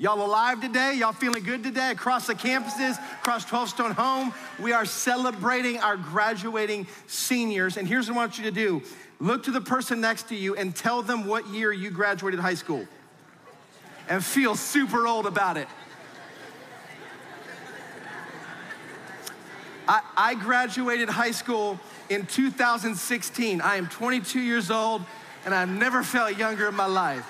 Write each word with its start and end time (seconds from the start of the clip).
Y'all 0.00 0.24
alive 0.24 0.60
today? 0.60 0.94
Y'all 0.94 1.12
feeling 1.12 1.42
good 1.42 1.64
today? 1.64 1.90
Across 1.90 2.28
the 2.28 2.34
campuses, 2.34 2.96
across 3.14 3.44
12Stone 3.44 3.94
Home, 3.94 4.32
we 4.60 4.70
are 4.70 4.84
celebrating 4.84 5.78
our 5.78 5.96
graduating 5.96 6.86
seniors. 7.08 7.76
And 7.76 7.88
here's 7.88 8.08
what 8.08 8.14
I 8.14 8.18
want 8.18 8.38
you 8.38 8.44
to 8.44 8.52
do 8.52 8.80
look 9.18 9.42
to 9.42 9.50
the 9.50 9.60
person 9.60 10.00
next 10.00 10.28
to 10.28 10.36
you 10.36 10.54
and 10.54 10.72
tell 10.72 11.02
them 11.02 11.26
what 11.26 11.48
year 11.48 11.72
you 11.72 11.90
graduated 11.90 12.38
high 12.38 12.54
school 12.54 12.86
and 14.08 14.24
feel 14.24 14.54
super 14.54 15.04
old 15.08 15.26
about 15.26 15.56
it. 15.56 15.66
I, 19.88 20.00
I 20.16 20.34
graduated 20.34 21.08
high 21.08 21.32
school 21.32 21.80
in 22.08 22.24
2016. 22.26 23.60
I 23.60 23.76
am 23.76 23.88
22 23.88 24.38
years 24.38 24.70
old 24.70 25.02
and 25.44 25.52
I've 25.52 25.68
never 25.68 26.04
felt 26.04 26.38
younger 26.38 26.68
in 26.68 26.76
my 26.76 26.86
life. 26.86 27.26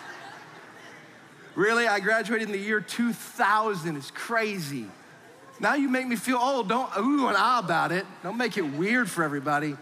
Really? 1.58 1.88
I 1.88 1.98
graduated 1.98 2.46
in 2.46 2.52
the 2.52 2.58
year 2.60 2.80
2000. 2.80 3.96
It's 3.96 4.12
crazy. 4.12 4.86
Now 5.58 5.74
you 5.74 5.88
make 5.88 6.06
me 6.06 6.14
feel 6.14 6.36
old. 6.36 6.68
Don't 6.68 6.88
ooh 6.96 7.26
and 7.26 7.36
ah 7.36 7.58
about 7.58 7.90
it. 7.90 8.06
Don't 8.22 8.36
make 8.36 8.56
it 8.56 8.62
weird 8.62 9.10
for 9.10 9.24
everybody. 9.24 9.72
I 9.72 9.76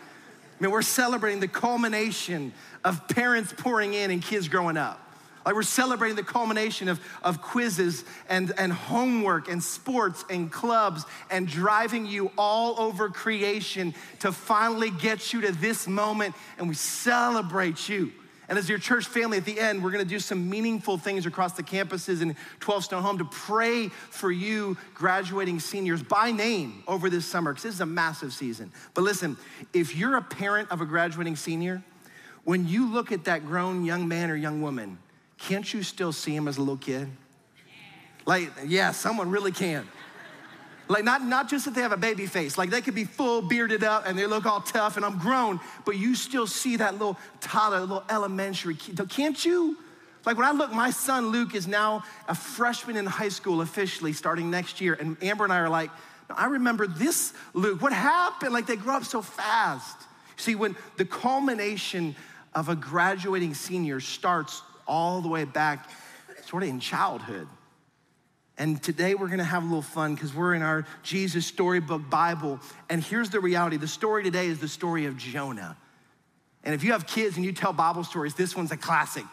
mean, 0.58 0.70
we're 0.70 0.80
celebrating 0.80 1.38
the 1.38 1.48
culmination 1.48 2.54
of 2.82 3.06
parents 3.08 3.52
pouring 3.54 3.92
in 3.92 4.10
and 4.10 4.22
kids 4.22 4.48
growing 4.48 4.78
up. 4.78 4.98
Like 5.44 5.54
we're 5.54 5.64
celebrating 5.64 6.16
the 6.16 6.22
culmination 6.22 6.88
of, 6.88 6.98
of 7.22 7.42
quizzes 7.42 8.04
and, 8.30 8.54
and 8.56 8.72
homework 8.72 9.50
and 9.50 9.62
sports 9.62 10.24
and 10.30 10.50
clubs 10.50 11.04
and 11.30 11.46
driving 11.46 12.06
you 12.06 12.32
all 12.38 12.80
over 12.80 13.10
creation 13.10 13.92
to 14.20 14.32
finally 14.32 14.88
get 14.88 15.34
you 15.34 15.42
to 15.42 15.52
this 15.52 15.86
moment. 15.86 16.36
And 16.56 16.70
we 16.70 16.74
celebrate 16.74 17.86
you. 17.86 18.12
And 18.48 18.58
as 18.58 18.68
your 18.68 18.78
church 18.78 19.06
family 19.06 19.38
at 19.38 19.44
the 19.44 19.58
end, 19.58 19.82
we're 19.82 19.90
gonna 19.90 20.04
do 20.04 20.20
some 20.20 20.48
meaningful 20.48 20.98
things 20.98 21.26
across 21.26 21.54
the 21.54 21.62
campuses 21.62 22.22
in 22.22 22.36
12Stone 22.60 23.02
Home 23.02 23.18
to 23.18 23.24
pray 23.24 23.88
for 23.88 24.30
you 24.30 24.76
graduating 24.94 25.58
seniors 25.58 26.02
by 26.02 26.30
name 26.30 26.84
over 26.86 27.10
this 27.10 27.26
summer, 27.26 27.52
because 27.52 27.64
this 27.64 27.74
is 27.74 27.80
a 27.80 27.86
massive 27.86 28.32
season. 28.32 28.72
But 28.94 29.02
listen, 29.02 29.36
if 29.72 29.96
you're 29.96 30.16
a 30.16 30.22
parent 30.22 30.70
of 30.70 30.80
a 30.80 30.86
graduating 30.86 31.36
senior, 31.36 31.82
when 32.44 32.68
you 32.68 32.86
look 32.92 33.10
at 33.10 33.24
that 33.24 33.44
grown 33.44 33.84
young 33.84 34.06
man 34.06 34.30
or 34.30 34.36
young 34.36 34.62
woman, 34.62 34.98
can't 35.38 35.72
you 35.74 35.82
still 35.82 36.12
see 36.12 36.34
him 36.34 36.46
as 36.46 36.56
a 36.56 36.60
little 36.60 36.76
kid? 36.76 37.08
Like, 38.24 38.50
yeah, 38.64 38.92
someone 38.92 39.30
really 39.30 39.52
can. 39.52 39.86
Like, 40.88 41.04
not, 41.04 41.22
not 41.24 41.48
just 41.48 41.64
that 41.64 41.74
they 41.74 41.80
have 41.80 41.92
a 41.92 41.96
baby 41.96 42.26
face, 42.26 42.56
like 42.56 42.70
they 42.70 42.80
could 42.80 42.94
be 42.94 43.04
full 43.04 43.42
bearded 43.42 43.82
up 43.82 44.04
and 44.06 44.16
they 44.16 44.26
look 44.26 44.46
all 44.46 44.60
tough 44.60 44.96
and 44.96 45.04
I'm 45.04 45.18
grown, 45.18 45.58
but 45.84 45.96
you 45.96 46.14
still 46.14 46.46
see 46.46 46.76
that 46.76 46.92
little 46.92 47.18
toddler, 47.40 47.80
little 47.80 48.04
elementary 48.08 48.74
kid. 48.74 49.00
Can't 49.08 49.44
you? 49.44 49.76
Like, 50.24 50.36
when 50.36 50.46
I 50.46 50.50
look, 50.50 50.72
my 50.72 50.90
son 50.90 51.28
Luke 51.28 51.54
is 51.54 51.68
now 51.68 52.02
a 52.28 52.34
freshman 52.34 52.96
in 52.96 53.06
high 53.06 53.28
school 53.28 53.60
officially 53.60 54.12
starting 54.12 54.50
next 54.50 54.80
year. 54.80 54.94
And 54.94 55.16
Amber 55.22 55.44
and 55.44 55.52
I 55.52 55.58
are 55.58 55.68
like, 55.68 55.90
I 56.28 56.46
remember 56.46 56.88
this 56.88 57.32
Luke. 57.54 57.80
What 57.80 57.92
happened? 57.92 58.52
Like, 58.52 58.66
they 58.66 58.74
grew 58.74 58.92
up 58.92 59.04
so 59.04 59.22
fast. 59.22 59.96
See, 60.36 60.56
when 60.56 60.76
the 60.96 61.04
culmination 61.04 62.16
of 62.54 62.68
a 62.68 62.74
graduating 62.74 63.54
senior 63.54 64.00
starts 64.00 64.62
all 64.88 65.20
the 65.20 65.28
way 65.28 65.44
back, 65.44 65.88
sort 66.44 66.64
of 66.64 66.68
in 66.68 66.80
childhood. 66.80 67.46
And 68.58 68.82
today 68.82 69.14
we're 69.14 69.28
gonna 69.28 69.44
have 69.44 69.62
a 69.62 69.66
little 69.66 69.82
fun 69.82 70.14
because 70.14 70.34
we're 70.34 70.54
in 70.54 70.62
our 70.62 70.86
Jesus 71.02 71.46
Storybook 71.46 72.08
Bible. 72.08 72.58
And 72.88 73.02
here's 73.02 73.28
the 73.28 73.40
reality 73.40 73.76
the 73.76 73.88
story 73.88 74.22
today 74.22 74.46
is 74.46 74.58
the 74.60 74.68
story 74.68 75.04
of 75.06 75.16
Jonah. 75.16 75.76
And 76.64 76.74
if 76.74 76.82
you 76.82 76.92
have 76.92 77.06
kids 77.06 77.36
and 77.36 77.44
you 77.44 77.52
tell 77.52 77.72
Bible 77.72 78.02
stories, 78.02 78.34
this 78.34 78.56
one's 78.56 78.72
a 78.72 78.76
classic. 78.76 79.26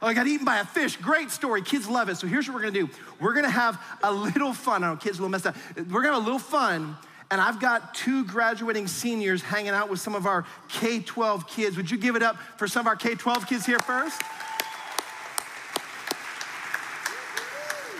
Oh, 0.00 0.06
I 0.06 0.14
got 0.14 0.26
eaten 0.26 0.44
by 0.44 0.58
a 0.58 0.64
fish. 0.64 0.96
Great 0.96 1.30
story. 1.30 1.62
Kids 1.62 1.88
love 1.88 2.08
it. 2.08 2.16
So 2.16 2.26
here's 2.26 2.48
what 2.48 2.54
we're 2.54 2.60
gonna 2.60 2.72
do 2.72 2.90
we're 3.20 3.34
gonna 3.34 3.50
have 3.50 3.80
a 4.02 4.12
little 4.12 4.52
fun. 4.52 4.84
I 4.84 4.90
know 4.90 4.96
kids 4.96 5.18
little 5.18 5.30
messed 5.30 5.46
up. 5.46 5.56
We're 5.76 6.02
gonna 6.02 6.14
have 6.14 6.22
a 6.22 6.24
little 6.24 6.38
fun. 6.38 6.96
And 7.32 7.40
I've 7.40 7.60
got 7.60 7.94
two 7.94 8.26
graduating 8.26 8.86
seniors 8.88 9.40
hanging 9.40 9.70
out 9.70 9.88
with 9.88 10.00
some 10.00 10.14
of 10.14 10.26
our 10.26 10.44
K 10.68 11.00
12 11.00 11.48
kids. 11.48 11.76
Would 11.78 11.90
you 11.90 11.96
give 11.96 12.14
it 12.14 12.22
up 12.22 12.36
for 12.58 12.68
some 12.68 12.80
of 12.80 12.86
our 12.86 12.96
K 12.96 13.14
12 13.14 13.46
kids 13.46 13.64
here 13.64 13.78
first? 13.78 14.20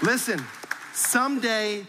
Listen, 0.03 0.45
someday 0.93 1.87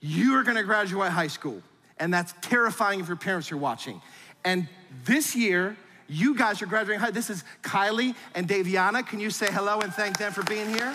you 0.00 0.34
are 0.34 0.42
gonna 0.42 0.62
graduate 0.62 1.10
high 1.10 1.28
school, 1.28 1.62
and 1.98 2.12
that's 2.12 2.34
terrifying 2.42 3.00
if 3.00 3.08
your 3.08 3.16
parents 3.16 3.50
are 3.50 3.56
watching. 3.56 4.02
And 4.44 4.68
this 5.06 5.34
year, 5.34 5.74
you 6.08 6.34
guys 6.34 6.60
are 6.60 6.66
graduating 6.66 7.00
high. 7.00 7.10
This 7.10 7.30
is 7.30 7.44
Kylie 7.62 8.14
and 8.34 8.46
Daviana. 8.46 9.06
Can 9.06 9.18
you 9.18 9.30
say 9.30 9.50
hello 9.50 9.80
and 9.80 9.92
thank 9.94 10.18
them 10.18 10.30
for 10.30 10.42
being 10.42 10.68
here? 10.68 10.94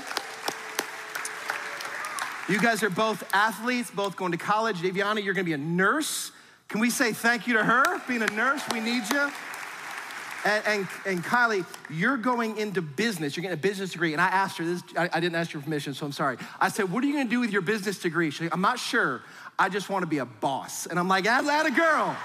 You 2.47 2.61
guys 2.61 2.83
are 2.83 2.89
both 2.91 3.23
athletes, 3.33 3.89
both 3.89 4.15
going 4.15 4.31
to 4.31 4.37
college. 4.37 4.77
Daviana, 4.77 5.23
you're 5.23 5.33
gonna 5.33 5.45
be 5.45 5.53
a 5.53 5.57
nurse. 5.57 6.31
Can 6.67 6.79
we 6.79 6.91
say 6.91 7.13
thank 7.13 7.47
you 7.47 7.53
to 7.55 7.63
her 7.63 7.99
being 8.07 8.21
a 8.21 8.31
nurse? 8.31 8.61
We 8.71 8.79
need 8.79 9.09
you. 9.11 9.31
And, 10.45 10.63
and, 10.65 10.87
and, 11.05 11.23
Kylie, 11.23 11.65
you're 11.89 12.17
going 12.17 12.57
into 12.57 12.81
business. 12.81 13.35
You're 13.35 13.43
getting 13.43 13.57
a 13.57 13.61
business 13.61 13.91
degree. 13.91 14.11
And 14.11 14.21
I 14.21 14.27
asked 14.27 14.57
her 14.57 14.65
this, 14.65 14.83
I, 14.97 15.09
I 15.13 15.19
didn't 15.19 15.35
ask 15.35 15.53
your 15.53 15.63
permission, 15.63 15.93
so 15.93 16.05
I'm 16.05 16.11
sorry. 16.11 16.37
I 16.59 16.69
said, 16.69 16.91
What 16.91 17.03
are 17.03 17.07
you 17.07 17.13
gonna 17.13 17.29
do 17.29 17.39
with 17.39 17.51
your 17.51 17.61
business 17.61 17.99
degree? 17.99 18.29
She's 18.29 18.41
like, 18.41 18.53
I'm 18.53 18.61
not 18.61 18.77
sure. 18.77 19.21
I 19.57 19.69
just 19.69 19.89
wanna 19.89 20.05
be 20.05 20.17
a 20.17 20.25
boss. 20.25 20.85
And 20.85 20.99
I'm 20.99 21.07
like, 21.07 21.25
Add 21.25 21.65
a 21.65 21.71
girl. 21.71 22.15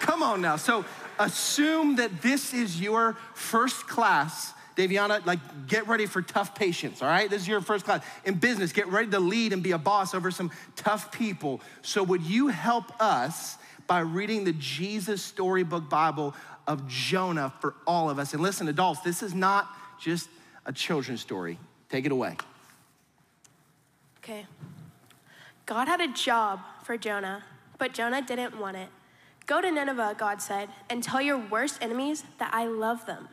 Come 0.00 0.22
on 0.22 0.42
now. 0.42 0.56
So 0.56 0.84
assume 1.18 1.96
that 1.96 2.22
this 2.22 2.52
is 2.52 2.80
your 2.80 3.16
first 3.34 3.86
class. 3.86 4.52
Daviana, 4.76 5.24
like, 5.24 5.38
get 5.68 5.86
ready 5.86 6.06
for 6.06 6.20
tough 6.20 6.56
patients, 6.56 7.00
all 7.00 7.08
right? 7.08 7.30
This 7.30 7.42
is 7.42 7.48
your 7.48 7.60
first 7.60 7.84
class. 7.84 8.04
In 8.24 8.34
business, 8.34 8.72
get 8.72 8.88
ready 8.88 9.08
to 9.12 9.20
lead 9.20 9.52
and 9.52 9.62
be 9.62 9.70
a 9.70 9.78
boss 9.78 10.14
over 10.14 10.32
some 10.32 10.50
tough 10.74 11.12
people. 11.12 11.60
So, 11.82 12.02
would 12.02 12.22
you 12.22 12.48
help 12.48 13.00
us 13.00 13.56
by 13.86 14.00
reading 14.00 14.44
the 14.44 14.52
Jesus 14.54 15.22
Storybook 15.22 15.88
Bible 15.88 16.34
of 16.66 16.86
Jonah 16.88 17.52
for 17.60 17.74
all 17.86 18.10
of 18.10 18.18
us. 18.18 18.32
And 18.32 18.42
listen, 18.42 18.68
adults, 18.68 19.00
this 19.00 19.22
is 19.22 19.34
not 19.34 19.68
just 20.00 20.28
a 20.66 20.72
children's 20.72 21.20
story. 21.20 21.58
Take 21.88 22.06
it 22.06 22.12
away. 22.12 22.36
Okay. 24.18 24.46
God 25.66 25.88
had 25.88 26.00
a 26.00 26.08
job 26.08 26.60
for 26.82 26.96
Jonah, 26.96 27.44
but 27.78 27.92
Jonah 27.92 28.22
didn't 28.22 28.58
want 28.58 28.76
it. 28.76 28.88
Go 29.46 29.60
to 29.60 29.70
Nineveh, 29.70 30.16
God 30.18 30.40
said, 30.40 30.70
and 30.88 31.02
tell 31.02 31.20
your 31.20 31.38
worst 31.38 31.78
enemies 31.82 32.24
that 32.38 32.50
I 32.52 32.66
love 32.66 33.04
them. 33.06 33.28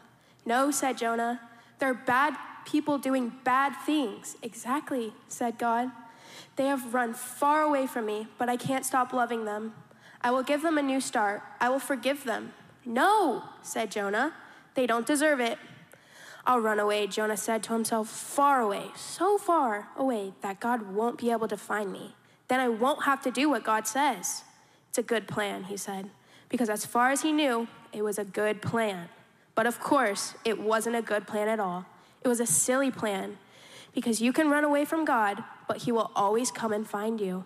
No, 0.46 0.72
said 0.72 0.98
Jonah. 0.98 1.40
They're 1.80 1.94
bad 1.94 2.36
people 2.66 2.98
doing 2.98 3.32
bad 3.44 3.74
things. 3.86 4.36
Exactly, 4.42 5.14
said 5.28 5.58
God. 5.58 5.90
They 6.56 6.66
have 6.66 6.94
run 6.94 7.14
far 7.14 7.64
away 7.64 7.88
from 7.88 8.06
me, 8.06 8.28
but 8.38 8.50
I 8.50 8.58
can't 8.58 8.86
stop 8.86 9.14
loving 9.14 9.46
them. 9.46 9.74
I 10.22 10.32
will 10.32 10.44
give 10.44 10.62
them 10.62 10.78
a 10.78 10.82
new 10.82 11.02
start. 11.02 11.42
I 11.60 11.70
will 11.70 11.80
forgive 11.80 12.24
them. 12.24 12.54
No, 12.86 13.44
said 13.62 13.92
Jonah. 13.92 14.34
They 14.74 14.88
don't 14.88 15.06
deserve 15.06 15.40
it. 15.40 15.58
I'll 16.46 16.60
run 16.60 16.80
away, 16.80 17.06
Jonah 17.08 17.38
said 17.38 17.62
to 17.64 17.74
himself, 17.74 18.10
far 18.10 18.62
away, 18.62 18.86
so 18.96 19.38
far 19.38 19.90
away 19.96 20.34
that 20.42 20.60
God 20.60 20.94
won't 20.94 21.20
be 21.20 21.30
able 21.32 21.48
to 21.48 21.58
find 21.58 21.92
me. 21.92 22.16
Then 22.48 22.60
I 22.60 22.68
won't 22.68 23.04
have 23.04 23.22
to 23.24 23.32
do 23.32 23.50
what 23.50 23.64
God 23.64 23.86
says. 23.86 24.44
It's 24.90 24.98
a 24.98 25.04
good 25.04 25.28
plan, 25.28 25.66
he 25.66 25.78
said, 25.78 26.10
because 26.50 26.70
as 26.70 26.86
far 26.86 27.12
as 27.12 27.22
he 27.22 27.32
knew, 27.32 27.68
it 27.94 28.02
was 28.02 28.18
a 28.18 28.26
good 28.26 28.62
plan. 28.62 29.08
But 29.54 29.68
of 29.68 29.80
course, 29.80 30.34
it 30.44 30.60
wasn't 30.60 30.96
a 30.96 31.02
good 31.02 31.28
plan 31.28 31.48
at 31.48 31.60
all. 31.60 31.86
It 32.24 32.28
was 32.28 32.40
a 32.40 32.48
silly 32.48 32.90
plan, 32.90 33.38
because 33.94 34.20
you 34.20 34.34
can 34.34 34.50
run 34.50 34.64
away 34.64 34.84
from 34.84 35.06
God, 35.06 35.44
but 35.68 35.78
he 35.78 35.92
will 35.92 36.12
always 36.16 36.50
come 36.50 36.74
and 36.74 36.88
find 36.88 37.22
you. 37.22 37.44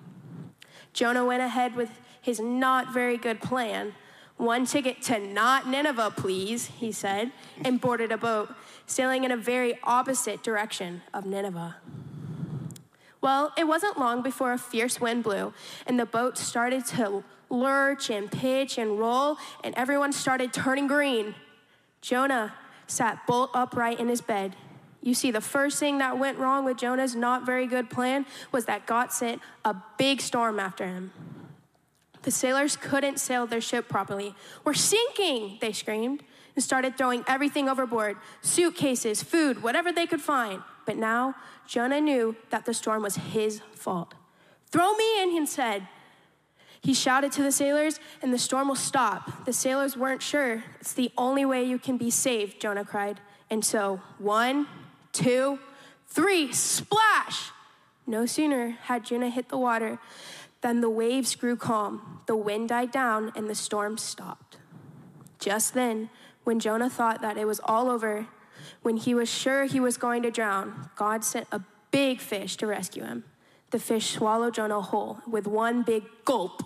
Jonah 0.93 1.25
went 1.25 1.41
ahead 1.41 1.75
with 1.75 1.89
his 2.21 2.39
not 2.39 2.93
very 2.93 3.17
good 3.17 3.41
plan 3.41 3.93
one 4.37 4.65
ticket 4.65 5.01
to 5.03 5.19
not 5.19 5.67
Nineveh, 5.67 6.13
please, 6.15 6.67
he 6.67 6.91
said, 6.91 7.31
and 7.63 7.79
boarded 7.79 8.11
a 8.11 8.17
boat, 8.17 8.53
sailing 8.85 9.23
in 9.23 9.31
a 9.31 9.37
very 9.37 9.79
opposite 9.83 10.43
direction 10.43 11.01
of 11.13 11.25
Nineveh. 11.25 11.77
Well, 13.21 13.53
it 13.57 13.65
wasn't 13.65 13.97
long 13.97 14.21
before 14.21 14.53
a 14.53 14.57
fierce 14.57 15.01
wind 15.01 15.23
blew, 15.23 15.53
and 15.87 15.99
the 15.99 16.05
boat 16.05 16.37
started 16.37 16.85
to 16.87 17.23
lurch 17.49 18.09
and 18.09 18.31
pitch 18.31 18.77
and 18.77 18.99
roll, 18.99 19.37
and 19.63 19.73
everyone 19.75 20.11
started 20.11 20.53
turning 20.53 20.87
green. 20.87 21.33
Jonah 22.01 22.53
sat 22.87 23.25
bolt 23.25 23.49
upright 23.53 23.99
in 23.99 24.09
his 24.09 24.21
bed. 24.21 24.55
You 25.01 25.13
see, 25.13 25.31
the 25.31 25.41
first 25.41 25.79
thing 25.79 25.99
that 25.99 26.19
went 26.19 26.37
wrong 26.37 26.65
with 26.65 26.77
Jonah's 26.77 27.15
not 27.15 27.45
very 27.45 27.67
good 27.67 27.89
plan 27.89 28.25
was 28.51 28.65
that 28.65 28.85
God 28.85 29.11
sent 29.11 29.41
a 29.63 29.75
big 29.97 30.19
storm 30.21 30.59
after 30.59 30.85
him. 30.85 31.11
The 32.25 32.31
sailors 32.31 32.75
couldn't 32.75 33.19
sail 33.19 33.45
their 33.45 33.61
ship 33.61 33.87
properly. 33.87 34.33
We're 34.63 34.73
sinking, 34.73 35.59
they 35.61 35.71
screamed, 35.71 36.23
and 36.55 36.63
started 36.63 36.97
throwing 36.97 37.23
everything 37.27 37.69
overboard 37.69 38.17
suitcases, 38.41 39.21
food, 39.21 39.61
whatever 39.61 39.91
they 39.91 40.07
could 40.07 40.21
find. 40.21 40.63
But 40.87 40.97
now 40.97 41.35
Jonah 41.67 42.01
knew 42.01 42.35
that 42.49 42.65
the 42.65 42.73
storm 42.73 43.03
was 43.03 43.15
his 43.17 43.61
fault. 43.75 44.15
Throw 44.71 44.95
me 44.95 45.21
in, 45.21 45.29
he 45.29 45.45
said. 45.45 45.87
He 46.81 46.95
shouted 46.95 47.31
to 47.33 47.43
the 47.43 47.51
sailors, 47.51 47.99
and 48.23 48.33
the 48.33 48.39
storm 48.39 48.69
will 48.69 48.75
stop. 48.75 49.45
The 49.45 49.53
sailors 49.53 49.95
weren't 49.95 50.23
sure. 50.23 50.63
It's 50.81 50.93
the 50.93 51.11
only 51.19 51.45
way 51.45 51.63
you 51.63 51.77
can 51.77 51.97
be 51.97 52.09
saved, 52.09 52.59
Jonah 52.59 52.85
cried. 52.85 53.19
And 53.51 53.63
so, 53.63 54.01
one, 54.17 54.65
two, 55.11 55.59
three, 56.07 56.51
splash! 56.51 57.51
No 58.07 58.25
sooner 58.25 58.77
had 58.83 59.05
Jonah 59.05 59.29
hit 59.29 59.49
the 59.49 59.57
water 59.57 59.99
than 60.65 60.81
the 60.81 60.89
waves 60.89 61.35
grew 61.35 61.55
calm, 61.55 62.21
the 62.25 62.35
wind 62.35 62.69
died 62.69 62.89
down, 62.89 63.31
and 63.35 63.47
the 63.47 63.53
storm 63.53 63.99
stopped. 63.99 64.57
Just 65.37 65.75
then, 65.75 66.09
when 66.43 66.59
Jonah 66.59 66.89
thought 66.89 67.21
that 67.21 67.37
it 67.37 67.45
was 67.45 67.61
all 67.65 67.87
over, 67.87 68.25
when 68.81 68.97
he 68.97 69.13
was 69.13 69.29
sure 69.29 69.65
he 69.65 69.79
was 69.79 69.95
going 69.97 70.23
to 70.23 70.31
drown, 70.31 70.89
God 70.95 71.23
sent 71.23 71.45
a 71.51 71.61
big 71.91 72.19
fish 72.19 72.55
to 72.55 72.65
rescue 72.65 73.03
him. 73.03 73.25
The 73.69 73.77
fish 73.77 74.09
swallowed 74.09 74.55
Jonah 74.55 74.81
whole 74.81 75.19
with 75.27 75.45
one 75.45 75.83
big 75.83 76.03
gulp. 76.25 76.63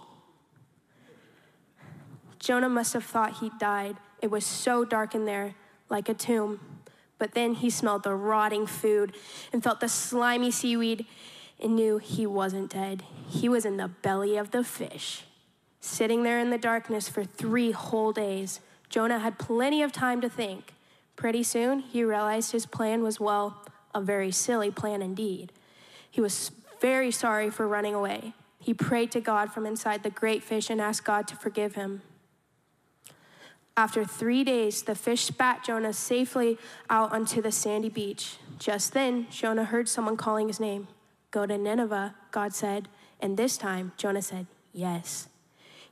Jonah 2.40 2.70
must 2.70 2.94
have 2.94 3.04
thought 3.04 3.40
he'd 3.40 3.60
died. 3.60 3.98
It 4.22 4.32
was 4.32 4.46
so 4.46 4.86
dark 4.86 5.14
in 5.14 5.26
there, 5.26 5.56
like 5.90 6.08
a 6.08 6.14
tomb. 6.14 6.62
But 7.18 7.34
then 7.34 7.54
he 7.56 7.70
smelled 7.70 8.04
the 8.04 8.16
rotting 8.16 8.66
food 8.66 9.18
and 9.52 9.62
felt 9.62 9.82
the 9.82 9.90
slimy 9.90 10.52
seaweed 10.52 11.06
and 11.60 11.76
knew 11.76 11.98
he 11.98 12.26
wasn't 12.26 12.72
dead. 12.72 13.04
He 13.28 13.50
was 13.50 13.66
in 13.66 13.78
the 13.78 13.88
belly 13.88 14.38
of 14.38 14.52
the 14.52 14.64
fish. 14.64 15.24
Sitting 15.82 16.24
there 16.24 16.40
in 16.40 16.50
the 16.50 16.58
darkness 16.58 17.08
for 17.08 17.24
three 17.24 17.72
whole 17.72 18.12
days, 18.12 18.60
Jonah 18.90 19.20
had 19.20 19.38
plenty 19.38 19.82
of 19.82 19.92
time 19.92 20.22
to 20.22 20.30
think. 20.30 20.74
Pretty 21.16 21.44
soon, 21.44 21.80
he 21.80 22.04
realized 22.04 22.52
his 22.52 22.66
plan 22.66 23.04
was, 23.04 23.20
well, 23.20 23.66
a 23.94 24.02
very 24.02 24.32
silly 24.32 24.72
plan 24.72 25.02
indeed. 25.02 25.52
He 26.10 26.22
was 26.22 26.52
very 26.80 27.12
sorry 27.12 27.50
for 27.50 27.68
running 27.68 27.94
away. 27.94 28.34
He 28.60 28.74
prayed 28.74 29.12
to 29.12 29.22
God 29.22 29.52
from 29.54 29.66
inside 29.66 30.04
the 30.04 30.10
great 30.10 30.44
fish 30.44 30.70
and 30.70 30.82
asked 30.82 31.06
God 31.06 31.28
to 31.30 31.36
forgive 31.36 31.76
him. 31.76 32.02
After 33.78 34.04
three 34.04 34.44
days, 34.44 34.82
the 34.84 34.96
fish 34.96 35.24
spat 35.24 35.64
Jonah 35.64 35.94
safely 35.94 36.58
out 36.90 37.14
onto 37.14 37.42
the 37.42 37.52
sandy 37.52 37.88
beach. 37.88 38.38
Just 38.58 38.94
then, 38.94 39.28
Jonah 39.30 39.64
heard 39.64 39.88
someone 39.88 40.18
calling 40.18 40.48
his 40.48 40.60
name. 40.60 40.90
Go 41.32 41.46
to 41.46 41.58
Nineveh, 41.58 42.16
God 42.32 42.54
said. 42.54 42.88
And 43.20 43.38
this 43.38 43.58
time, 43.58 43.92
Jonah 43.98 44.22
said, 44.22 44.48
Yes. 44.74 45.28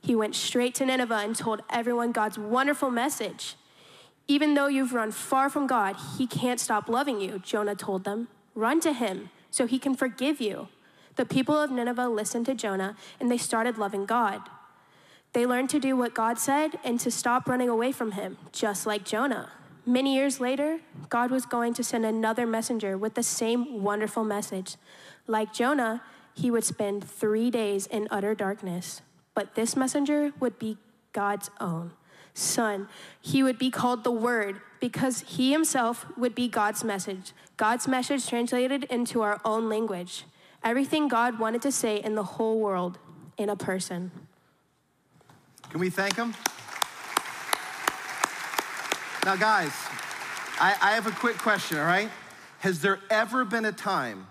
He 0.00 0.14
went 0.14 0.34
straight 0.34 0.74
to 0.76 0.86
Nineveh 0.86 1.14
and 1.14 1.36
told 1.36 1.62
everyone 1.70 2.12
God's 2.12 2.38
wonderful 2.38 2.90
message. 2.90 3.56
Even 4.26 4.54
though 4.54 4.66
you've 4.66 4.92
run 4.92 5.10
far 5.10 5.48
from 5.48 5.66
God, 5.66 5.96
He 6.16 6.26
can't 6.26 6.60
stop 6.60 6.88
loving 6.88 7.20
you, 7.20 7.38
Jonah 7.38 7.74
told 7.74 8.04
them. 8.04 8.28
Run 8.54 8.80
to 8.80 8.92
Him 8.92 9.30
so 9.50 9.66
He 9.66 9.78
can 9.78 9.94
forgive 9.94 10.40
you. 10.40 10.68
The 11.16 11.24
people 11.24 11.60
of 11.60 11.70
Nineveh 11.70 12.08
listened 12.08 12.46
to 12.46 12.54
Jonah 12.54 12.96
and 13.18 13.30
they 13.30 13.38
started 13.38 13.78
loving 13.78 14.06
God. 14.06 14.42
They 15.32 15.46
learned 15.46 15.70
to 15.70 15.80
do 15.80 15.96
what 15.96 16.14
God 16.14 16.38
said 16.38 16.78
and 16.84 16.98
to 17.00 17.10
stop 17.10 17.48
running 17.48 17.68
away 17.68 17.92
from 17.92 18.12
Him, 18.12 18.38
just 18.52 18.86
like 18.86 19.04
Jonah. 19.04 19.50
Many 19.88 20.16
years 20.16 20.38
later, 20.38 20.80
God 21.08 21.30
was 21.30 21.46
going 21.46 21.72
to 21.72 21.82
send 21.82 22.04
another 22.04 22.46
messenger 22.46 22.98
with 22.98 23.14
the 23.14 23.22
same 23.22 23.82
wonderful 23.82 24.22
message. 24.22 24.76
Like 25.26 25.54
Jonah, 25.54 26.02
he 26.34 26.50
would 26.50 26.64
spend 26.64 27.02
three 27.02 27.50
days 27.50 27.86
in 27.86 28.06
utter 28.10 28.34
darkness, 28.34 29.00
but 29.32 29.54
this 29.54 29.76
messenger 29.76 30.34
would 30.40 30.58
be 30.58 30.76
God's 31.14 31.50
own 31.58 31.92
son. 32.34 32.86
He 33.18 33.42
would 33.42 33.58
be 33.58 33.70
called 33.70 34.04
the 34.04 34.10
Word 34.10 34.60
because 34.78 35.20
he 35.26 35.52
himself 35.52 36.04
would 36.18 36.34
be 36.34 36.48
God's 36.48 36.84
message, 36.84 37.32
God's 37.56 37.88
message 37.88 38.28
translated 38.28 38.84
into 38.84 39.22
our 39.22 39.40
own 39.42 39.70
language. 39.70 40.26
Everything 40.62 41.08
God 41.08 41.38
wanted 41.38 41.62
to 41.62 41.72
say 41.72 41.96
in 41.96 42.14
the 42.14 42.24
whole 42.24 42.60
world 42.60 42.98
in 43.38 43.48
a 43.48 43.56
person. 43.56 44.10
Can 45.70 45.80
we 45.80 45.88
thank 45.88 46.16
him? 46.16 46.34
Now, 49.24 49.36
guys, 49.36 49.72
I, 50.60 50.76
I, 50.80 50.92
have 50.92 51.06
a 51.06 51.10
quick 51.10 51.38
question, 51.38 51.78
all 51.78 51.84
right? 51.84 52.08
Has 52.60 52.80
there 52.80 52.98
ever 53.10 53.44
been 53.44 53.64
a 53.64 53.72
time 53.72 54.26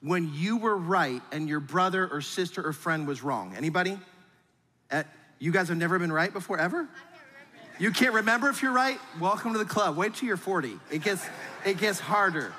when 0.00 0.32
you 0.32 0.56
were 0.56 0.76
right 0.76 1.20
and 1.32 1.48
your 1.48 1.60
brother 1.60 2.08
or 2.10 2.20
sister 2.20 2.66
or 2.66 2.72
friend 2.72 3.06
was 3.06 3.22
wrong? 3.22 3.54
Anybody? 3.56 3.98
Uh, 4.90 5.02
you 5.38 5.50
guys 5.50 5.68
have 5.68 5.76
never 5.76 5.98
been 5.98 6.12
right 6.12 6.32
before, 6.32 6.58
ever? 6.58 6.88
You 7.78 7.90
can't 7.90 8.14
remember 8.14 8.48
if 8.48 8.62
you're 8.62 8.72
right? 8.72 8.98
Welcome 9.20 9.52
to 9.52 9.58
the 9.58 9.64
club. 9.64 9.96
Wait 9.96 10.14
till 10.14 10.28
you're 10.28 10.36
40. 10.36 10.78
It 10.90 11.02
gets, 11.02 11.24
it 11.66 11.78
gets 11.78 11.98
harder. 11.98 12.52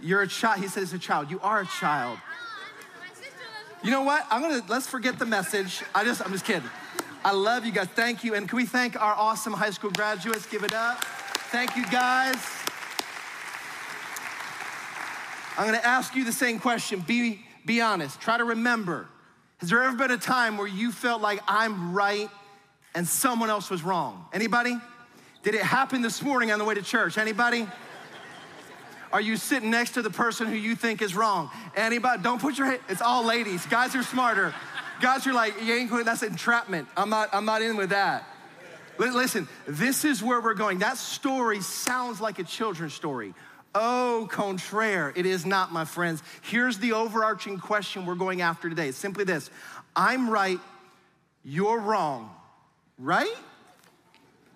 You're 0.00 0.22
a 0.22 0.28
child. 0.28 0.60
He 0.60 0.68
said 0.68 0.82
it's 0.82 0.92
a 0.92 0.98
child. 0.98 1.30
You 1.30 1.40
are 1.40 1.60
a 1.60 1.66
child. 1.66 2.18
You 3.84 3.90
know 3.90 4.02
what? 4.02 4.24
I'm 4.30 4.40
gonna 4.40 4.62
let's 4.68 4.86
forget 4.86 5.18
the 5.18 5.26
message. 5.26 5.82
I 5.94 6.04
just 6.04 6.24
I'm 6.24 6.30
just 6.30 6.44
kidding. 6.44 6.68
I 7.24 7.32
love 7.32 7.64
you 7.64 7.70
guys. 7.70 7.86
Thank 7.88 8.24
you. 8.24 8.34
And 8.34 8.48
can 8.48 8.56
we 8.56 8.66
thank 8.66 9.00
our 9.00 9.14
awesome 9.14 9.52
high 9.52 9.70
school 9.70 9.90
graduates? 9.90 10.44
Give 10.46 10.64
it 10.64 10.74
up. 10.74 11.04
Thank 11.52 11.76
you 11.76 11.86
guys. 11.86 12.36
I'm 15.56 15.66
gonna 15.66 15.78
ask 15.84 16.16
you 16.16 16.24
the 16.24 16.32
same 16.32 16.58
question. 16.58 17.00
Be, 17.00 17.44
be 17.64 17.80
honest. 17.80 18.20
Try 18.20 18.38
to 18.38 18.44
remember. 18.44 19.06
Has 19.58 19.70
there 19.70 19.82
ever 19.84 19.96
been 19.96 20.10
a 20.10 20.18
time 20.18 20.56
where 20.56 20.66
you 20.66 20.90
felt 20.90 21.22
like 21.22 21.40
I'm 21.46 21.92
right 21.92 22.28
and 22.94 23.06
someone 23.06 23.50
else 23.50 23.70
was 23.70 23.84
wrong? 23.84 24.26
Anybody? 24.32 24.76
Did 25.44 25.54
it 25.54 25.62
happen 25.62 26.02
this 26.02 26.22
morning 26.22 26.50
on 26.50 26.58
the 26.58 26.64
way 26.64 26.74
to 26.74 26.82
church? 26.82 27.18
Anybody? 27.18 27.68
Are 29.12 29.20
you 29.20 29.36
sitting 29.36 29.70
next 29.70 29.92
to 29.92 30.02
the 30.02 30.10
person 30.10 30.48
who 30.48 30.56
you 30.56 30.74
think 30.74 31.02
is 31.02 31.14
wrong? 31.14 31.50
Anybody? 31.76 32.22
Don't 32.22 32.40
put 32.40 32.58
your 32.58 32.66
head, 32.66 32.80
it's 32.88 33.02
all 33.02 33.24
ladies. 33.24 33.64
Guys 33.66 33.94
are 33.94 34.02
smarter. 34.02 34.52
Guys 35.02 35.26
are 35.26 35.32
like, 35.32 35.60
you 35.60 35.74
ain't 35.74 35.90
going, 35.90 36.04
that's 36.04 36.22
entrapment. 36.22 36.86
I'm 36.96 37.10
not, 37.10 37.28
I'm 37.32 37.44
not 37.44 37.60
in 37.60 37.76
with 37.76 37.90
that. 37.90 38.24
Listen, 38.98 39.48
this 39.66 40.04
is 40.04 40.22
where 40.22 40.40
we're 40.40 40.54
going. 40.54 40.78
That 40.78 40.96
story 40.96 41.60
sounds 41.60 42.20
like 42.20 42.38
a 42.38 42.44
children's 42.44 42.94
story. 42.94 43.34
Au 43.74 44.28
contraire, 44.30 45.12
it 45.16 45.26
is 45.26 45.44
not, 45.44 45.72
my 45.72 45.84
friends. 45.84 46.22
Here's 46.42 46.78
the 46.78 46.92
overarching 46.92 47.58
question 47.58 48.06
we're 48.06 48.14
going 48.14 48.42
after 48.42 48.68
today. 48.68 48.88
It's 48.88 48.98
simply 48.98 49.24
this 49.24 49.50
I'm 49.96 50.30
right, 50.30 50.60
you're 51.44 51.80
wrong, 51.80 52.30
right? 52.96 53.34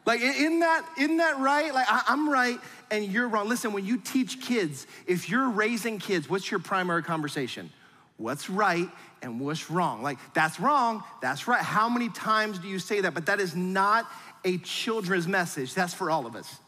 Like, 0.05 0.21
isn't 0.21 0.61
that, 0.61 0.89
isn't 0.97 1.17
that 1.17 1.41
right? 1.41 1.75
Like, 1.75 1.87
I, 1.89 2.03
I'm 2.07 2.31
right 2.31 2.61
and 2.93 3.05
you're 3.05 3.27
wrong. 3.27 3.49
Listen, 3.49 3.73
when 3.73 3.85
you 3.85 3.99
teach 3.99 4.41
kids, 4.41 4.87
if 5.09 5.29
you're 5.29 5.51
raising 5.51 5.99
kids, 5.99 6.31
what's 6.31 6.49
your 6.49 6.61
primary 6.61 7.03
conversation? 7.03 7.71
What's 8.17 8.49
right 8.49 8.89
and 9.23 9.41
what's 9.41 9.71
wrong? 9.71 10.03
Like, 10.03 10.19
that's 10.35 10.59
wrong, 10.59 11.03
that's 11.21 11.47
right. 11.47 11.63
How 11.63 11.89
many 11.89 12.09
times 12.09 12.59
do 12.59 12.69
you 12.69 12.79
say 12.79 13.01
that? 13.03 13.15
But 13.15 13.27
that 13.27 13.41
is 13.41 13.55
not 13.55 14.07
a 14.45 14.59
children's 14.59 15.27
message, 15.29 15.75
that's 15.75 15.93
for 15.93 16.11
all 16.11 16.27
of 16.27 16.35
us. 16.35 16.59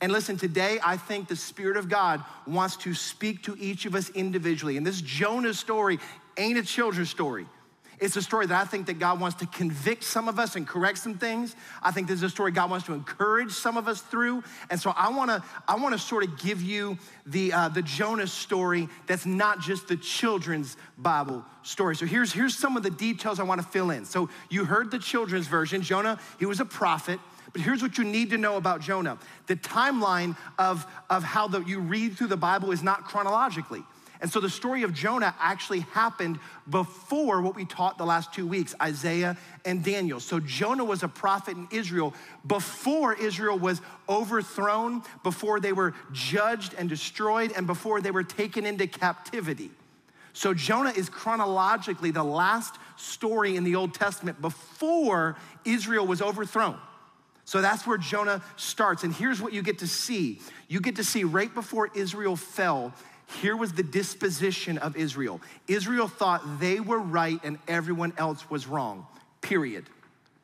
And 0.00 0.12
listen, 0.12 0.36
today 0.36 0.78
I 0.84 0.96
think 0.96 1.28
the 1.28 1.36
Spirit 1.36 1.76
of 1.76 1.88
God 1.88 2.22
wants 2.46 2.76
to 2.78 2.94
speak 2.94 3.42
to 3.44 3.56
each 3.58 3.84
of 3.84 3.94
us 3.94 4.10
individually. 4.10 4.76
And 4.76 4.86
this 4.86 5.00
Jonah 5.00 5.54
story 5.54 5.98
ain't 6.36 6.58
a 6.58 6.62
children's 6.62 7.10
story. 7.10 7.46
It's 8.00 8.16
a 8.16 8.22
story 8.22 8.46
that 8.46 8.60
I 8.60 8.64
think 8.64 8.86
that 8.86 8.98
God 8.98 9.20
wants 9.20 9.38
to 9.38 9.46
convict 9.46 10.04
some 10.04 10.28
of 10.28 10.38
us 10.38 10.56
and 10.56 10.66
correct 10.66 10.98
some 10.98 11.18
things. 11.18 11.56
I 11.82 11.90
think 11.90 12.06
this 12.06 12.16
is 12.16 12.22
a 12.22 12.30
story 12.30 12.52
God 12.52 12.70
wants 12.70 12.86
to 12.86 12.92
encourage 12.92 13.50
some 13.50 13.76
of 13.76 13.88
us 13.88 14.00
through. 14.00 14.44
And 14.70 14.80
so 14.80 14.92
I 14.96 15.10
want 15.10 15.30
to 15.30 15.42
I 15.66 15.76
want 15.76 15.94
to 15.94 15.98
sort 15.98 16.24
of 16.24 16.38
give 16.38 16.62
you 16.62 16.98
the 17.26 17.52
uh, 17.52 17.68
the 17.68 17.82
Jonah 17.82 18.26
story 18.26 18.88
that's 19.06 19.26
not 19.26 19.60
just 19.60 19.88
the 19.88 19.96
children's 19.96 20.76
Bible 20.96 21.44
story. 21.62 21.96
So 21.96 22.06
here's 22.06 22.32
here's 22.32 22.56
some 22.56 22.76
of 22.76 22.82
the 22.82 22.90
details 22.90 23.40
I 23.40 23.42
want 23.42 23.60
to 23.60 23.66
fill 23.66 23.90
in. 23.90 24.04
So 24.04 24.28
you 24.48 24.64
heard 24.64 24.90
the 24.90 24.98
children's 24.98 25.46
version. 25.46 25.82
Jonah, 25.82 26.18
he 26.38 26.46
was 26.46 26.60
a 26.60 26.64
prophet. 26.64 27.20
But 27.52 27.62
here's 27.62 27.82
what 27.82 27.96
you 27.96 28.04
need 28.04 28.30
to 28.30 28.38
know 28.38 28.56
about 28.56 28.82
Jonah. 28.82 29.18
The 29.46 29.56
timeline 29.56 30.36
of, 30.58 30.86
of 31.08 31.24
how 31.24 31.48
the, 31.48 31.60
you 31.62 31.80
read 31.80 32.16
through 32.16 32.26
the 32.26 32.36
Bible 32.36 32.72
is 32.72 32.82
not 32.82 33.04
chronologically. 33.04 33.82
And 34.20 34.30
so 34.30 34.40
the 34.40 34.50
story 34.50 34.82
of 34.82 34.92
Jonah 34.92 35.34
actually 35.38 35.80
happened 35.80 36.40
before 36.68 37.40
what 37.40 37.54
we 37.54 37.64
taught 37.64 37.98
the 37.98 38.06
last 38.06 38.32
two 38.32 38.46
weeks 38.46 38.74
Isaiah 38.82 39.36
and 39.64 39.84
Daniel. 39.84 40.18
So 40.18 40.40
Jonah 40.40 40.84
was 40.84 41.02
a 41.02 41.08
prophet 41.08 41.56
in 41.56 41.68
Israel 41.70 42.14
before 42.46 43.14
Israel 43.14 43.58
was 43.58 43.80
overthrown, 44.08 45.02
before 45.22 45.60
they 45.60 45.72
were 45.72 45.94
judged 46.12 46.74
and 46.76 46.88
destroyed, 46.88 47.52
and 47.54 47.66
before 47.66 48.00
they 48.00 48.10
were 48.10 48.24
taken 48.24 48.66
into 48.66 48.86
captivity. 48.86 49.70
So 50.32 50.52
Jonah 50.52 50.90
is 50.90 51.08
chronologically 51.08 52.10
the 52.10 52.24
last 52.24 52.76
story 52.96 53.56
in 53.56 53.64
the 53.64 53.76
Old 53.76 53.94
Testament 53.94 54.40
before 54.40 55.36
Israel 55.64 56.06
was 56.06 56.22
overthrown. 56.22 56.78
So 57.44 57.62
that's 57.62 57.86
where 57.86 57.98
Jonah 57.98 58.42
starts. 58.56 59.04
And 59.04 59.14
here's 59.14 59.40
what 59.40 59.52
you 59.52 59.62
get 59.62 59.78
to 59.78 59.86
see 59.86 60.40
you 60.68 60.80
get 60.80 60.96
to 60.96 61.04
see 61.04 61.24
right 61.24 61.52
before 61.52 61.88
Israel 61.94 62.36
fell 62.36 62.92
here 63.40 63.56
was 63.56 63.72
the 63.72 63.82
disposition 63.82 64.78
of 64.78 64.96
Israel 64.96 65.40
Israel 65.66 66.08
thought 66.08 66.60
they 66.60 66.80
were 66.80 66.98
right 66.98 67.38
and 67.44 67.58
everyone 67.68 68.12
else 68.16 68.48
was 68.50 68.66
wrong. 68.66 69.06
period. 69.40 69.84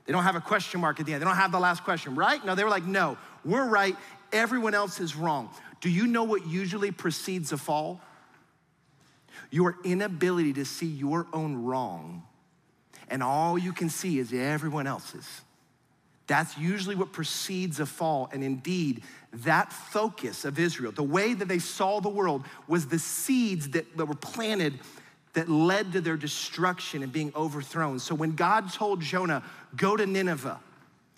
They 0.07 0.13
don't 0.13 0.23
have 0.25 0.37
a 0.37 0.41
question 0.41 0.81
mark 0.81 1.01
at 1.01 1.07
the 1.07 1.15
end. 1.15 1.23
They 1.23 1.25
don't 1.25 1.37
have 1.37 1.53
the 1.53 1.59
last 1.59 1.83
question, 1.83 2.15
right? 2.15 2.45
No, 2.45 2.55
they 2.55 2.63
were 2.63 2.71
like, 2.71 2.85
no, 2.85 3.17
we're 3.45 3.67
right. 3.67 3.97
Everyone 4.33 4.75
else 4.75 5.01
is 5.01 5.17
wrong. 5.17 5.49
Do 5.81 5.89
you 5.89 6.07
know 6.07 6.25
what 6.25 6.47
usually 6.47 6.91
precedes 6.91 7.53
a 7.53 7.57
fall? 7.57 8.01
Your 9.51 9.77
inability 9.85 10.53
to 10.55 10.65
see 10.65 10.87
your 10.87 11.27
own 11.33 11.65
wrong, 11.65 12.23
and 13.09 13.23
all 13.23 13.57
you 13.59 13.73
can 13.73 13.89
see 13.89 14.19
is 14.19 14.33
everyone 14.33 14.87
else's. 14.87 15.43
That's 16.27 16.57
usually 16.59 16.97
what 16.97 17.13
precedes 17.13 17.81
a 17.81 17.87
fall. 17.87 18.31
And 18.33 18.43
indeed, 18.43 19.03
that 19.43 19.73
focus 19.73 20.45
of 20.45 20.59
Israel, 20.59 20.93
the 20.93 21.03
way 21.03 21.35
that 21.35 21.49
they 21.49 21.59
saw 21.59 22.01
the 22.01 22.09
world, 22.09 22.45
was 22.69 22.87
the 22.87 22.99
seeds 22.99 23.71
that, 23.71 23.97
that 23.97 24.07
were 24.07 24.15
planted 24.15 24.79
that 25.35 25.49
led 25.49 25.93
to 25.93 26.01
their 26.01 26.17
destruction 26.17 27.03
and 27.03 27.13
being 27.13 27.33
overthrown. 27.35 27.99
So 27.99 28.15
when 28.15 28.33
God 28.33 28.73
told 28.73 29.01
Jonah, 29.01 29.43
go 29.77 29.97
to 29.97 30.07
Nineveh, 30.07 30.61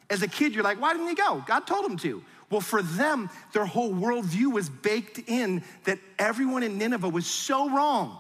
as 0.09 0.23
a 0.23 0.29
kid, 0.29 0.55
you're 0.55 0.65
like, 0.65 0.81
why 0.81 0.93
didn't 0.93 1.09
he 1.09 1.15
go? 1.15 1.45
God 1.47 1.67
told 1.67 1.85
him 1.85 1.97
to. 1.99 2.23
Well, 2.49 2.61
for 2.61 2.81
them, 2.81 3.29
their 3.53 3.67
whole 3.67 3.93
worldview 3.93 4.53
was 4.53 4.69
baked 4.69 5.19
in 5.27 5.65
that 5.85 5.99
everyone 6.19 6.63
in 6.63 6.79
Nineveh 6.79 7.09
was 7.09 7.27
so 7.27 7.69
wrong 7.69 8.19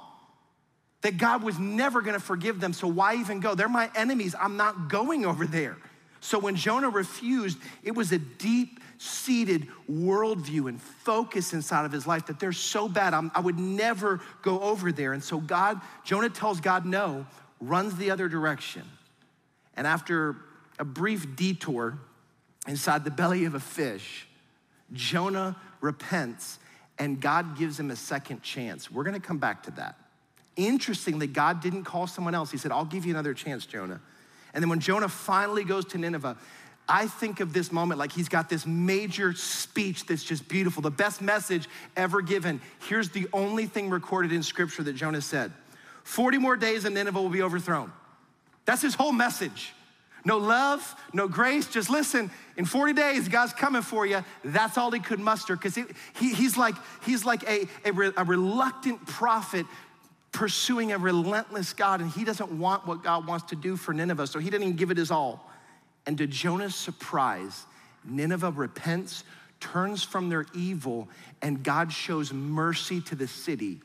that 1.02 1.16
God 1.16 1.44
was 1.44 1.58
never 1.58 2.02
gonna 2.02 2.18
forgive 2.18 2.60
them. 2.60 2.72
So 2.72 2.88
why 2.88 3.14
even 3.16 3.38
go? 3.38 3.54
They're 3.54 3.68
my 3.68 3.88
enemies. 3.94 4.34
I'm 4.38 4.56
not 4.56 4.88
going 4.88 5.24
over 5.24 5.46
there. 5.46 5.76
So 6.20 6.40
when 6.40 6.56
Jonah 6.56 6.90
refused, 6.90 7.58
it 7.84 7.94
was 7.94 8.10
a 8.10 8.18
deep 8.18 8.80
seated 8.98 9.68
worldview 9.90 10.68
and 10.68 10.80
focus 10.80 11.52
inside 11.52 11.84
of 11.84 11.92
his 11.92 12.06
life 12.06 12.26
that 12.26 12.40
they're 12.40 12.52
so 12.52 12.88
bad, 12.88 13.14
I'm, 13.14 13.30
i 13.34 13.40
would 13.40 13.58
never 13.58 14.20
go 14.42 14.60
over 14.60 14.92
there. 14.92 15.12
And 15.12 15.22
so 15.22 15.38
God, 15.38 15.80
Jonah 16.04 16.30
tells 16.30 16.60
God 16.60 16.86
no, 16.86 17.26
runs 17.60 17.96
the 17.96 18.10
other 18.10 18.28
direction. 18.28 18.82
And 19.76 19.86
after 19.86 20.36
a 20.78 20.84
brief 20.84 21.36
detour 21.36 21.98
inside 22.66 23.04
the 23.04 23.10
belly 23.10 23.44
of 23.44 23.54
a 23.54 23.60
fish, 23.60 24.26
Jonah 24.92 25.56
repents 25.80 26.58
and 26.98 27.20
God 27.20 27.58
gives 27.58 27.78
him 27.78 27.90
a 27.90 27.96
second 27.96 28.42
chance. 28.42 28.90
We're 28.90 29.04
gonna 29.04 29.20
come 29.20 29.38
back 29.38 29.64
to 29.64 29.70
that. 29.72 29.96
Interestingly, 30.56 31.26
God 31.26 31.60
didn't 31.60 31.84
call 31.84 32.06
someone 32.06 32.34
else. 32.34 32.50
He 32.50 32.56
said, 32.56 32.72
I'll 32.72 32.86
give 32.86 33.04
you 33.04 33.12
another 33.12 33.34
chance, 33.34 33.66
Jonah. 33.66 34.00
And 34.54 34.62
then 34.62 34.70
when 34.70 34.80
Jonah 34.80 35.08
finally 35.08 35.64
goes 35.64 35.84
to 35.86 35.98
Nineveh, 35.98 36.38
I 36.88 37.08
think 37.08 37.40
of 37.40 37.52
this 37.52 37.72
moment 37.72 37.98
like 37.98 38.12
he's 38.12 38.28
got 38.28 38.48
this 38.48 38.64
major 38.64 39.32
speech 39.34 40.06
that's 40.06 40.22
just 40.22 40.48
beautiful, 40.48 40.82
the 40.82 40.90
best 40.90 41.20
message 41.20 41.68
ever 41.96 42.22
given. 42.22 42.60
Here's 42.88 43.10
the 43.10 43.26
only 43.32 43.66
thing 43.66 43.90
recorded 43.90 44.32
in 44.32 44.42
scripture 44.42 44.82
that 44.84 44.94
Jonah 44.94 45.20
said 45.20 45.52
40 46.04 46.38
more 46.38 46.56
days 46.56 46.84
and 46.84 46.94
Nineveh 46.94 47.20
will 47.20 47.28
be 47.28 47.42
overthrown. 47.42 47.92
That's 48.64 48.82
his 48.82 48.94
whole 48.94 49.12
message. 49.12 49.72
No 50.24 50.38
love, 50.38 50.94
no 51.12 51.28
grace, 51.28 51.68
just 51.68 51.88
listen. 51.88 52.32
In 52.56 52.64
40 52.64 52.94
days, 52.94 53.28
God's 53.28 53.52
coming 53.52 53.82
for 53.82 54.04
you. 54.04 54.24
That's 54.44 54.76
all 54.76 54.90
he 54.90 54.98
could 54.98 55.20
muster 55.20 55.54
because 55.54 55.76
he, 55.76 55.84
he's 56.18 56.56
like, 56.56 56.74
he's 57.04 57.24
like 57.24 57.44
a, 57.44 57.68
a, 57.84 58.12
a 58.16 58.24
reluctant 58.24 59.06
prophet 59.06 59.66
pursuing 60.32 60.90
a 60.92 60.98
relentless 60.98 61.72
God, 61.72 62.00
and 62.00 62.10
he 62.10 62.24
doesn't 62.24 62.50
want 62.50 62.86
what 62.86 63.04
God 63.04 63.26
wants 63.26 63.46
to 63.46 63.56
do 63.56 63.76
for 63.76 63.94
Nineveh, 63.94 64.26
so 64.26 64.40
he 64.40 64.50
didn't 64.50 64.64
even 64.64 64.76
give 64.76 64.90
it 64.90 64.96
his 64.96 65.12
all. 65.12 65.48
And 66.06 66.18
to 66.18 66.26
Jonah's 66.26 66.74
surprise, 66.74 67.66
Nineveh 68.04 68.52
repents, 68.52 69.24
turns 69.58 70.02
from 70.02 70.28
their 70.28 70.46
evil, 70.54 71.08
and 71.42 71.62
God 71.62 71.92
shows 71.92 72.32
mercy 72.32 73.00
to 73.02 73.14
the 73.14 73.26
city. 73.26 73.80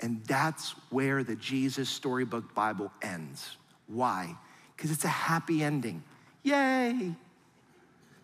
And 0.00 0.24
that's 0.24 0.72
where 0.90 1.22
the 1.22 1.36
Jesus 1.36 1.88
Storybook 1.88 2.54
Bible 2.54 2.90
ends. 3.02 3.56
Why? 3.86 4.34
Because 4.76 4.90
it's 4.90 5.04
a 5.04 5.08
happy 5.08 5.62
ending. 5.62 6.02
Yay! 6.42 7.14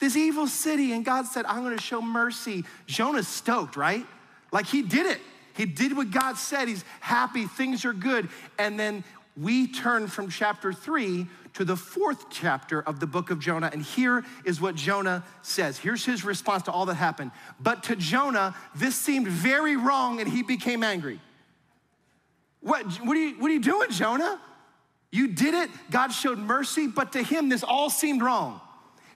This 0.00 0.16
evil 0.16 0.46
city, 0.46 0.92
and 0.92 1.04
God 1.04 1.26
said, 1.26 1.44
I'm 1.46 1.62
gonna 1.62 1.80
show 1.80 2.00
mercy. 2.00 2.64
Jonah's 2.86 3.28
stoked, 3.28 3.76
right? 3.76 4.04
Like 4.52 4.66
he 4.66 4.82
did 4.82 5.06
it. 5.06 5.20
He 5.56 5.66
did 5.66 5.96
what 5.96 6.10
God 6.10 6.36
said. 6.36 6.68
He's 6.68 6.84
happy, 7.00 7.46
things 7.46 7.84
are 7.84 7.92
good. 7.92 8.28
And 8.58 8.78
then 8.78 9.04
we 9.36 9.66
turn 9.66 10.06
from 10.06 10.30
chapter 10.30 10.72
three 10.72 11.26
to 11.58 11.64
the 11.64 11.74
fourth 11.74 12.30
chapter 12.30 12.80
of 12.80 13.00
the 13.00 13.06
book 13.06 13.32
of 13.32 13.40
Jonah. 13.40 13.68
And 13.72 13.82
here 13.82 14.24
is 14.44 14.60
what 14.60 14.76
Jonah 14.76 15.24
says. 15.42 15.76
Here's 15.76 16.04
his 16.04 16.24
response 16.24 16.62
to 16.62 16.70
all 16.70 16.86
that 16.86 16.94
happened. 16.94 17.32
But 17.58 17.82
to 17.84 17.96
Jonah, 17.96 18.54
this 18.76 18.94
seemed 18.94 19.26
very 19.26 19.74
wrong 19.74 20.20
and 20.20 20.30
he 20.30 20.44
became 20.44 20.84
angry. 20.84 21.20
What, 22.60 22.86
what, 23.04 23.16
are, 23.16 23.20
you, 23.20 23.40
what 23.40 23.50
are 23.50 23.54
you 23.54 23.60
doing, 23.60 23.90
Jonah? 23.90 24.40
You 25.10 25.26
did 25.26 25.52
it, 25.52 25.68
God 25.90 26.12
showed 26.12 26.38
mercy, 26.38 26.86
but 26.86 27.10
to 27.14 27.24
him, 27.24 27.48
this 27.48 27.64
all 27.64 27.90
seemed 27.90 28.22
wrong. 28.22 28.60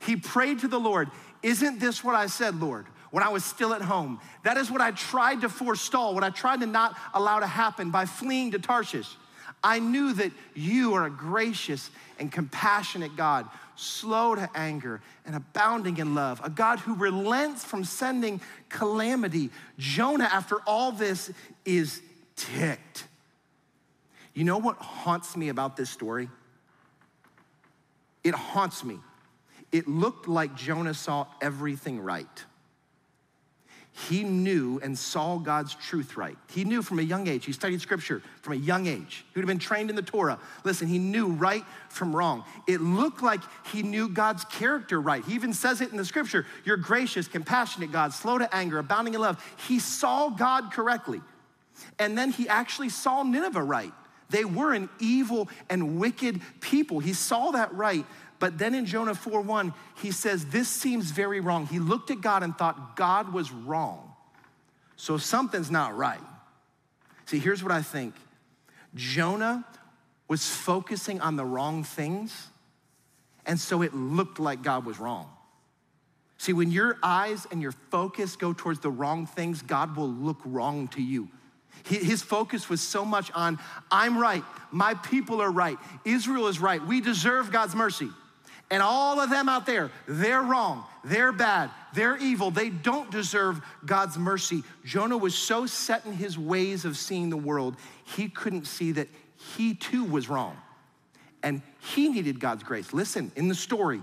He 0.00 0.16
prayed 0.16 0.58
to 0.60 0.68
the 0.68 0.80
Lord, 0.80 1.10
Isn't 1.44 1.78
this 1.78 2.02
what 2.02 2.16
I 2.16 2.26
said, 2.26 2.60
Lord? 2.60 2.86
when 3.12 3.22
I 3.22 3.28
was 3.28 3.44
still 3.44 3.74
at 3.74 3.82
home. 3.82 4.18
That 4.42 4.56
is 4.56 4.70
what 4.70 4.80
I 4.80 4.90
tried 4.90 5.42
to 5.42 5.50
forestall, 5.50 6.14
what 6.14 6.24
I 6.24 6.30
tried 6.30 6.60
to 6.60 6.66
not 6.66 6.96
allow 7.12 7.40
to 7.40 7.46
happen 7.46 7.90
by 7.90 8.06
fleeing 8.06 8.52
to 8.52 8.58
Tarshish. 8.58 9.18
I 9.64 9.78
knew 9.78 10.12
that 10.14 10.32
you 10.54 10.94
are 10.94 11.06
a 11.06 11.10
gracious 11.10 11.90
and 12.18 12.30
compassionate 12.30 13.16
God, 13.16 13.46
slow 13.76 14.34
to 14.34 14.48
anger 14.54 15.00
and 15.24 15.36
abounding 15.36 15.98
in 15.98 16.14
love, 16.14 16.40
a 16.44 16.50
God 16.50 16.80
who 16.80 16.94
relents 16.94 17.64
from 17.64 17.84
sending 17.84 18.40
calamity. 18.68 19.50
Jonah, 19.78 20.28
after 20.32 20.56
all 20.66 20.92
this, 20.92 21.30
is 21.64 22.00
ticked. 22.36 23.06
You 24.34 24.44
know 24.44 24.58
what 24.58 24.76
haunts 24.76 25.36
me 25.36 25.48
about 25.48 25.76
this 25.76 25.90
story? 25.90 26.28
It 28.24 28.34
haunts 28.34 28.84
me. 28.84 28.98
It 29.70 29.88
looked 29.88 30.28
like 30.28 30.54
Jonah 30.54 30.94
saw 30.94 31.26
everything 31.40 32.00
right 32.00 32.44
he 33.94 34.24
knew 34.24 34.80
and 34.82 34.98
saw 34.98 35.36
God's 35.36 35.74
truth 35.74 36.16
right. 36.16 36.36
He 36.50 36.64
knew 36.64 36.82
from 36.82 36.98
a 36.98 37.02
young 37.02 37.28
age. 37.28 37.44
He 37.44 37.52
studied 37.52 37.80
scripture 37.82 38.22
from 38.40 38.54
a 38.54 38.56
young 38.56 38.86
age. 38.86 39.24
He 39.28 39.38
would 39.38 39.42
have 39.42 39.48
been 39.48 39.58
trained 39.58 39.90
in 39.90 39.96
the 39.96 40.02
Torah. 40.02 40.38
Listen, 40.64 40.88
he 40.88 40.98
knew 40.98 41.28
right 41.28 41.62
from 41.90 42.16
wrong. 42.16 42.42
It 42.66 42.80
looked 42.80 43.22
like 43.22 43.40
he 43.66 43.82
knew 43.82 44.08
God's 44.08 44.46
character 44.46 44.98
right. 44.98 45.22
He 45.22 45.34
even 45.34 45.52
says 45.52 45.82
it 45.82 45.90
in 45.90 45.98
the 45.98 46.06
scripture 46.06 46.46
You're 46.64 46.78
gracious, 46.78 47.28
compassionate 47.28 47.92
God, 47.92 48.14
slow 48.14 48.38
to 48.38 48.54
anger, 48.54 48.78
abounding 48.78 49.12
in 49.12 49.20
love. 49.20 49.42
He 49.68 49.78
saw 49.78 50.30
God 50.30 50.72
correctly. 50.72 51.20
And 51.98 52.16
then 52.16 52.30
he 52.30 52.48
actually 52.48 52.88
saw 52.88 53.22
Nineveh 53.22 53.62
right. 53.62 53.92
They 54.30 54.46
were 54.46 54.72
an 54.72 54.88
evil 54.98 55.50
and 55.68 56.00
wicked 56.00 56.40
people. 56.60 57.00
He 57.00 57.12
saw 57.12 57.50
that 57.50 57.74
right. 57.74 58.06
But 58.42 58.58
then 58.58 58.74
in 58.74 58.86
Jonah 58.86 59.14
4 59.14 59.40
1, 59.40 59.72
he 59.98 60.10
says, 60.10 60.46
This 60.46 60.68
seems 60.68 61.12
very 61.12 61.38
wrong. 61.38 61.68
He 61.68 61.78
looked 61.78 62.10
at 62.10 62.20
God 62.20 62.42
and 62.42 62.58
thought 62.58 62.96
God 62.96 63.32
was 63.32 63.52
wrong. 63.52 64.16
So 64.96 65.16
something's 65.16 65.70
not 65.70 65.96
right. 65.96 66.18
See, 67.26 67.38
here's 67.38 67.62
what 67.62 67.70
I 67.70 67.82
think 67.82 68.16
Jonah 68.96 69.64
was 70.26 70.44
focusing 70.44 71.20
on 71.20 71.36
the 71.36 71.44
wrong 71.44 71.84
things, 71.84 72.48
and 73.46 73.60
so 73.60 73.80
it 73.80 73.94
looked 73.94 74.40
like 74.40 74.64
God 74.64 74.86
was 74.86 74.98
wrong. 74.98 75.30
See, 76.36 76.52
when 76.52 76.72
your 76.72 76.98
eyes 77.00 77.46
and 77.52 77.62
your 77.62 77.74
focus 77.92 78.34
go 78.34 78.52
towards 78.52 78.80
the 78.80 78.90
wrong 78.90 79.24
things, 79.24 79.62
God 79.62 79.96
will 79.96 80.10
look 80.10 80.40
wrong 80.44 80.88
to 80.88 81.00
you. 81.00 81.28
His 81.84 82.22
focus 82.22 82.68
was 82.68 82.80
so 82.80 83.04
much 83.04 83.30
on, 83.36 83.60
I'm 83.88 84.18
right, 84.18 84.42
my 84.72 84.94
people 84.94 85.40
are 85.40 85.52
right, 85.52 85.78
Israel 86.04 86.48
is 86.48 86.58
right, 86.58 86.84
we 86.84 87.00
deserve 87.00 87.52
God's 87.52 87.76
mercy. 87.76 88.10
And 88.72 88.82
all 88.82 89.20
of 89.20 89.28
them 89.28 89.50
out 89.50 89.66
there, 89.66 89.90
they're 90.08 90.40
wrong, 90.40 90.84
they're 91.04 91.30
bad, 91.30 91.68
they're 91.94 92.16
evil, 92.16 92.50
they 92.50 92.70
don't 92.70 93.10
deserve 93.10 93.60
God's 93.84 94.16
mercy. 94.16 94.62
Jonah 94.82 95.18
was 95.18 95.34
so 95.34 95.66
set 95.66 96.06
in 96.06 96.14
his 96.14 96.38
ways 96.38 96.86
of 96.86 96.96
seeing 96.96 97.28
the 97.28 97.36
world, 97.36 97.76
he 98.16 98.30
couldn't 98.30 98.66
see 98.66 98.92
that 98.92 99.08
he 99.56 99.74
too 99.74 100.04
was 100.04 100.30
wrong. 100.30 100.56
And 101.42 101.60
he 101.80 102.08
needed 102.08 102.40
God's 102.40 102.62
grace. 102.62 102.94
Listen, 102.94 103.30
in 103.36 103.48
the 103.48 103.54
story, 103.54 104.02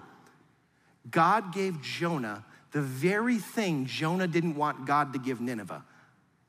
God 1.10 1.52
gave 1.52 1.82
Jonah 1.82 2.46
the 2.72 2.82
very 2.82 3.40
thing 3.40 3.88
Jonah 3.88 4.28
didn't 4.28 4.56
want 4.56 4.86
God 4.86 5.14
to 5.14 5.20
give 5.20 5.42
Nineveh 5.42 5.84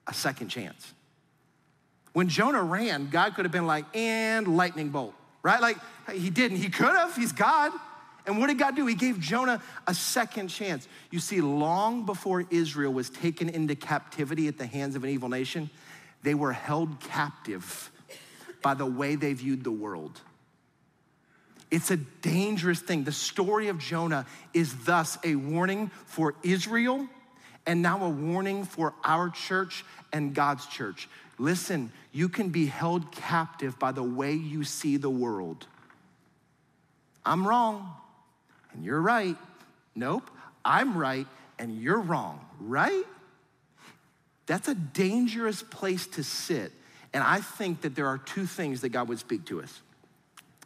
a 0.06 0.12
second 0.12 0.48
chance. 0.48 0.92
When 2.12 2.28
Jonah 2.28 2.62
ran, 2.62 3.08
God 3.08 3.34
could 3.34 3.46
have 3.46 3.52
been 3.52 3.66
like, 3.66 3.86
and 3.96 4.58
lightning 4.58 4.90
bolt, 4.90 5.14
right? 5.42 5.62
Like, 5.62 5.78
he 6.12 6.28
didn't. 6.28 6.58
He 6.58 6.68
could 6.68 6.94
have, 6.94 7.16
he's 7.16 7.32
God. 7.32 7.72
And 8.26 8.38
what 8.38 8.48
did 8.48 8.58
God 8.58 8.76
do? 8.76 8.86
He 8.86 8.94
gave 8.94 9.18
Jonah 9.18 9.62
a 9.86 9.94
second 9.94 10.48
chance. 10.48 10.86
You 11.10 11.18
see, 11.18 11.40
long 11.40 12.06
before 12.06 12.44
Israel 12.50 12.92
was 12.92 13.10
taken 13.10 13.48
into 13.48 13.74
captivity 13.74 14.48
at 14.48 14.58
the 14.58 14.66
hands 14.66 14.96
of 14.96 15.04
an 15.04 15.10
evil 15.10 15.28
nation, 15.28 15.70
they 16.22 16.34
were 16.34 16.52
held 16.52 17.00
captive 17.00 17.90
by 18.62 18.74
the 18.74 18.86
way 18.86 19.14
they 19.14 19.32
viewed 19.32 19.64
the 19.64 19.72
world. 19.72 20.20
It's 21.70 21.90
a 21.90 21.96
dangerous 21.96 22.80
thing. 22.80 23.04
The 23.04 23.12
story 23.12 23.68
of 23.68 23.78
Jonah 23.78 24.26
is 24.52 24.74
thus 24.84 25.18
a 25.24 25.36
warning 25.36 25.90
for 26.06 26.34
Israel 26.42 27.06
and 27.66 27.80
now 27.80 28.04
a 28.04 28.08
warning 28.08 28.64
for 28.64 28.92
our 29.04 29.30
church 29.30 29.84
and 30.12 30.34
God's 30.34 30.66
church. 30.66 31.08
Listen, 31.38 31.92
you 32.12 32.28
can 32.28 32.50
be 32.50 32.66
held 32.66 33.12
captive 33.12 33.78
by 33.78 33.92
the 33.92 34.02
way 34.02 34.32
you 34.32 34.64
see 34.64 34.96
the 34.96 35.10
world. 35.10 35.66
I'm 37.24 37.46
wrong 37.46 37.94
and 38.72 38.84
you're 38.84 39.00
right. 39.00 39.36
Nope, 39.94 40.30
I'm 40.64 40.96
right 40.96 41.26
and 41.58 41.80
you're 41.80 42.00
wrong, 42.00 42.44
right? 42.60 43.04
That's 44.46 44.68
a 44.68 44.74
dangerous 44.74 45.62
place 45.62 46.06
to 46.08 46.24
sit. 46.24 46.72
And 47.12 47.22
I 47.22 47.40
think 47.40 47.82
that 47.82 47.94
there 47.94 48.06
are 48.06 48.18
two 48.18 48.46
things 48.46 48.80
that 48.80 48.90
God 48.90 49.08
would 49.08 49.18
speak 49.18 49.44
to 49.46 49.60
us. 49.62 49.80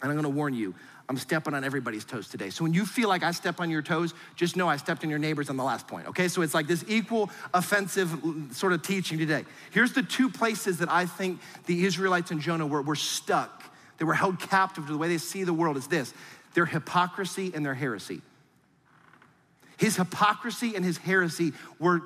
And 0.02 0.10
I'm 0.10 0.16
gonna 0.16 0.28
warn 0.28 0.54
you, 0.54 0.74
I'm 1.08 1.18
stepping 1.18 1.52
on 1.52 1.64
everybody's 1.64 2.04
toes 2.04 2.28
today. 2.28 2.50
So 2.50 2.64
when 2.64 2.72
you 2.72 2.86
feel 2.86 3.08
like 3.08 3.22
I 3.22 3.32
step 3.32 3.60
on 3.60 3.70
your 3.70 3.82
toes, 3.82 4.14
just 4.36 4.56
know 4.56 4.68
I 4.68 4.76
stepped 4.78 5.04
on 5.04 5.10
your 5.10 5.18
neighbors 5.18 5.50
on 5.50 5.56
the 5.56 5.64
last 5.64 5.86
point, 5.86 6.06
okay? 6.08 6.28
So 6.28 6.40
it's 6.40 6.54
like 6.54 6.66
this 6.66 6.84
equal 6.88 7.30
offensive 7.52 8.10
sort 8.52 8.72
of 8.72 8.82
teaching 8.82 9.18
today. 9.18 9.44
Here's 9.70 9.92
the 9.92 10.02
two 10.02 10.30
places 10.30 10.78
that 10.78 10.90
I 10.90 11.04
think 11.04 11.40
the 11.66 11.84
Israelites 11.84 12.30
and 12.30 12.40
Jonah 12.40 12.66
were, 12.66 12.80
were 12.80 12.96
stuck, 12.96 13.64
they 13.98 14.04
were 14.04 14.14
held 14.14 14.40
captive 14.40 14.86
to 14.86 14.92
the 14.92 14.98
way 14.98 15.08
they 15.08 15.18
see 15.18 15.44
the 15.44 15.52
world 15.52 15.76
is 15.76 15.86
this 15.86 16.12
their 16.54 16.66
hypocrisy 16.66 17.52
and 17.54 17.64
their 17.64 17.74
heresy. 17.74 18.22
His 19.76 19.96
hypocrisy 19.96 20.74
and 20.76 20.84
his 20.84 20.98
heresy 20.98 21.52
were 21.78 22.02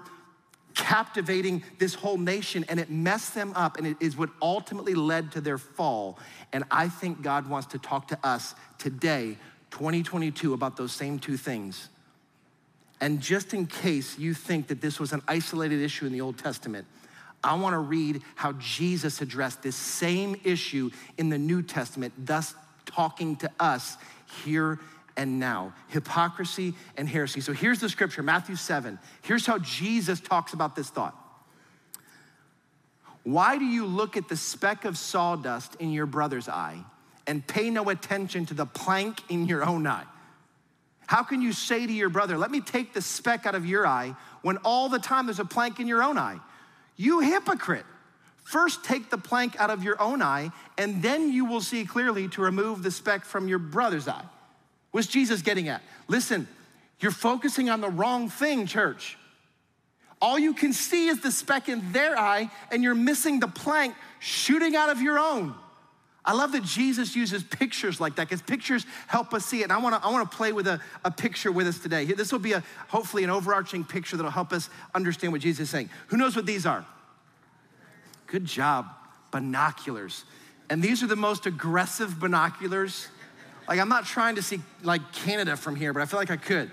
captivating 0.75 1.63
this 1.79 1.95
whole 1.95 2.17
nation 2.17 2.65
and 2.69 2.79
it 2.79 2.89
messed 2.89 3.35
them 3.35 3.53
up 3.55 3.79
and 3.79 3.87
it 3.87 3.97
is 4.01 4.17
what 4.17 4.31
ultimately 4.41 4.95
led 4.95 5.33
to 5.33 5.41
their 5.41 5.59
fall. 5.59 6.19
And 6.53 6.65
I 6.71 6.89
think 6.89 7.21
God 7.21 7.49
wants 7.49 7.69
to 7.69 7.79
talk 7.79 8.09
to 8.09 8.19
us 8.23 8.55
today, 8.79 9.37
2022, 9.71 10.55
about 10.55 10.77
those 10.77 10.93
same 10.93 11.19
two 11.19 11.37
things. 11.37 11.89
And 13.01 13.21
just 13.21 13.55
in 13.55 13.67
case 13.67 14.19
you 14.19 14.35
think 14.35 14.69
that 14.69 14.81
this 14.81 14.99
was 14.99 15.13
an 15.13 15.23
isolated 15.29 15.81
issue 15.81 16.07
in 16.07 16.13
the 16.13 16.21
Old 16.21 16.39
Testament, 16.39 16.87
I 17.43 17.55
want 17.55 17.75
to 17.75 17.79
read 17.79 18.23
how 18.35 18.53
Jesus 18.53 19.21
addressed 19.21 19.63
this 19.63 19.77
same 19.77 20.41
issue 20.43 20.91
in 21.17 21.29
the 21.29 21.39
New 21.39 21.63
Testament, 21.63 22.13
thus 22.19 22.55
talking 22.87 23.37
to 23.37 23.51
us 23.61 23.97
here 24.45 24.79
and 25.17 25.41
now 25.41 25.75
hypocrisy 25.89 26.75
and 26.97 27.09
heresy. 27.09 27.41
So 27.41 27.53
here's 27.53 27.81
the 27.81 27.89
scripture 27.89 28.23
Matthew 28.23 28.57
7. 28.57 28.99
Here's 29.23 29.45
how 29.45 29.59
Jesus 29.59 30.21
talks 30.21 30.53
about 30.53 30.77
this 30.77 30.89
thought. 30.89 31.17
Why 33.25 33.59
do 33.59 33.65
you 33.65 33.85
look 33.85 34.17
at 34.17 34.29
the 34.29 34.37
speck 34.37 34.85
of 34.85 34.97
sawdust 34.97 35.75
in 35.77 35.93
your 35.93 36.07
brother's 36.07 36.49
eye 36.49 36.79
and 37.27 37.47
pay 37.47 37.69
no 37.69 37.91
attention 37.91 38.47
to 38.47 38.55
the 38.55 38.65
plank 38.65 39.21
in 39.29 39.47
your 39.47 39.65
own 39.65 39.87
eye? 39.87 40.07
How 41.07 41.23
can 41.23 41.43
you 41.43 41.53
say 41.53 41.87
to 41.87 41.93
your 41.93 42.11
brother, 42.11 42.39
Let 42.39 42.51
me 42.51 42.61
take 42.61 42.95
the 42.95 43.03
speck 43.03 43.45
out 43.45 43.55
of 43.55 43.67
your 43.67 43.87
eye 43.87 44.15
when 44.43 44.57
all 44.59 44.89
the 44.89 44.99
time 44.99 45.27
there's 45.27 45.41
a 45.41 45.45
plank 45.45 45.81
in 45.81 45.87
your 45.87 46.03
own 46.03 46.17
eye? 46.17 46.39
You 46.97 47.21
hypocrite. 47.21 47.87
First, 48.49 48.83
take 48.83 49.11
the 49.11 49.19
plank 49.19 49.61
out 49.61 49.69
of 49.69 49.85
your 49.85 50.01
own 50.01 50.23
eye, 50.23 50.53
and 50.79 51.03
then 51.03 51.31
you 51.31 51.45
will 51.45 51.61
see 51.61 51.85
clearly 51.85 52.29
to 52.29 52.41
remove 52.41 52.83
the 52.83 52.91
speck 52.91 53.27
from 53.27 53.47
your 53.47 53.59
brother's 53.59 54.09
eye. 54.09 54.25
What's 54.91 55.07
Jesus 55.07 55.43
getting 55.43 55.69
at? 55.69 55.83
Listen, 56.07 56.49
you're 56.99 57.11
focusing 57.11 57.69
on 57.69 57.83
the 57.83 57.91
wrong 57.91 58.31
thing, 58.31 58.65
church. 58.65 59.19
All 60.23 60.39
you 60.39 60.55
can 60.55 60.73
see 60.73 61.09
is 61.09 61.21
the 61.21 61.31
speck 61.31 61.69
in 61.69 61.93
their 61.93 62.19
eye, 62.19 62.51
and 62.71 62.83
you're 62.83 62.95
missing 62.95 63.39
the 63.39 63.49
plank 63.49 63.95
shooting 64.19 64.75
out 64.75 64.89
of 64.89 65.03
your 65.03 65.19
own. 65.19 65.55
I 66.25 66.33
love 66.33 66.53
that 66.53 66.65
Jesus 66.65 67.15
uses 67.15 67.43
pictures 67.43 68.01
like 68.01 68.17
that 68.17 68.31
because 68.31 68.41
pictures 68.41 68.87
help 69.09 69.35
us 69.35 69.45
see 69.45 69.61
it. 69.61 69.65
And 69.65 69.73
I 69.75 69.79
wanna, 69.79 70.01
I 70.03 70.11
wanna 70.11 70.25
play 70.25 70.53
with 70.53 70.69
a, 70.69 70.81
a 71.05 71.11
picture 71.11 71.53
with 71.53 71.67
us 71.67 71.79
today. 71.79 72.07
This 72.07 72.33
will 72.33 72.39
be 72.39 72.53
a, 72.53 72.65
hopefully 72.87 73.25
an 73.25 73.31
overarching 73.31 73.85
picture 73.85 74.17
that'll 74.17 74.33
help 74.33 74.55
us 74.55 74.71
understand 74.95 75.35
what 75.35 75.43
Jesus 75.43 75.65
is 75.65 75.71
saying. 75.71 75.91
Who 76.07 76.17
knows 76.17 76.35
what 76.35 76.47
these 76.47 76.65
are? 76.65 76.87
Good 78.29 78.45
job. 78.45 78.87
Binoculars. 79.31 80.25
And 80.71 80.83
these 80.83 81.03
are 81.03 81.07
the 81.07 81.17
most 81.17 81.47
aggressive 81.47 82.21
binoculars. 82.21 83.09
Like, 83.67 83.81
I'm 83.81 83.89
not 83.89 84.07
trying 84.07 84.37
to 84.37 84.43
see 84.43 84.61
like 84.83 85.13
Canada 85.13 85.57
from 85.57 85.77
here, 85.77 85.93
but 85.93 86.03
I 86.03 86.07
feel 86.07 86.19
like 86.19 86.31
I 86.31 86.37
could. 86.37 86.71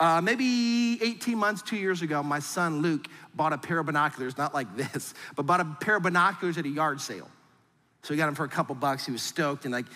Uh, 0.00 0.20
maybe 0.20 0.98
18 1.00 1.38
months, 1.38 1.62
two 1.62 1.76
years 1.76 2.02
ago, 2.02 2.24
my 2.24 2.40
son 2.40 2.82
Luke 2.82 3.06
bought 3.34 3.52
a 3.52 3.58
pair 3.58 3.78
of 3.78 3.86
binoculars, 3.86 4.36
not 4.36 4.52
like 4.52 4.76
this, 4.76 5.14
but 5.36 5.46
bought 5.46 5.60
a 5.60 5.76
pair 5.80 5.96
of 5.96 6.02
binoculars 6.02 6.58
at 6.58 6.64
a 6.64 6.68
yard 6.68 7.00
sale. 7.00 7.30
So 8.02 8.12
he 8.12 8.18
got 8.18 8.26
them 8.26 8.34
for 8.34 8.44
a 8.44 8.48
couple 8.48 8.74
bucks. 8.74 9.06
He 9.06 9.12
was 9.12 9.22
stoked. 9.22 9.64
And 9.64 9.72
like, 9.72 9.86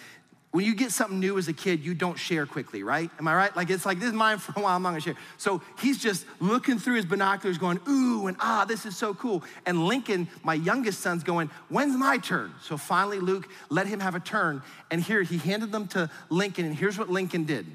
when 0.56 0.64
you 0.64 0.74
get 0.74 0.90
something 0.90 1.20
new 1.20 1.36
as 1.36 1.48
a 1.48 1.52
kid, 1.52 1.84
you 1.84 1.92
don't 1.92 2.18
share 2.18 2.46
quickly, 2.46 2.82
right? 2.82 3.10
Am 3.18 3.28
I 3.28 3.34
right? 3.34 3.54
Like, 3.54 3.68
it's 3.68 3.84
like, 3.84 3.98
this 3.98 4.08
is 4.08 4.14
mine 4.14 4.38
for 4.38 4.58
a 4.58 4.62
while, 4.62 4.76
I'm 4.76 4.82
not 4.82 4.88
gonna 4.88 5.02
share. 5.02 5.14
So 5.36 5.60
he's 5.80 5.98
just 5.98 6.24
looking 6.40 6.78
through 6.78 6.94
his 6.94 7.04
binoculars, 7.04 7.58
going, 7.58 7.78
ooh, 7.86 8.26
and 8.26 8.38
ah, 8.40 8.64
this 8.64 8.86
is 8.86 8.96
so 8.96 9.12
cool. 9.12 9.44
And 9.66 9.84
Lincoln, 9.84 10.28
my 10.42 10.54
youngest 10.54 11.00
son's 11.00 11.22
going, 11.22 11.50
when's 11.68 11.94
my 11.94 12.16
turn? 12.16 12.54
So 12.62 12.78
finally, 12.78 13.18
Luke 13.18 13.46
let 13.68 13.86
him 13.86 14.00
have 14.00 14.14
a 14.14 14.18
turn. 14.18 14.62
And 14.90 15.02
here, 15.02 15.22
he 15.22 15.36
handed 15.36 15.72
them 15.72 15.88
to 15.88 16.08
Lincoln, 16.30 16.64
and 16.64 16.74
here's 16.74 16.96
what 16.96 17.10
Lincoln 17.10 17.44
did. 17.44 17.66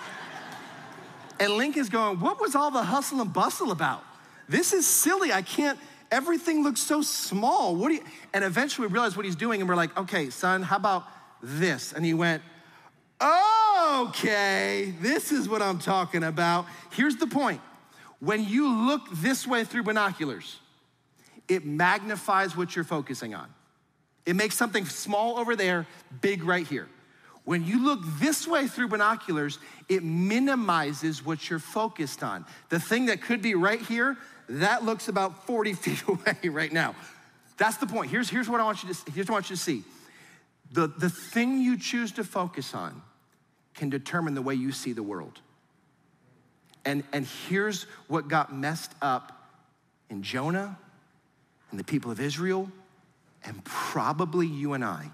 and 1.40 1.52
Lincoln's 1.58 1.90
going, 1.90 2.20
what 2.20 2.40
was 2.40 2.54
all 2.54 2.70
the 2.70 2.84
hustle 2.84 3.20
and 3.20 3.34
bustle 3.34 3.70
about? 3.70 4.02
This 4.48 4.72
is 4.72 4.86
silly. 4.86 5.30
I 5.30 5.42
can't, 5.42 5.78
everything 6.10 6.64
looks 6.64 6.80
so 6.80 7.02
small. 7.02 7.76
What 7.76 7.90
do 7.90 7.96
you, 7.96 8.04
and 8.32 8.44
eventually 8.44 8.86
we 8.86 8.94
realize 8.94 9.14
what 9.14 9.26
he's 9.26 9.36
doing, 9.36 9.60
and 9.60 9.68
we're 9.68 9.76
like, 9.76 9.94
okay, 9.98 10.30
son, 10.30 10.62
how 10.62 10.76
about 10.76 11.04
this. 11.42 11.92
And 11.92 12.04
he 12.04 12.14
went, 12.14 12.42
Okay, 13.22 14.94
this 15.00 15.32
is 15.32 15.48
what 15.48 15.62
I'm 15.62 15.78
talking 15.78 16.24
about. 16.24 16.66
Here's 16.92 17.16
the 17.16 17.26
point 17.26 17.60
when 18.20 18.44
you 18.44 18.68
look 18.86 19.02
this 19.14 19.46
way 19.46 19.64
through 19.64 19.84
binoculars, 19.84 20.58
it 21.48 21.64
magnifies 21.64 22.56
what 22.56 22.76
you're 22.76 22.84
focusing 22.84 23.34
on. 23.34 23.48
It 24.26 24.36
makes 24.36 24.54
something 24.54 24.84
small 24.84 25.38
over 25.38 25.56
there 25.56 25.86
big 26.20 26.44
right 26.44 26.66
here. 26.66 26.88
When 27.44 27.64
you 27.64 27.82
look 27.82 28.00
this 28.20 28.46
way 28.46 28.68
through 28.68 28.88
binoculars, 28.88 29.58
it 29.88 30.04
minimizes 30.04 31.24
what 31.24 31.48
you're 31.48 31.58
focused 31.58 32.22
on. 32.22 32.44
The 32.68 32.78
thing 32.78 33.06
that 33.06 33.22
could 33.22 33.40
be 33.40 33.54
right 33.54 33.80
here, 33.80 34.18
that 34.50 34.84
looks 34.84 35.08
about 35.08 35.46
40 35.46 35.72
feet 35.74 36.02
away 36.06 36.48
right 36.48 36.72
now. 36.72 36.94
That's 37.56 37.78
the 37.78 37.86
point. 37.86 38.10
Here's, 38.10 38.28
here's 38.28 38.48
what 38.48 38.60
I 38.60 38.64
want 38.64 38.82
you 38.84 38.92
to 38.92 39.12
here's 39.12 39.26
what 39.26 39.34
I 39.34 39.36
want 39.36 39.50
you 39.50 39.56
to 39.56 39.62
see. 39.62 39.82
The, 40.70 40.86
the 40.86 41.10
thing 41.10 41.60
you 41.60 41.78
choose 41.78 42.12
to 42.12 42.24
focus 42.24 42.74
on 42.74 43.02
can 43.74 43.90
determine 43.90 44.34
the 44.34 44.42
way 44.42 44.54
you 44.54 44.72
see 44.72 44.92
the 44.92 45.02
world. 45.02 45.40
And, 46.84 47.04
and 47.12 47.26
here's 47.48 47.84
what 48.08 48.28
got 48.28 48.54
messed 48.54 48.92
up 49.02 49.50
in 50.08 50.22
Jonah 50.22 50.78
and 51.70 51.78
the 51.78 51.84
people 51.84 52.10
of 52.10 52.20
Israel, 52.20 52.70
and 53.44 53.64
probably 53.64 54.46
you 54.46 54.72
and 54.72 54.84
I. 54.84 55.10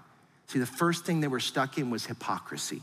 See, 0.47 0.59
the 0.59 0.65
first 0.65 1.05
thing 1.05 1.21
they 1.21 1.27
were 1.27 1.39
stuck 1.39 1.77
in 1.77 1.89
was 1.89 2.05
hypocrisy. 2.05 2.81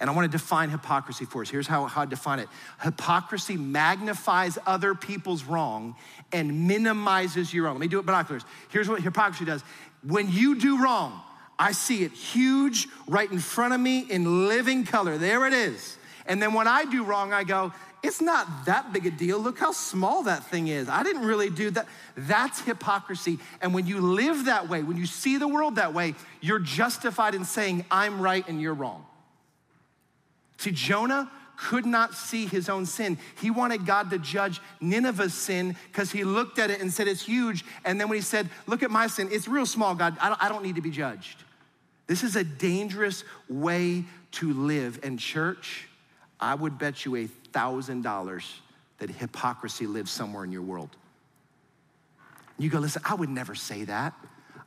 And 0.00 0.10
I 0.10 0.12
want 0.12 0.30
to 0.30 0.36
define 0.36 0.70
hypocrisy 0.70 1.24
for 1.24 1.42
us. 1.42 1.48
Here's 1.48 1.68
how, 1.68 1.86
how 1.86 2.02
I 2.02 2.04
define 2.06 2.40
it 2.40 2.48
hypocrisy 2.82 3.56
magnifies 3.56 4.58
other 4.66 4.94
people's 4.94 5.44
wrong 5.44 5.94
and 6.32 6.66
minimizes 6.66 7.54
your 7.54 7.68
own. 7.68 7.74
Let 7.74 7.80
me 7.80 7.88
do 7.88 8.00
it 8.00 8.06
binoculars. 8.06 8.42
Here's 8.70 8.88
what 8.88 9.00
hypocrisy 9.00 9.44
does 9.44 9.62
when 10.02 10.30
you 10.30 10.56
do 10.56 10.82
wrong, 10.82 11.22
I 11.58 11.72
see 11.72 12.02
it 12.04 12.12
huge 12.12 12.88
right 13.06 13.30
in 13.30 13.38
front 13.38 13.74
of 13.74 13.80
me 13.80 14.00
in 14.00 14.48
living 14.48 14.84
color. 14.84 15.18
There 15.18 15.46
it 15.46 15.52
is. 15.52 15.96
And 16.26 16.42
then 16.42 16.52
when 16.52 16.66
I 16.66 16.84
do 16.84 17.04
wrong, 17.04 17.32
I 17.32 17.44
go, 17.44 17.72
it's 18.02 18.20
not 18.20 18.66
that 18.66 18.92
big 18.92 19.06
a 19.06 19.10
deal. 19.10 19.38
Look 19.38 19.58
how 19.58 19.72
small 19.72 20.24
that 20.24 20.44
thing 20.44 20.68
is. 20.68 20.88
I 20.88 21.02
didn't 21.02 21.24
really 21.24 21.48
do 21.48 21.70
that. 21.70 21.86
That's 22.16 22.60
hypocrisy. 22.60 23.38
And 23.62 23.72
when 23.72 23.86
you 23.86 24.00
live 24.00 24.44
that 24.44 24.68
way, 24.68 24.82
when 24.82 24.98
you 24.98 25.06
see 25.06 25.38
the 25.38 25.48
world 25.48 25.76
that 25.76 25.94
way, 25.94 26.14
you're 26.42 26.58
justified 26.58 27.34
in 27.34 27.44
saying, 27.44 27.86
I'm 27.90 28.20
right 28.20 28.46
and 28.46 28.60
you're 28.60 28.74
wrong. 28.74 29.06
See, 30.58 30.70
Jonah 30.70 31.30
could 31.56 31.86
not 31.86 32.14
see 32.14 32.46
his 32.46 32.68
own 32.68 32.86
sin. 32.86 33.18
He 33.40 33.50
wanted 33.50 33.86
God 33.86 34.10
to 34.10 34.18
judge 34.18 34.60
Nineveh's 34.80 35.34
sin 35.34 35.76
because 35.90 36.10
he 36.10 36.24
looked 36.24 36.58
at 36.58 36.70
it 36.70 36.80
and 36.80 36.92
said, 36.92 37.08
It's 37.08 37.22
huge. 37.22 37.64
And 37.84 38.00
then 38.00 38.08
when 38.08 38.16
he 38.16 38.22
said, 38.22 38.48
Look 38.66 38.82
at 38.82 38.90
my 38.90 39.06
sin, 39.06 39.28
it's 39.30 39.48
real 39.48 39.66
small, 39.66 39.94
God. 39.94 40.16
I 40.20 40.48
don't, 40.48 40.64
need 40.64 40.76
to 40.76 40.82
be 40.82 40.90
judged. 40.90 41.44
This 42.06 42.22
is 42.22 42.36
a 42.36 42.44
dangerous 42.44 43.24
way 43.48 44.04
to 44.32 44.52
live. 44.52 45.00
And, 45.02 45.18
church, 45.18 45.88
I 46.40 46.54
would 46.54 46.78
bet 46.78 47.04
you 47.04 47.16
a 47.16 47.26
thousand 47.26 48.02
dollars 48.02 48.60
that 48.98 49.10
hypocrisy 49.10 49.86
lives 49.86 50.10
somewhere 50.10 50.44
in 50.44 50.52
your 50.52 50.62
world. 50.62 50.90
You 52.58 52.70
go, 52.70 52.78
listen, 52.78 53.02
I 53.04 53.14
would 53.14 53.28
never 53.28 53.54
say 53.54 53.84
that. 53.84 54.14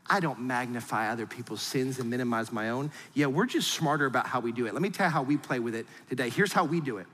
I 0.09 0.19
don't 0.19 0.41
magnify 0.41 1.11
other 1.11 1.25
people's 1.25 1.61
sins 1.61 1.99
and 1.99 2.09
minimize 2.09 2.51
my 2.51 2.69
own. 2.69 2.91
Yeah, 3.13 3.27
we're 3.27 3.45
just 3.45 3.71
smarter 3.71 4.05
about 4.05 4.27
how 4.27 4.39
we 4.39 4.51
do 4.51 4.65
it. 4.65 4.73
Let 4.73 4.81
me 4.81 4.89
tell 4.89 5.07
you 5.07 5.11
how 5.11 5.23
we 5.23 5.37
play 5.37 5.59
with 5.59 5.75
it 5.75 5.85
today. 6.09 6.29
Here's 6.29 6.53
how 6.53 6.65
we 6.65 6.79
do 6.81 6.97
it 6.97 7.07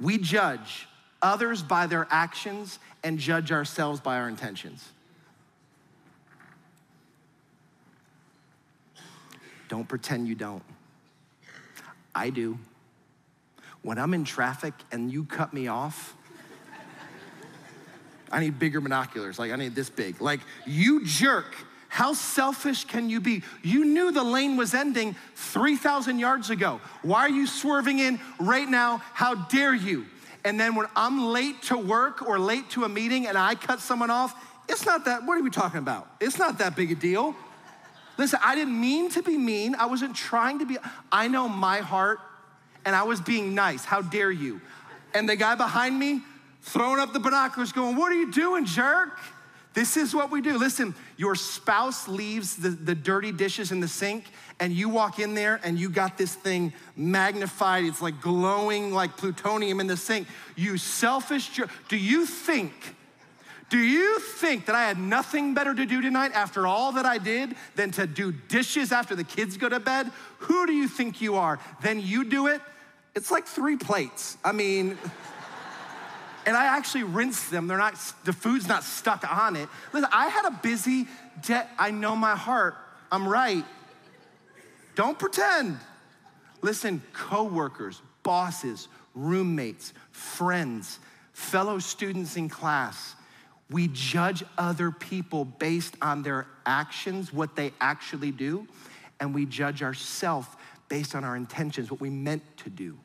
we 0.00 0.18
judge 0.18 0.88
others 1.22 1.62
by 1.62 1.86
their 1.86 2.06
actions 2.10 2.78
and 3.04 3.18
judge 3.18 3.52
ourselves 3.52 4.00
by 4.00 4.16
our 4.16 4.28
intentions. 4.28 4.88
Don't 9.68 9.88
pretend 9.88 10.28
you 10.28 10.34
don't. 10.34 10.62
I 12.14 12.30
do. 12.30 12.58
When 13.80 13.98
I'm 13.98 14.12
in 14.12 14.24
traffic 14.24 14.74
and 14.90 15.10
you 15.10 15.24
cut 15.24 15.54
me 15.54 15.66
off, 15.68 16.14
I 18.32 18.40
need 18.40 18.58
bigger 18.58 18.80
binoculars. 18.80 19.38
Like, 19.38 19.52
I 19.52 19.56
need 19.56 19.74
this 19.74 19.90
big. 19.90 20.20
Like, 20.20 20.40
you 20.66 21.04
jerk 21.04 21.54
How 21.92 22.14
selfish 22.14 22.84
can 22.84 23.10
you 23.10 23.20
be? 23.20 23.42
You 23.62 23.84
knew 23.84 24.12
the 24.12 24.22
lane 24.22 24.56
was 24.56 24.72
ending 24.72 25.14
3,000 25.34 26.18
yards 26.18 26.48
ago. 26.48 26.80
Why 27.02 27.20
are 27.20 27.28
you 27.28 27.46
swerving 27.46 27.98
in 27.98 28.18
right 28.40 28.66
now? 28.66 29.02
How 29.12 29.34
dare 29.34 29.74
you? 29.74 30.06
And 30.42 30.58
then 30.58 30.74
when 30.74 30.86
I'm 30.96 31.26
late 31.26 31.60
to 31.64 31.76
work 31.76 32.22
or 32.22 32.38
late 32.38 32.70
to 32.70 32.84
a 32.84 32.88
meeting 32.88 33.26
and 33.26 33.36
I 33.36 33.56
cut 33.56 33.78
someone 33.80 34.10
off, 34.10 34.34
it's 34.70 34.86
not 34.86 35.04
that, 35.04 35.26
what 35.26 35.36
are 35.36 35.42
we 35.42 35.50
talking 35.50 35.80
about? 35.80 36.08
It's 36.18 36.38
not 36.38 36.56
that 36.60 36.76
big 36.76 36.92
a 36.92 36.94
deal. 36.94 37.36
Listen, 38.16 38.40
I 38.42 38.54
didn't 38.54 38.80
mean 38.80 39.10
to 39.10 39.22
be 39.22 39.36
mean. 39.36 39.74
I 39.74 39.84
wasn't 39.84 40.16
trying 40.16 40.60
to 40.60 40.64
be, 40.64 40.78
I 41.12 41.28
know 41.28 41.46
my 41.46 41.80
heart 41.80 42.20
and 42.86 42.96
I 42.96 43.02
was 43.02 43.20
being 43.20 43.54
nice. 43.54 43.84
How 43.84 44.00
dare 44.00 44.30
you? 44.30 44.62
And 45.12 45.28
the 45.28 45.36
guy 45.36 45.56
behind 45.56 45.98
me 45.98 46.22
throwing 46.62 47.00
up 47.00 47.12
the 47.12 47.20
binoculars 47.20 47.72
going, 47.72 47.96
What 47.96 48.10
are 48.12 48.16
you 48.16 48.32
doing, 48.32 48.64
jerk? 48.64 49.18
This 49.74 49.96
is 49.96 50.14
what 50.14 50.30
we 50.30 50.42
do. 50.42 50.58
Listen, 50.58 50.94
your 51.16 51.34
spouse 51.34 52.06
leaves 52.06 52.56
the, 52.56 52.70
the 52.70 52.94
dirty 52.94 53.32
dishes 53.32 53.72
in 53.72 53.80
the 53.80 53.88
sink, 53.88 54.24
and 54.60 54.72
you 54.72 54.88
walk 54.90 55.18
in 55.18 55.34
there 55.34 55.60
and 55.64 55.78
you 55.78 55.88
got 55.88 56.18
this 56.18 56.34
thing 56.34 56.74
magnified. 56.94 57.84
It's 57.84 58.02
like 58.02 58.20
glowing 58.20 58.92
like 58.92 59.16
plutonium 59.16 59.80
in 59.80 59.86
the 59.86 59.96
sink. 59.96 60.28
You 60.56 60.76
selfish 60.76 61.48
jerk. 61.48 61.70
Do 61.88 61.96
you 61.96 62.26
think, 62.26 62.72
do 63.70 63.78
you 63.78 64.18
think 64.18 64.66
that 64.66 64.74
I 64.74 64.82
had 64.82 64.98
nothing 64.98 65.54
better 65.54 65.74
to 65.74 65.86
do 65.86 66.02
tonight 66.02 66.32
after 66.34 66.66
all 66.66 66.92
that 66.92 67.06
I 67.06 67.16
did 67.16 67.56
than 67.74 67.92
to 67.92 68.06
do 68.06 68.30
dishes 68.30 68.92
after 68.92 69.14
the 69.14 69.24
kids 69.24 69.56
go 69.56 69.70
to 69.70 69.80
bed? 69.80 70.10
Who 70.40 70.66
do 70.66 70.74
you 70.74 70.86
think 70.86 71.22
you 71.22 71.36
are? 71.36 71.58
Then 71.82 71.98
you 71.98 72.24
do 72.24 72.48
it. 72.48 72.60
It's 73.14 73.30
like 73.30 73.46
three 73.46 73.76
plates. 73.76 74.36
I 74.44 74.52
mean, 74.52 74.98
and 76.46 76.56
I 76.56 76.64
actually 76.76 77.04
rinsed 77.04 77.50
them. 77.50 77.66
They're 77.66 77.78
not, 77.78 77.94
the 78.24 78.32
food's 78.32 78.68
not 78.68 78.84
stuck 78.84 79.24
on 79.30 79.56
it. 79.56 79.68
Listen, 79.92 80.08
I 80.12 80.28
had 80.28 80.46
a 80.46 80.58
busy 80.62 81.06
day. 81.42 81.64
I 81.78 81.90
know 81.90 82.16
my 82.16 82.36
heart. 82.36 82.74
I'm 83.10 83.26
right. 83.26 83.64
Don't 84.94 85.18
pretend. 85.18 85.78
Listen, 86.62 87.02
coworkers, 87.12 88.00
bosses, 88.22 88.88
roommates, 89.14 89.92
friends, 90.10 90.98
fellow 91.32 91.78
students 91.78 92.36
in 92.36 92.48
class, 92.48 93.14
we 93.70 93.88
judge 93.88 94.44
other 94.58 94.90
people 94.90 95.44
based 95.44 95.96
on 96.02 96.22
their 96.22 96.46
actions, 96.66 97.32
what 97.32 97.56
they 97.56 97.72
actually 97.80 98.30
do, 98.30 98.66
and 99.18 99.34
we 99.34 99.46
judge 99.46 99.82
ourselves 99.82 100.46
based 100.88 101.14
on 101.14 101.24
our 101.24 101.36
intentions, 101.36 101.90
what 101.90 102.00
we 102.00 102.10
meant 102.10 102.42
to 102.58 102.70
do. 102.70 102.98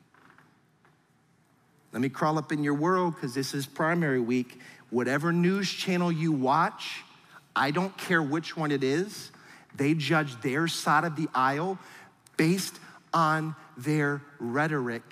Let 1.92 2.02
me 2.02 2.08
crawl 2.08 2.38
up 2.38 2.52
in 2.52 2.62
your 2.62 2.74
world 2.74 3.14
because 3.14 3.34
this 3.34 3.54
is 3.54 3.66
primary 3.66 4.20
week. 4.20 4.60
Whatever 4.90 5.32
news 5.32 5.70
channel 5.70 6.12
you 6.12 6.32
watch, 6.32 7.02
I 7.56 7.70
don't 7.70 7.96
care 7.96 8.22
which 8.22 8.56
one 8.56 8.70
it 8.70 8.84
is, 8.84 9.30
they 9.74 9.94
judge 9.94 10.40
their 10.40 10.68
side 10.68 11.04
of 11.04 11.16
the 11.16 11.28
aisle 11.34 11.78
based 12.36 12.78
on 13.12 13.54
their 13.76 14.22
rhetoric 14.38 15.02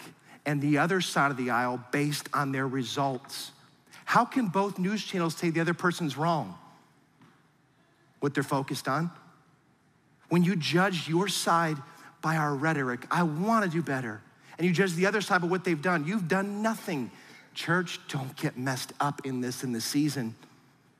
and 0.45 0.61
the 0.61 0.79
other 0.79 1.01
side 1.01 1.31
of 1.31 1.37
the 1.37 1.51
aisle 1.51 1.83
based 1.91 2.29
on 2.33 2.53
their 2.53 2.67
results. 2.67 3.53
How 4.05 4.25
can 4.25 4.47
both 4.47 4.79
news 4.79 5.05
channels 5.05 5.37
say 5.37 5.51
the 5.51 5.61
other 5.61 5.75
person's 5.75 6.17
wrong? 6.17 6.57
What 8.21 8.35
they're 8.35 8.43
focused 8.43 8.87
on? 8.87 9.11
When 10.29 10.45
you 10.45 10.57
judge 10.57 11.09
your 11.09 11.29
side 11.29 11.77
by 12.23 12.37
our 12.37 12.55
rhetoric, 12.55 13.07
I 13.11 13.23
wanna 13.25 13.69
do 13.69 13.83
better 13.83 14.21
and 14.59 14.66
you 14.66 14.73
judge 14.73 14.95
the 14.95 15.07
other 15.07 15.21
side 15.21 15.42
of 15.42 15.51
what 15.51 15.64
they've 15.64 15.81
done. 15.81 16.07
You've 16.07 16.29
done 16.29 16.62
nothing. 16.62 17.11
Church, 17.55 18.01
don't 18.09 18.35
get 18.37 18.57
messed 18.57 18.92
up 19.01 19.25
in 19.25 19.40
this 19.40 19.62
in 19.64 19.73
the 19.73 19.81
season. 19.81 20.35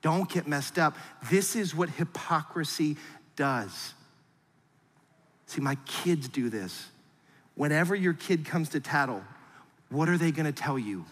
Don't 0.03 0.29
get 0.29 0.47
messed 0.47 0.79
up. 0.79 0.97
This 1.31 1.57
is 1.57 1.75
what 1.75 1.89
hypocrisy 1.91 2.97
does. 3.35 3.95
See, 5.47 5.61
my 5.61 5.77
kids 5.87 6.29
do 6.29 6.49
this. 6.49 6.89
Whenever 7.55 7.95
your 7.95 8.13
kid 8.13 8.45
comes 8.45 8.69
to 8.71 8.81
tattle, 8.81 9.23
what 9.89 10.09
are 10.09 10.19
they 10.19 10.33
gonna 10.33 10.53
tell 10.53 10.79
you? 10.79 11.05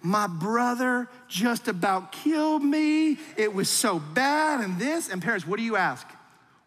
My 0.00 0.26
brother 0.26 1.08
just 1.28 1.68
about 1.68 2.12
killed 2.12 2.62
me. 2.62 3.18
It 3.36 3.52
was 3.52 3.68
so 3.68 3.98
bad, 3.98 4.60
and 4.60 4.78
this. 4.78 5.08
And 5.08 5.20
parents, 5.20 5.46
what 5.46 5.56
do 5.56 5.62
you 5.62 5.76
ask? 5.76 6.06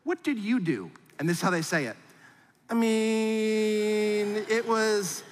What 0.04 0.24
did 0.24 0.38
you 0.38 0.60
do? 0.60 0.92
And 1.18 1.28
this 1.28 1.38
is 1.38 1.44
how 1.44 1.50
they 1.50 1.62
say 1.62 1.86
it 1.86 1.96
I 2.70 2.76
mean, 2.76 4.46
it 4.48 4.68
was, 4.68 5.24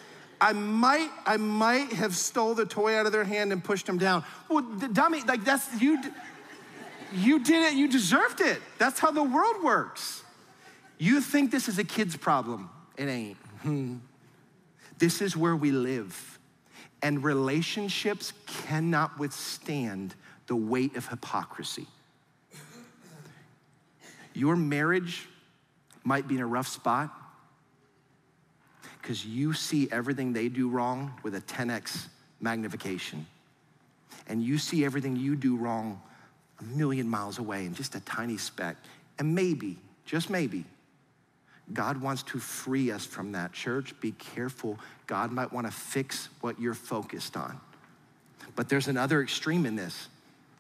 I 0.41 0.54
might, 0.54 1.10
I 1.26 1.38
might 1.38 1.93
have 1.93 2.15
stole 2.15 2.56
the 2.56 2.65
toy 2.65 2.95
out 2.95 3.06
of 3.06 3.12
their 3.12 3.23
hand 3.23 3.52
and 3.52 3.63
pushed 3.63 3.86
them 3.86 4.00
down. 4.00 4.23
Well, 4.50 4.63
the 4.63 4.88
dummy, 4.88 5.21
like 5.21 5.43
that's, 5.43 5.80
you, 5.80 6.02
you 7.13 7.43
did 7.43 7.71
it, 7.71 7.78
you 7.78 7.88
deserved 7.88 8.41
it. 8.41 8.60
That's 8.80 9.00
how 9.00 9.12
the 9.12 9.23
world 9.23 9.63
works. 9.63 10.23
You 10.97 11.21
think 11.21 11.52
this 11.52 11.67
is 11.67 11.78
a 11.78 11.84
kid's 11.84 12.17
problem. 12.17 12.71
It 12.97 13.08
ain't. 13.08 13.38
Hmm. 13.62 13.97
This 14.97 15.21
is 15.21 15.38
where 15.38 15.56
we 15.56 15.71
live. 15.71 16.39
And 17.04 17.23
relationships 17.23 18.34
cannot 18.47 19.19
withstand 19.19 20.15
the 20.47 20.56
weight 20.56 20.95
of 20.95 21.08
hypocrisy. 21.08 21.86
Your 24.34 24.56
marriage 24.56 25.28
might 26.04 26.28
be 26.28 26.36
in 26.36 26.41
a 26.41 26.47
rough 26.47 26.67
spot 26.67 27.12
because 29.08 29.26
you 29.26 29.54
see 29.54 29.88
everything 29.89 30.34
they 30.34 30.50
do 30.50 30.67
wrong 30.67 31.13
with 31.24 31.34
a 31.34 31.39
10x 31.39 32.08
magnification. 32.41 33.26
And 34.28 34.43
you 34.43 34.58
see 34.58 34.84
everything 34.84 35.15
you 35.15 35.38
do 35.38 35.56
wrong 35.56 36.02
a 36.60 36.63
million 36.65 37.08
miles 37.08 37.39
away 37.39 37.65
in 37.65 37.74
just 37.74 37.96
a 37.96 38.02
tiny 38.02 38.36
speck. 38.36 38.76
And 39.17 39.34
maybe, 39.34 39.78
just 40.04 40.30
maybe, 40.30 40.65
God 41.72 42.02
wants 42.02 42.22
to 42.24 42.38
free 42.38 42.91
us 42.91 43.06
from 43.06 43.32
that. 43.32 43.54
Church, 43.54 43.98
be 44.02 44.12
careful. 44.12 44.78
God 45.06 45.32
might 45.32 45.54
want 45.54 45.67
to 45.67 45.72
fix 45.72 46.28
what 46.41 46.60
you're 46.60 46.74
focused 46.74 47.38
on. 47.38 47.62
But 48.58 48.67
there's 48.67 48.89
another 48.89 49.22
extreme 49.22 49.65
in 49.65 49.78
this. 49.78 50.10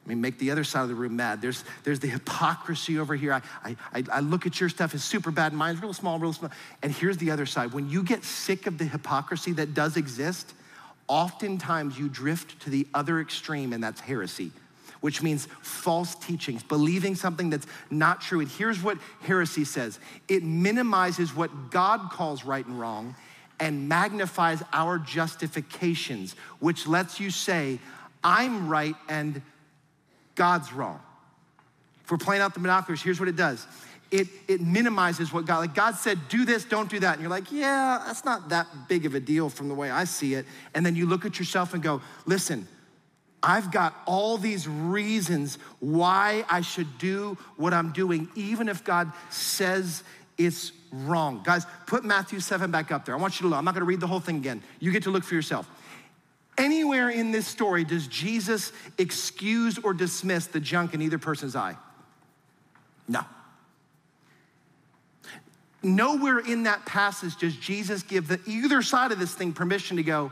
I 0.07 0.09
mean, 0.09 0.21
make 0.21 0.39
the 0.39 0.51
other 0.51 0.63
side 0.63 0.83
of 0.83 0.87
the 0.87 0.95
room 0.95 1.17
mad. 1.17 1.41
There's, 1.41 1.65
there's 1.83 1.99
the 1.99 2.07
hypocrisy 2.07 2.97
over 2.97 3.13
here. 3.13 3.33
I, 3.33 3.75
I, 3.93 4.03
I 4.09 4.19
look 4.21 4.45
at 4.45 4.57
your 4.57 4.69
stuff 4.69 4.93
as 4.93 5.03
super 5.03 5.31
bad, 5.31 5.51
mine's 5.51 5.81
real 5.81 5.91
small, 5.91 6.17
real 6.17 6.31
small. 6.31 6.49
And 6.81 6.93
here's 6.93 7.17
the 7.17 7.29
other 7.29 7.45
side. 7.45 7.73
When 7.73 7.89
you 7.89 8.03
get 8.03 8.23
sick 8.23 8.67
of 8.67 8.77
the 8.77 8.85
hypocrisy 8.85 9.51
that 9.53 9.73
does 9.73 9.97
exist, 9.97 10.53
oftentimes 11.09 11.99
you 11.99 12.07
drift 12.07 12.61
to 12.61 12.69
the 12.69 12.87
other 12.93 13.19
extreme, 13.19 13.73
and 13.73 13.83
that's 13.83 13.99
heresy, 13.99 14.51
which 15.01 15.21
means 15.21 15.49
false 15.61 16.15
teachings, 16.15 16.63
believing 16.63 17.13
something 17.13 17.49
that's 17.49 17.67
not 17.89 18.21
true. 18.21 18.39
And 18.39 18.49
here's 18.49 18.81
what 18.81 18.97
heresy 19.23 19.65
says 19.65 19.99
it 20.29 20.41
minimizes 20.41 21.35
what 21.35 21.69
God 21.69 22.11
calls 22.11 22.45
right 22.45 22.65
and 22.65 22.79
wrong 22.79 23.13
and 23.59 23.89
magnifies 23.89 24.63
our 24.71 24.99
justifications, 24.99 26.33
which 26.59 26.87
lets 26.87 27.19
you 27.19 27.29
say, 27.29 27.79
I'm 28.23 28.69
right 28.69 28.95
and 29.09 29.41
God's 30.37 30.71
wrong. 30.71 31.01
If 32.05 32.11
we're 32.11 32.17
playing 32.17 32.41
out 32.41 32.53
the 32.53 32.61
binoculars, 32.61 33.01
here's 33.01 33.19
what 33.19 33.27
it 33.27 33.35
does 33.35 33.67
it, 34.09 34.27
it 34.47 34.61
minimizes 34.61 35.33
what 35.33 35.45
God, 35.45 35.59
like 35.59 35.75
God 35.75 35.95
said, 35.95 36.17
do 36.29 36.45
this, 36.45 36.63
don't 36.63 36.89
do 36.89 36.99
that. 37.01 37.13
And 37.13 37.21
you're 37.21 37.29
like, 37.29 37.51
yeah, 37.51 38.01
that's 38.05 38.23
not 38.23 38.47
that 38.49 38.65
big 38.87 39.05
of 39.05 39.15
a 39.15 39.19
deal 39.19 39.49
from 39.49 39.67
the 39.67 39.73
way 39.73 39.91
I 39.91 40.05
see 40.05 40.33
it. 40.35 40.45
And 40.73 40.85
then 40.85 40.95
you 40.95 41.05
look 41.05 41.25
at 41.25 41.37
yourself 41.37 41.73
and 41.73 41.83
go, 41.83 42.01
listen, 42.25 42.67
I've 43.43 43.71
got 43.71 43.93
all 44.05 44.37
these 44.37 44.67
reasons 44.67 45.57
why 45.79 46.45
I 46.49 46.61
should 46.61 46.97
do 46.97 47.37
what 47.57 47.73
I'm 47.73 47.91
doing, 47.91 48.29
even 48.35 48.69
if 48.69 48.83
God 48.83 49.11
says 49.29 50.03
it's 50.37 50.71
wrong. 50.91 51.41
Guys, 51.43 51.65
put 51.85 52.05
Matthew 52.05 52.39
7 52.39 52.71
back 52.71 52.91
up 52.91 53.05
there. 53.05 53.15
I 53.15 53.17
want 53.19 53.39
you 53.39 53.43
to 53.43 53.49
look. 53.49 53.59
I'm 53.59 53.65
not 53.65 53.73
gonna 53.73 53.85
read 53.85 53.99
the 53.99 54.07
whole 54.07 54.19
thing 54.19 54.37
again. 54.37 54.63
You 54.79 54.91
get 54.91 55.03
to 55.03 55.11
look 55.11 55.23
for 55.23 55.35
yourself. 55.35 55.69
Anywhere 56.57 57.09
in 57.09 57.31
this 57.31 57.47
story 57.47 57.83
does 57.83 58.07
Jesus 58.07 58.71
excuse 58.97 59.77
or 59.77 59.93
dismiss 59.93 60.47
the 60.47 60.59
junk 60.59 60.93
in 60.93 61.01
either 61.01 61.19
person's 61.19 61.55
eye? 61.55 61.77
No. 63.07 63.21
Nowhere 65.83 66.39
in 66.39 66.63
that 66.63 66.85
passage 66.85 67.37
does 67.37 67.55
Jesus 67.55 68.01
give 68.01 68.27
the 68.27 68.41
either 68.47 68.81
side 68.81 69.11
of 69.11 69.19
this 69.19 69.33
thing 69.33 69.53
permission 69.53 69.97
to 69.97 70.03
go, 70.03 70.31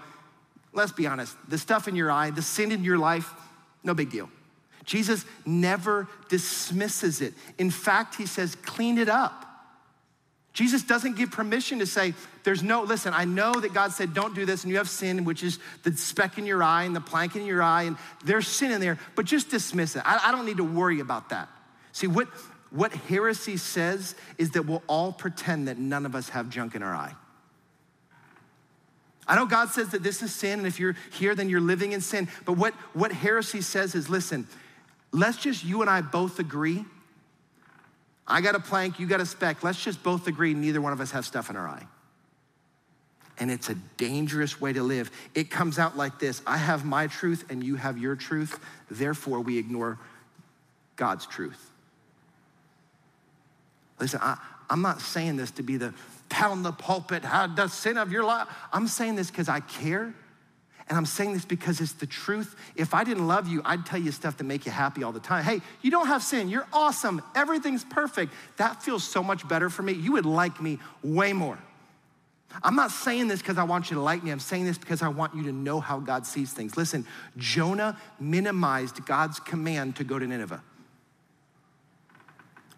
let's 0.74 0.92
be 0.92 1.06
honest, 1.08 1.38
the 1.48 1.58
stuff 1.58 1.88
in 1.88 1.96
your 1.96 2.12
eye, 2.12 2.32
the 2.32 2.42
sin 2.42 2.72
in 2.72 2.84
your 2.84 2.98
life, 2.98 3.32
no 3.84 3.94
big 3.94 4.10
deal. 4.10 4.30
Jesus 4.84 5.26
never 5.46 6.08
dismisses 6.30 7.22
it. 7.22 7.34
In 7.58 7.70
fact, 7.72 8.16
he 8.16 8.26
says, 8.26 8.56
clean 8.56 8.98
it 8.98 9.10
up. 9.10 9.46
Jesus 10.56 10.84
doesn't 10.84 11.18
give 11.18 11.32
permission 11.32 11.80
to 11.80 11.86
say, 11.86 12.14
there's 12.46 12.64
no, 12.64 12.84
listen, 12.84 13.14
I 13.14 13.26
know 13.26 13.52
that 13.52 13.74
God 13.74 13.92
said, 13.92 14.14
don't 14.14 14.34
do 14.34 14.46
this, 14.46 14.64
and 14.64 14.72
you 14.72 14.78
have 14.78 14.88
sin, 14.90 15.26
which 15.26 15.44
is 15.44 15.60
the 15.84 15.92
speck 15.98 16.38
in 16.38 16.46
your 16.46 16.64
eye 16.64 16.86
and 16.86 16.96
the 16.96 17.02
plank 17.02 17.36
in 17.36 17.46
your 17.46 17.62
eye, 17.62 17.84
and 17.84 17.98
there's 18.24 18.48
sin 18.48 18.72
in 18.72 18.80
there, 18.80 18.98
but 19.16 19.26
just 19.26 19.50
dismiss 19.50 19.98
it. 19.98 20.04
I, 20.06 20.30
I 20.30 20.32
don't 20.32 20.46
need 20.46 20.56
to 20.58 20.64
worry 20.64 21.02
about 21.02 21.28
that. 21.30 21.50
See, 21.92 22.08
what, 22.08 22.30
what 22.72 22.94
heresy 22.94 23.58
says 23.58 24.16
is 24.38 24.52
that 24.52 24.64
we'll 24.64 24.82
all 24.88 25.12
pretend 25.12 25.68
that 25.68 25.78
none 25.78 26.06
of 26.06 26.16
us 26.16 26.30
have 26.30 26.50
junk 26.50 26.74
in 26.74 26.84
our 26.84 26.96
eye. 26.96 27.14
I 29.28 29.36
know 29.36 29.46
God 29.46 29.72
says 29.72 29.90
that 29.90 30.04
this 30.04 30.24
is 30.24 30.34
sin, 30.34 30.60
and 30.60 30.68
if 30.68 30.80
you're 30.80 30.96
here, 31.12 31.36
then 31.36 31.50
you're 31.50 31.60
living 31.60 31.92
in 31.92 32.00
sin. 32.00 32.30
But 32.46 32.54
what, 32.54 32.74
what 32.94 33.12
heresy 33.12 33.60
says 33.60 33.94
is 33.94 34.08
listen, 34.08 34.48
let's 35.12 35.36
just 35.36 35.66
you 35.66 35.82
and 35.82 35.90
I 35.90 36.00
both 36.00 36.40
agree 36.40 36.86
I 38.28 38.42
got 38.42 38.56
a 38.56 38.60
plank, 38.60 39.00
you 39.00 39.08
got 39.08 39.22
a 39.22 39.26
speck. 39.26 39.64
Let's 39.64 39.84
just 39.84 40.02
both 40.02 40.28
agree 40.28 40.54
neither 40.54 40.82
one 40.82 40.94
of 40.94 41.02
us 41.02 41.12
has 41.12 41.26
stuff 41.26 41.50
in 41.50 41.56
our 41.56 41.68
eye. 41.68 41.86
And 43.38 43.52
it's 43.52 43.70
a 43.70 43.76
dangerous 43.98 44.62
way 44.62 44.74
to 44.74 44.82
live. 44.82 45.12
It 45.36 45.52
comes 45.52 45.78
out 45.78 45.98
like 45.98 46.20
this 46.20 46.42
I 46.48 46.58
have 46.58 46.86
my 46.86 47.08
truth 47.08 47.46
and 47.50 47.64
you 47.64 47.76
have 47.76 47.98
your 47.98 48.16
truth. 48.16 48.60
Therefore, 48.90 49.42
we 49.42 49.58
ignore 49.58 50.00
God's 50.96 51.26
truth. 51.26 51.72
Listen, 54.00 54.20
I, 54.24 54.38
am 54.70 54.82
not 54.82 55.02
saying 55.02 55.38
this 55.38 55.52
to 55.52 55.64
be 55.64 55.78
the 55.78 55.94
pound 56.30 56.66
the 56.66 56.72
pulpit, 56.72 57.24
how 57.24 57.48
the 57.48 57.68
sin 57.68 57.98
of 57.98 58.12
your 58.12 58.24
life. 58.24 58.48
I'm 58.74 58.88
saying 58.88 59.16
this 59.16 59.30
because 59.30 59.50
I 59.50 59.60
care. 59.60 60.14
And 60.88 60.98
I'm 60.98 61.06
saying 61.06 61.34
this 61.34 61.46
because 61.46 61.82
it's 61.82 61.94
the 61.94 62.06
truth. 62.06 62.56
If 62.76 62.94
I 62.94 63.04
didn't 63.04 63.28
love 63.28 63.48
you, 63.48 63.62
I'd 63.66 63.86
tell 63.86 64.00
you 64.00 64.12
stuff 64.12 64.38
to 64.38 64.44
make 64.44 64.66
you 64.68 64.72
happy 64.72 65.04
all 65.04 65.12
the 65.12 65.20
time. 65.20 65.44
Hey, 65.44 65.62
you 65.82 65.90
don't 65.90 66.08
have 66.08 66.22
sin. 66.22 66.48
You're 66.48 66.68
awesome. 66.72 67.24
Everything's 67.34 67.84
perfect. 67.84 68.34
That 68.58 68.84
feels 68.84 69.04
so 69.04 69.24
much 69.24 69.48
better 69.48 69.70
for 69.70 69.82
me. 69.82 69.94
You 69.94 70.12
would 70.14 70.28
like 70.28 70.62
me 70.62 70.78
way 71.04 71.34
more. 71.34 71.58
I'm 72.64 72.76
not 72.76 72.92
saying 72.92 73.28
this 73.28 73.42
because 73.42 73.58
I 73.58 73.64
want 73.64 73.90
you 73.90 73.96
to 73.96 74.02
like 74.02 74.24
me. 74.24 74.30
I'm 74.30 74.40
saying 74.40 74.66
this 74.66 74.78
because 74.78 75.02
I 75.02 75.08
want 75.08 75.36
you 75.36 75.44
to 75.44 75.52
know 75.52 75.80
how 75.80 76.00
God 76.00 76.26
sees 76.26 76.54
things. 76.54 76.78
Listen, 76.78 77.06
Jonah 77.36 77.98
minimized 78.20 79.06
God's 79.06 79.40
command 79.40 79.96
to 79.98 80.04
go 80.04 80.20
to 80.20 80.26
Nineveh. 80.26 80.62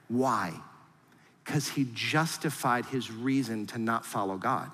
Why? 0.07 0.53
Because 1.43 1.67
he 1.67 1.87
justified 1.93 2.85
his 2.85 3.11
reason 3.11 3.67
to 3.67 3.77
not 3.77 4.05
follow 4.05 4.37
God. 4.37 4.71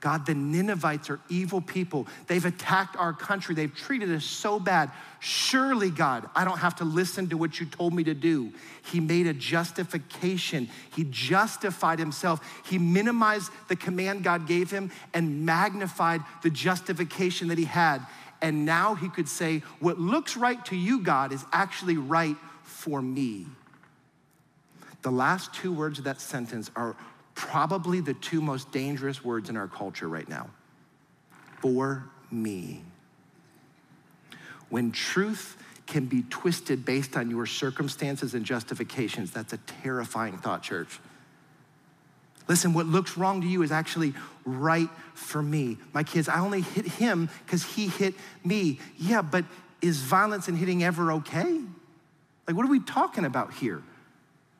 God, 0.00 0.26
the 0.26 0.34
Ninevites 0.34 1.10
are 1.10 1.18
evil 1.28 1.60
people. 1.60 2.06
They've 2.28 2.44
attacked 2.44 2.96
our 2.96 3.12
country. 3.12 3.54
They've 3.54 3.74
treated 3.74 4.10
us 4.10 4.24
so 4.24 4.60
bad. 4.60 4.92
Surely, 5.18 5.90
God, 5.90 6.30
I 6.36 6.44
don't 6.44 6.58
have 6.58 6.76
to 6.76 6.84
listen 6.84 7.28
to 7.30 7.36
what 7.36 7.58
you 7.58 7.66
told 7.66 7.92
me 7.92 8.04
to 8.04 8.14
do. 8.14 8.52
He 8.84 9.00
made 9.00 9.26
a 9.26 9.34
justification. 9.34 10.68
He 10.94 11.04
justified 11.10 11.98
himself. 11.98 12.40
He 12.64 12.78
minimized 12.78 13.50
the 13.66 13.74
command 13.74 14.22
God 14.22 14.46
gave 14.46 14.70
him 14.70 14.92
and 15.12 15.44
magnified 15.44 16.22
the 16.42 16.50
justification 16.50 17.48
that 17.48 17.58
he 17.58 17.64
had. 17.64 18.06
And 18.40 18.64
now 18.64 18.94
he 18.94 19.08
could 19.08 19.28
say, 19.28 19.62
What 19.80 19.98
looks 19.98 20.36
right 20.36 20.64
to 20.66 20.76
you, 20.76 21.00
God, 21.00 21.32
is 21.32 21.44
actually 21.52 21.96
right 21.96 22.36
for 22.62 23.02
me. 23.02 23.46
The 25.02 25.10
last 25.10 25.52
two 25.54 25.72
words 25.72 25.98
of 25.98 26.04
that 26.04 26.20
sentence 26.20 26.70
are 26.76 26.96
probably 27.38 28.00
the 28.00 28.14
two 28.14 28.40
most 28.40 28.72
dangerous 28.72 29.24
words 29.24 29.48
in 29.48 29.56
our 29.56 29.68
culture 29.68 30.08
right 30.08 30.28
now 30.28 30.50
for 31.62 32.04
me. 32.32 32.82
When 34.70 34.90
truth 34.90 35.56
can 35.86 36.06
be 36.06 36.24
twisted 36.28 36.84
based 36.84 37.16
on 37.16 37.30
your 37.30 37.46
circumstances 37.46 38.34
and 38.34 38.44
justifications, 38.44 39.30
that's 39.30 39.52
a 39.52 39.56
terrifying 39.82 40.36
thought, 40.36 40.64
church. 40.64 40.98
Listen, 42.48 42.74
what 42.74 42.86
looks 42.86 43.16
wrong 43.16 43.40
to 43.40 43.46
you 43.46 43.62
is 43.62 43.70
actually 43.70 44.14
right 44.44 44.88
for 45.14 45.40
me. 45.40 45.78
My 45.92 46.02
kids, 46.02 46.28
I 46.28 46.40
only 46.40 46.62
hit 46.62 46.86
him 46.86 47.30
because 47.46 47.62
he 47.62 47.86
hit 47.86 48.14
me. 48.44 48.80
Yeah, 48.98 49.22
but 49.22 49.44
is 49.80 49.98
violence 49.98 50.48
and 50.48 50.58
hitting 50.58 50.82
ever 50.82 51.12
okay? 51.12 51.60
Like, 52.48 52.56
what 52.56 52.66
are 52.66 52.70
we 52.70 52.80
talking 52.80 53.24
about 53.24 53.54
here? 53.54 53.80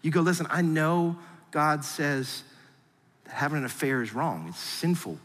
You 0.03 0.13
go, 0.13 0.21
listen, 0.21 0.47
I 0.49 0.63
know 0.63 1.19
God 1.51 1.85
says 1.85 2.45
having 3.29 3.59
an 3.59 3.65
affair 3.65 4.03
is 4.03 4.13
wrong, 4.15 4.47
it's 4.49 4.59
sinful. 4.59 5.19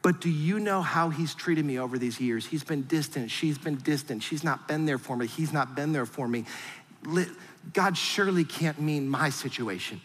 But 0.00 0.20
do 0.20 0.30
you 0.30 0.58
know 0.58 0.80
how 0.80 1.10
he's 1.10 1.34
treated 1.34 1.64
me 1.64 1.78
over 1.78 1.98
these 1.98 2.20
years? 2.20 2.46
He's 2.46 2.64
been 2.64 2.82
distant, 2.84 3.30
she's 3.30 3.58
been 3.58 3.76
distant, 3.76 4.22
she's 4.22 4.44
not 4.44 4.68
been 4.68 4.86
there 4.86 4.98
for 4.98 5.16
me, 5.16 5.26
he's 5.26 5.52
not 5.52 5.74
been 5.74 5.92
there 5.92 6.06
for 6.06 6.28
me. 6.28 6.44
God 7.72 7.96
surely 7.96 8.44
can't 8.44 8.80
mean 8.80 9.08
my 9.08 9.30
situation. 9.30 10.00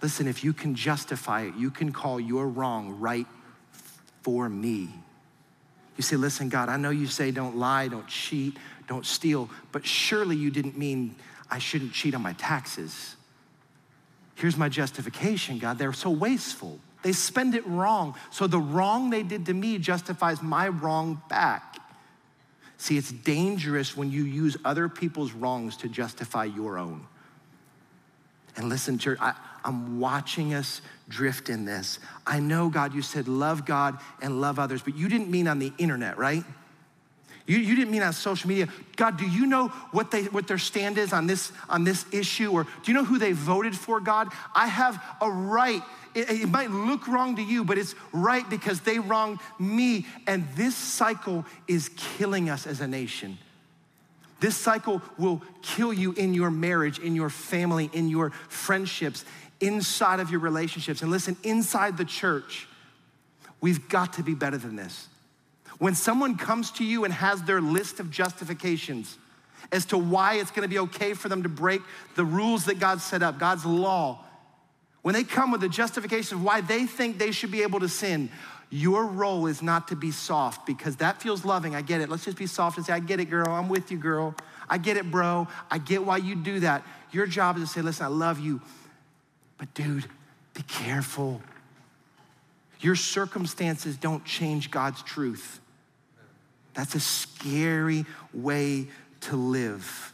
Listen, 0.00 0.26
if 0.26 0.42
you 0.42 0.52
can 0.52 0.74
justify 0.74 1.42
it, 1.42 1.54
you 1.54 1.70
can 1.70 1.92
call 1.92 2.18
your 2.18 2.48
wrong 2.48 2.98
right 2.98 3.26
for 4.22 4.48
me. 4.48 4.88
You 5.96 6.02
say, 6.02 6.16
listen, 6.16 6.48
God, 6.48 6.68
I 6.68 6.76
know 6.76 6.90
you 6.90 7.06
say 7.06 7.30
don't 7.30 7.56
lie, 7.56 7.88
don't 7.88 8.08
cheat, 8.08 8.56
don't 8.88 9.06
steal, 9.06 9.48
but 9.70 9.86
surely 9.86 10.36
you 10.36 10.50
didn't 10.50 10.76
mean 10.76 11.14
I 11.50 11.58
shouldn't 11.58 11.92
cheat 11.92 12.14
on 12.14 12.22
my 12.22 12.32
taxes. 12.32 13.14
Here's 14.34 14.56
my 14.56 14.68
justification, 14.68 15.58
God. 15.58 15.78
They're 15.78 15.92
so 15.92 16.10
wasteful. 16.10 16.80
They 17.02 17.12
spend 17.12 17.54
it 17.54 17.66
wrong. 17.66 18.14
So 18.30 18.46
the 18.46 18.58
wrong 18.58 19.10
they 19.10 19.22
did 19.22 19.46
to 19.46 19.54
me 19.54 19.78
justifies 19.78 20.42
my 20.42 20.68
wrong 20.68 21.20
back. 21.28 21.78
See, 22.78 22.96
it's 22.96 23.12
dangerous 23.12 23.96
when 23.96 24.10
you 24.10 24.24
use 24.24 24.56
other 24.64 24.88
people's 24.88 25.32
wrongs 25.32 25.76
to 25.78 25.88
justify 25.88 26.44
your 26.44 26.78
own. 26.78 27.06
And 28.56 28.68
listen, 28.68 28.98
church, 28.98 29.18
I, 29.20 29.34
am 29.64 30.00
watching 30.00 30.54
us 30.54 30.82
drift 31.08 31.48
in 31.48 31.64
this. 31.64 31.98
I 32.26 32.40
know, 32.40 32.68
God, 32.68 32.94
you 32.94 33.02
said 33.02 33.28
love 33.28 33.64
God 33.64 33.98
and 34.20 34.40
love 34.40 34.58
others, 34.58 34.82
but 34.82 34.96
you 34.96 35.08
didn't 35.08 35.30
mean 35.30 35.48
on 35.48 35.58
the 35.58 35.72
internet, 35.78 36.18
right? 36.18 36.44
You, 37.52 37.58
you 37.58 37.76
didn't 37.76 37.90
mean 37.90 38.02
on 38.02 38.14
social 38.14 38.48
media. 38.48 38.66
God, 38.96 39.18
do 39.18 39.28
you 39.28 39.44
know 39.44 39.68
what, 39.90 40.10
they, 40.10 40.22
what 40.24 40.48
their 40.48 40.56
stand 40.56 40.96
is 40.96 41.12
on 41.12 41.26
this, 41.26 41.52
on 41.68 41.84
this 41.84 42.06
issue? 42.10 42.50
Or 42.50 42.64
do 42.64 42.70
you 42.86 42.94
know 42.94 43.04
who 43.04 43.18
they 43.18 43.32
voted 43.32 43.76
for, 43.76 44.00
God? 44.00 44.28
I 44.54 44.68
have 44.68 45.02
a 45.20 45.30
right. 45.30 45.82
It, 46.14 46.30
it 46.30 46.48
might 46.48 46.70
look 46.70 47.06
wrong 47.06 47.36
to 47.36 47.42
you, 47.42 47.62
but 47.62 47.76
it's 47.76 47.94
right 48.10 48.48
because 48.48 48.80
they 48.80 48.98
wronged 48.98 49.38
me. 49.58 50.06
And 50.26 50.48
this 50.54 50.74
cycle 50.74 51.44
is 51.68 51.90
killing 52.16 52.48
us 52.48 52.66
as 52.66 52.80
a 52.80 52.88
nation. 52.88 53.36
This 54.40 54.56
cycle 54.56 55.02
will 55.18 55.42
kill 55.60 55.92
you 55.92 56.12
in 56.12 56.32
your 56.32 56.50
marriage, 56.50 57.00
in 57.00 57.14
your 57.14 57.28
family, 57.28 57.90
in 57.92 58.08
your 58.08 58.30
friendships, 58.48 59.26
inside 59.60 60.20
of 60.20 60.30
your 60.30 60.40
relationships. 60.40 61.02
And 61.02 61.10
listen, 61.10 61.36
inside 61.42 61.98
the 61.98 62.06
church, 62.06 62.66
we've 63.60 63.90
got 63.90 64.14
to 64.14 64.22
be 64.22 64.32
better 64.32 64.56
than 64.56 64.74
this. 64.74 65.08
When 65.82 65.96
someone 65.96 66.36
comes 66.36 66.70
to 66.72 66.84
you 66.84 67.04
and 67.04 67.12
has 67.12 67.42
their 67.42 67.60
list 67.60 67.98
of 67.98 68.08
justifications 68.08 69.18
as 69.72 69.84
to 69.86 69.98
why 69.98 70.34
it's 70.34 70.52
gonna 70.52 70.68
be 70.68 70.78
okay 70.78 71.12
for 71.12 71.28
them 71.28 71.42
to 71.42 71.48
break 71.48 71.82
the 72.14 72.24
rules 72.24 72.66
that 72.66 72.78
God 72.78 73.00
set 73.00 73.20
up, 73.20 73.40
God's 73.40 73.66
law, 73.66 74.24
when 75.00 75.12
they 75.12 75.24
come 75.24 75.50
with 75.50 75.60
the 75.60 75.68
justification 75.68 76.36
of 76.38 76.44
why 76.44 76.60
they 76.60 76.86
think 76.86 77.18
they 77.18 77.32
should 77.32 77.50
be 77.50 77.64
able 77.64 77.80
to 77.80 77.88
sin, 77.88 78.30
your 78.70 79.06
role 79.06 79.48
is 79.48 79.60
not 79.60 79.88
to 79.88 79.96
be 79.96 80.12
soft 80.12 80.66
because 80.66 80.94
that 80.98 81.20
feels 81.20 81.44
loving. 81.44 81.74
I 81.74 81.82
get 81.82 82.00
it. 82.00 82.08
Let's 82.08 82.24
just 82.24 82.38
be 82.38 82.46
soft 82.46 82.76
and 82.76 82.86
say, 82.86 82.92
I 82.92 83.00
get 83.00 83.18
it, 83.18 83.24
girl. 83.24 83.48
I'm 83.48 83.68
with 83.68 83.90
you, 83.90 83.98
girl. 83.98 84.36
I 84.70 84.78
get 84.78 84.96
it, 84.96 85.10
bro. 85.10 85.48
I 85.68 85.78
get 85.78 86.04
why 86.04 86.18
you 86.18 86.36
do 86.36 86.60
that. 86.60 86.86
Your 87.10 87.26
job 87.26 87.56
is 87.56 87.64
to 87.64 87.68
say, 87.68 87.82
listen, 87.82 88.06
I 88.06 88.08
love 88.08 88.38
you. 88.38 88.60
But 89.58 89.74
dude, 89.74 90.06
be 90.54 90.62
careful. 90.62 91.42
Your 92.78 92.94
circumstances 92.94 93.96
don't 93.96 94.24
change 94.24 94.70
God's 94.70 95.02
truth. 95.02 95.58
That's 96.74 96.94
a 96.94 97.00
scary 97.00 98.06
way 98.32 98.88
to 99.22 99.36
live. 99.36 100.12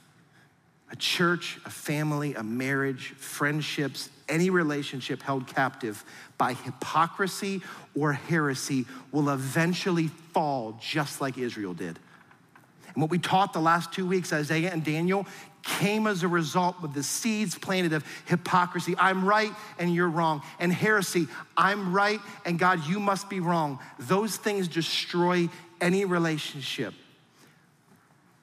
A 0.90 0.96
church, 0.96 1.58
a 1.66 1.70
family, 1.70 2.34
a 2.34 2.42
marriage, 2.42 3.10
friendships, 3.16 4.08
any 4.28 4.50
relationship 4.50 5.22
held 5.22 5.46
captive 5.46 6.04
by 6.38 6.54
hypocrisy 6.54 7.62
or 7.94 8.12
heresy 8.12 8.86
will 9.12 9.30
eventually 9.30 10.08
fall 10.32 10.78
just 10.80 11.20
like 11.20 11.36
Israel 11.36 11.74
did. 11.74 11.98
And 12.94 13.02
what 13.02 13.10
we 13.10 13.18
taught 13.18 13.52
the 13.52 13.60
last 13.60 13.92
two 13.92 14.06
weeks, 14.06 14.32
Isaiah 14.32 14.70
and 14.72 14.82
Daniel, 14.82 15.26
came 15.68 16.06
as 16.06 16.22
a 16.22 16.28
result 16.28 16.76
of 16.82 16.94
the 16.94 17.02
seeds 17.02 17.56
planted 17.56 17.92
of 17.92 18.04
hypocrisy. 18.26 18.94
I'm 18.98 19.24
right 19.24 19.52
and 19.78 19.94
you're 19.94 20.08
wrong. 20.08 20.42
And 20.58 20.72
heresy, 20.72 21.28
I'm 21.56 21.92
right 21.92 22.20
and 22.44 22.58
God, 22.58 22.86
you 22.86 22.98
must 22.98 23.28
be 23.28 23.40
wrong. 23.40 23.78
Those 23.98 24.36
things 24.36 24.66
destroy 24.66 25.48
any 25.80 26.04
relationship. 26.04 26.94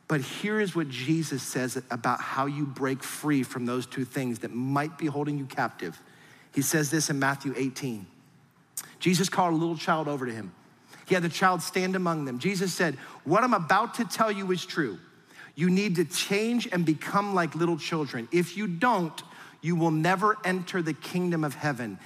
But 0.07 0.21
here 0.21 0.61
is 0.61 0.75
what 0.75 0.87
Jesus 0.87 1.41
says 1.41 1.81
about 1.89 2.21
how 2.21 2.45
you 2.45 2.65
break 2.65 3.01
free 3.01 3.41
from 3.41 3.65
those 3.65 3.87
two 3.87 4.05
things 4.05 4.39
that 4.39 4.53
might 4.53 4.97
be 4.97 5.07
holding 5.07 5.37
you 5.39 5.45
captive. 5.45 5.99
He 6.53 6.61
says 6.61 6.91
this 6.91 7.09
in 7.09 7.17
Matthew 7.17 7.55
18. 7.57 8.05
Jesus 8.99 9.29
called 9.29 9.53
a 9.53 9.57
little 9.57 9.77
child 9.77 10.07
over 10.07 10.27
to 10.27 10.31
him. 10.31 10.53
He 11.07 11.15
had 11.15 11.23
the 11.23 11.29
child 11.29 11.63
stand 11.63 11.95
among 11.95 12.25
them. 12.25 12.37
Jesus 12.37 12.73
said, 12.73 12.95
What 13.23 13.43
I'm 13.43 13.53
about 13.53 13.95
to 13.95 14.05
tell 14.05 14.31
you 14.31 14.51
is 14.51 14.63
true. 14.65 14.99
You 15.55 15.69
need 15.69 15.95
to 15.95 16.05
change 16.05 16.67
and 16.71 16.85
become 16.85 17.33
like 17.33 17.55
little 17.55 17.77
children. 17.77 18.27
If 18.31 18.57
you 18.57 18.67
don't, 18.67 19.21
you 19.61 19.75
will 19.75 19.91
never 19.91 20.37
enter 20.43 20.81
the 20.81 20.93
kingdom 20.93 21.43
of 21.43 21.55
heaven. 21.55 21.97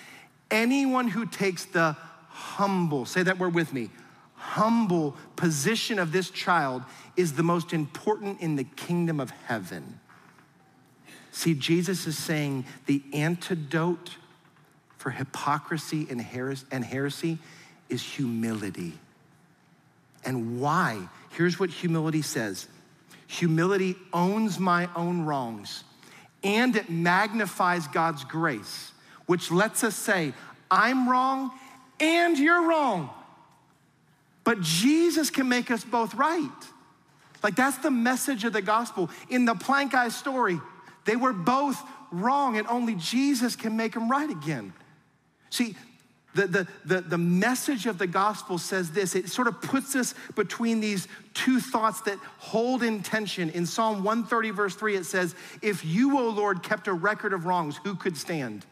Anyone 0.51 1.07
who 1.07 1.25
takes 1.25 1.65
the 1.65 1.97
humble, 2.29 3.05
say 3.05 3.23
that 3.23 3.39
word 3.39 3.55
with 3.55 3.73
me, 3.73 3.89
humble 4.35 5.17
position 5.35 5.99
of 5.99 6.11
this 6.11 6.29
child 6.29 6.83
is 7.17 7.33
the 7.33 7.43
most 7.43 7.73
important 7.73 8.39
in 8.39 8.55
the 8.55 8.63
kingdom 8.63 9.19
of 9.19 9.31
heaven. 9.31 9.99
See, 11.31 11.53
Jesus 11.53 12.07
is 12.07 12.17
saying 12.17 12.65
the 12.85 13.03
antidote 13.13 14.15
for 14.97 15.09
hypocrisy 15.09 16.07
and 16.09 16.21
heresy 16.21 17.37
is 17.89 18.01
humility. 18.01 18.93
And 20.23 20.59
why? 20.59 21.07
Here's 21.31 21.59
what 21.59 21.69
humility 21.69 22.21
says 22.21 22.67
Humility 23.29 23.95
owns 24.11 24.59
my 24.59 24.89
own 24.95 25.21
wrongs 25.21 25.83
and 26.43 26.75
it 26.75 26.89
magnifies 26.89 27.87
God's 27.87 28.23
grace, 28.23 28.91
which 29.27 29.51
lets 29.51 29.83
us 29.83 29.95
say, 29.95 30.33
I'm 30.71 31.07
wrong 31.07 31.51
and 31.99 32.39
you're 32.39 32.67
wrong. 32.67 33.11
But 34.43 34.61
Jesus 34.61 35.29
can 35.29 35.47
make 35.47 35.69
us 35.69 35.83
both 35.83 36.15
right. 36.15 36.49
Like 37.43 37.55
that's 37.55 37.77
the 37.77 37.91
message 37.91 38.45
of 38.45 38.53
the 38.53 38.63
gospel. 38.63 39.11
In 39.29 39.45
the 39.45 39.53
plank 39.53 39.93
eye 39.93 40.09
story, 40.09 40.59
they 41.05 41.15
were 41.15 41.31
both 41.31 41.79
wrong, 42.11 42.57
and 42.57 42.65
only 42.65 42.95
Jesus 42.95 43.55
can 43.55 43.77
make 43.77 43.93
them 43.93 44.09
right 44.09 44.29
again. 44.29 44.73
See, 45.51 45.75
the, 46.35 46.47
the, 46.47 46.67
the, 46.85 47.01
the 47.01 47.17
message 47.17 47.87
of 47.87 47.97
the 47.97 48.05
gospel 48.05 48.57
says 48.57 48.91
this 48.91 49.15
it 49.15 49.29
sort 49.29 49.47
of 49.47 49.61
puts 49.61 49.95
us 49.95 50.13
between 50.35 50.79
these 50.79 51.07
two 51.33 51.59
thoughts 51.59 52.01
that 52.01 52.17
hold 52.37 52.83
in 52.83 53.01
tension. 53.01 53.49
In 53.49 53.65
Psalm 53.65 54.03
130, 54.03 54.51
verse 54.51 54.75
3, 54.75 54.95
it 54.95 55.05
says, 55.05 55.33
If 55.61 55.83
you, 55.83 56.19
O 56.19 56.29
Lord, 56.29 56.61
kept 56.61 56.87
a 56.87 56.93
record 56.93 57.33
of 57.33 57.45
wrongs, 57.45 57.79
who 57.83 57.95
could 57.95 58.15
stand? 58.15 58.65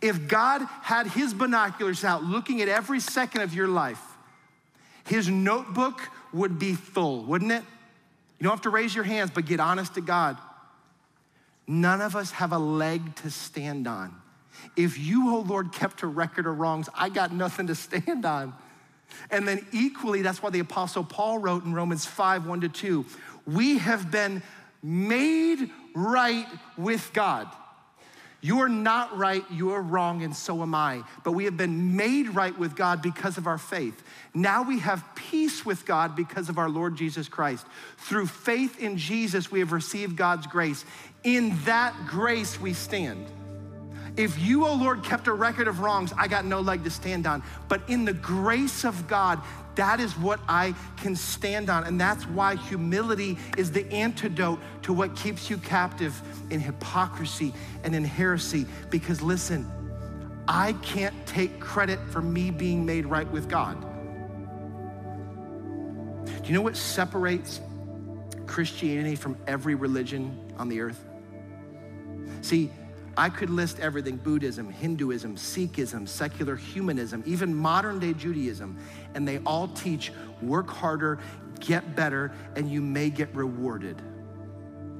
If 0.00 0.28
God 0.28 0.62
had 0.82 1.06
his 1.06 1.32
binoculars 1.32 2.04
out 2.04 2.24
looking 2.24 2.60
at 2.60 2.68
every 2.68 3.00
second 3.00 3.42
of 3.42 3.54
your 3.54 3.68
life, 3.68 4.02
his 5.06 5.28
notebook 5.28 6.00
would 6.32 6.58
be 6.58 6.74
full, 6.74 7.24
wouldn't 7.24 7.52
it? 7.52 7.62
You 8.38 8.44
don't 8.44 8.52
have 8.52 8.62
to 8.62 8.70
raise 8.70 8.94
your 8.94 9.04
hands, 9.04 9.30
but 9.32 9.46
get 9.46 9.60
honest 9.60 9.94
to 9.94 10.00
God. 10.00 10.36
None 11.66 12.00
of 12.00 12.16
us 12.16 12.30
have 12.32 12.52
a 12.52 12.58
leg 12.58 13.14
to 13.16 13.30
stand 13.30 13.86
on. 13.86 14.14
If 14.76 14.98
you, 14.98 15.34
oh 15.34 15.40
Lord, 15.40 15.72
kept 15.72 16.02
a 16.02 16.06
record 16.06 16.46
of 16.46 16.58
wrongs, 16.58 16.88
I 16.94 17.08
got 17.08 17.32
nothing 17.32 17.66
to 17.68 17.74
stand 17.74 18.24
on. 18.24 18.54
And 19.30 19.46
then 19.46 19.64
equally, 19.72 20.22
that's 20.22 20.42
why 20.42 20.50
the 20.50 20.60
Apostle 20.60 21.04
Paul 21.04 21.38
wrote 21.38 21.64
in 21.64 21.74
Romans 21.74 22.04
5 22.06 22.46
1 22.46 22.60
to 22.62 22.68
2 22.68 23.04
we 23.46 23.78
have 23.78 24.10
been 24.10 24.42
made 24.82 25.70
right 25.94 26.46
with 26.76 27.12
God. 27.12 27.48
You're 28.40 28.68
not 28.68 29.16
right, 29.16 29.42
you're 29.50 29.80
wrong, 29.80 30.22
and 30.22 30.36
so 30.36 30.60
am 30.60 30.74
I. 30.74 31.02
But 31.24 31.32
we 31.32 31.46
have 31.46 31.56
been 31.56 31.96
made 31.96 32.34
right 32.34 32.56
with 32.58 32.76
God 32.76 33.00
because 33.00 33.38
of 33.38 33.46
our 33.46 33.56
faith. 33.56 34.02
Now 34.34 34.62
we 34.62 34.80
have 34.80 35.02
peace 35.14 35.64
with 35.64 35.86
God 35.86 36.14
because 36.14 36.50
of 36.50 36.58
our 36.58 36.68
Lord 36.68 36.94
Jesus 36.94 37.26
Christ. 37.26 37.66
Through 37.96 38.26
faith 38.26 38.78
in 38.78 38.98
Jesus, 38.98 39.50
we 39.50 39.60
have 39.60 39.72
received 39.72 40.16
God's 40.16 40.46
grace. 40.46 40.84
In 41.22 41.58
that 41.64 41.94
grace, 42.06 42.60
we 42.60 42.74
stand. 42.74 43.24
If 44.16 44.38
you, 44.38 44.64
oh 44.64 44.74
Lord, 44.74 45.02
kept 45.02 45.26
a 45.26 45.32
record 45.32 45.66
of 45.66 45.80
wrongs, 45.80 46.12
I 46.16 46.28
got 46.28 46.44
no 46.44 46.60
leg 46.60 46.84
to 46.84 46.90
stand 46.90 47.26
on. 47.26 47.42
But 47.68 47.82
in 47.88 48.04
the 48.04 48.12
grace 48.12 48.84
of 48.84 49.08
God, 49.08 49.40
that 49.74 49.98
is 49.98 50.16
what 50.16 50.38
I 50.48 50.74
can 50.96 51.16
stand 51.16 51.68
on. 51.68 51.84
And 51.84 52.00
that's 52.00 52.24
why 52.28 52.54
humility 52.54 53.38
is 53.56 53.72
the 53.72 53.90
antidote 53.92 54.60
to 54.82 54.92
what 54.92 55.16
keeps 55.16 55.50
you 55.50 55.58
captive 55.58 56.20
in 56.50 56.60
hypocrisy 56.60 57.52
and 57.82 57.94
in 57.94 58.04
heresy. 58.04 58.66
Because 58.88 59.20
listen, 59.20 59.68
I 60.46 60.74
can't 60.74 61.14
take 61.26 61.58
credit 61.58 61.98
for 62.10 62.22
me 62.22 62.52
being 62.52 62.86
made 62.86 63.06
right 63.06 63.28
with 63.30 63.48
God. 63.48 63.80
Do 66.24 66.48
you 66.48 66.54
know 66.54 66.62
what 66.62 66.76
separates 66.76 67.60
Christianity 68.46 69.16
from 69.16 69.36
every 69.46 69.74
religion 69.74 70.52
on 70.56 70.68
the 70.68 70.80
earth? 70.82 71.02
See, 72.42 72.70
I 73.16 73.28
could 73.28 73.50
list 73.50 73.78
everything 73.80 74.16
Buddhism, 74.16 74.70
Hinduism, 74.70 75.36
Sikhism, 75.36 76.08
secular 76.08 76.56
humanism, 76.56 77.22
even 77.26 77.54
modern 77.54 77.98
day 77.98 78.12
Judaism, 78.12 78.76
and 79.14 79.26
they 79.26 79.38
all 79.38 79.68
teach 79.68 80.12
work 80.42 80.68
harder, 80.68 81.18
get 81.60 81.94
better, 81.94 82.32
and 82.56 82.70
you 82.70 82.80
may 82.80 83.10
get 83.10 83.34
rewarded. 83.34 84.02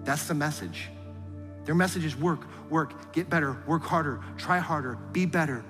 That's 0.04 0.28
the 0.28 0.34
message. 0.34 0.90
Their 1.64 1.74
message 1.74 2.04
is 2.04 2.16
work, 2.16 2.46
work, 2.70 3.12
get 3.12 3.30
better, 3.30 3.56
work 3.66 3.82
harder, 3.82 4.20
try 4.36 4.58
harder, 4.58 4.96
be 5.12 5.26
better, 5.26 5.64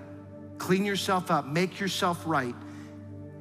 clean 0.58 0.84
yourself 0.84 1.30
up, 1.30 1.46
make 1.46 1.78
yourself 1.78 2.22
right. 2.26 2.54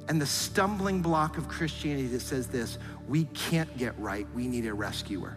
And 0.08 0.20
the 0.20 0.26
stumbling 0.26 1.02
block 1.02 1.36
of 1.36 1.48
Christianity 1.48 2.08
that 2.08 2.20
says 2.20 2.46
this 2.46 2.78
we 3.08 3.24
can't 3.26 3.76
get 3.76 3.98
right, 3.98 4.26
we 4.34 4.46
need 4.46 4.66
a 4.66 4.74
rescuer. 4.74 5.36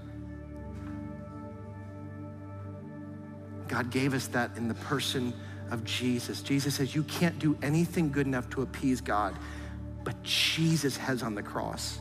God 3.68 3.90
gave 3.90 4.14
us 4.14 4.28
that 4.28 4.56
in 4.58 4.68
the 4.68 4.74
person 4.74 5.34
of 5.72 5.84
Jesus. 5.84 6.42
Jesus 6.42 6.76
says, 6.76 6.96
You 6.96 7.04
can't 7.04 7.38
do 7.40 7.58
anything 7.62 8.12
good 8.12 8.28
enough 8.28 8.50
to 8.52 8.62
appease 8.62 9.02
God, 9.02 9.38
but 10.04 10.22
Jesus 10.24 10.98
has 10.98 11.24
on 11.24 11.36
the 11.36 11.44
cross. 11.44 12.00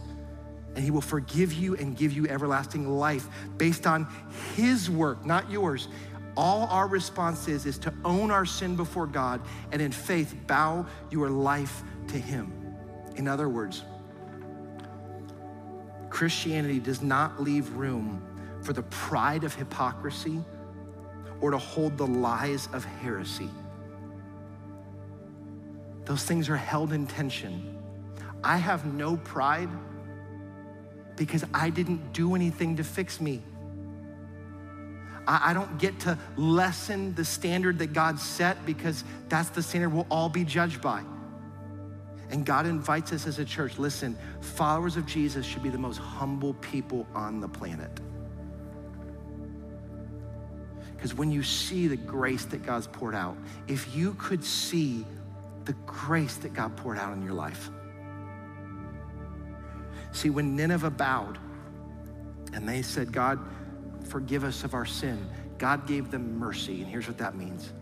And 0.75 0.85
he 0.85 0.91
will 0.91 1.01
forgive 1.01 1.55
you 1.55 1.75
and 1.77 1.97
give 1.97 2.13
you 2.13 2.29
everlasting 2.29 2.87
life 2.87 3.27
based 3.57 3.87
on 3.87 4.07
his 4.55 4.91
work, 4.91 5.25
not 5.25 5.51
yours. 5.51 5.89
All 6.37 6.67
our 6.67 6.87
response 6.87 7.49
is, 7.49 7.65
is 7.65 7.79
to 7.79 7.95
own 8.05 8.31
our 8.31 8.45
sin 8.45 8.77
before 8.77 9.07
God 9.07 9.41
and 9.73 9.81
in 9.81 9.91
faith 9.91 10.37
bow 10.47 10.85
your 11.11 11.31
life 11.31 11.83
to 12.09 12.19
him. 12.19 12.53
In 13.17 13.27
other 13.27 13.49
words, 13.49 13.85
Christianity 16.11 16.79
does 16.79 17.01
not 17.01 17.43
leave 17.43 17.71
room 17.73 18.23
for 18.63 18.75
the 18.75 18.83
pride 18.83 19.45
of 19.45 19.55
hypocrisy 19.55 20.45
or 21.41 21.51
to 21.51 21.59
hold 21.59 21.97
the 21.99 22.07
lies 22.07 22.69
of 22.73 22.85
heresy. 22.85 23.51
Those 26.05 26.23
things 26.23 26.49
are 26.49 26.57
held 26.57 26.93
in 26.93 27.07
tension. 27.07 27.77
I 28.43 28.57
have 28.57 28.87
no 28.87 29.17
pride 29.17 29.69
because 31.17 31.45
I 31.53 31.71
didn't 31.71 32.13
do 32.13 32.35
anything 32.35 32.77
to 32.77 32.85
fix 32.85 33.21
me. 33.21 33.43
I, 35.29 35.53
don't 35.55 35.79
get 35.79 35.99
to 36.01 36.17
lessen 36.37 37.13
the 37.15 37.25
standard 37.25 37.81
that 37.81 37.93
God 37.93 38.21
set 38.21 38.65
because 38.65 39.03
that's 39.29 39.49
the 39.49 39.63
standard 39.63 39.89
we'll 39.89 40.07
all 40.09 40.29
be 40.29 40.45
judged 40.45 40.81
by. 40.81 41.03
And 42.31 42.47
God 42.47 42.65
invites 42.67 43.13
us 43.13 43.27
as 43.27 43.41
a 43.41 43.45
church 43.45 43.79
listen, 43.79 44.17
followers 44.41 44.97
of 44.97 45.05
Jesus 45.07 45.45
should 45.45 45.65
be 45.65 45.69
the 45.69 45.79
most 45.79 45.99
humble 45.99 46.55
people 46.55 47.09
on 47.13 47.41
the 47.41 47.49
planet. 47.49 47.91
Because 50.97 51.15
when 51.15 51.31
you 51.31 51.43
see 51.43 51.89
the 51.89 51.97
grace 51.97 52.45
that 52.47 52.65
God's 52.65 52.87
poured 52.87 53.15
out, 53.15 53.37
if 53.69 53.95
you 53.95 54.15
could 54.15 54.43
see 54.43 55.05
the 55.67 55.75
grace 55.85 56.37
that 56.37 56.55
God 56.55 56.77
poured 56.77 56.97
out 56.97 57.13
in 57.13 57.23
your 57.23 57.35
life. 57.35 57.71
See, 60.13 60.31
when 60.31 60.57
Nineveh 60.57 60.91
bowed 60.91 61.39
and 62.55 62.67
they 62.67 62.81
said, 62.81 63.13
God, 63.13 63.39
forgive 64.09 64.45
us 64.45 64.65
of 64.65 64.73
our 64.73 64.87
sin, 64.87 65.29
God 65.59 65.87
gave 65.87 66.11
them 66.11 66.39
mercy. 66.39 66.81
And 66.81 66.91
here's 66.91 67.07
what 67.07 67.19
that 67.19 67.37
means 67.37 67.73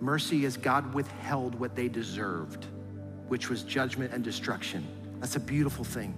mercy 0.00 0.44
is 0.44 0.56
God 0.56 0.94
withheld 0.94 1.54
what 1.58 1.74
they 1.74 1.88
deserved, 1.88 2.66
which 3.28 3.48
was 3.48 3.62
judgment 3.62 4.12
and 4.12 4.22
destruction. 4.22 4.86
That's 5.18 5.36
a 5.36 5.40
beautiful 5.40 5.84
thing. 5.84 6.14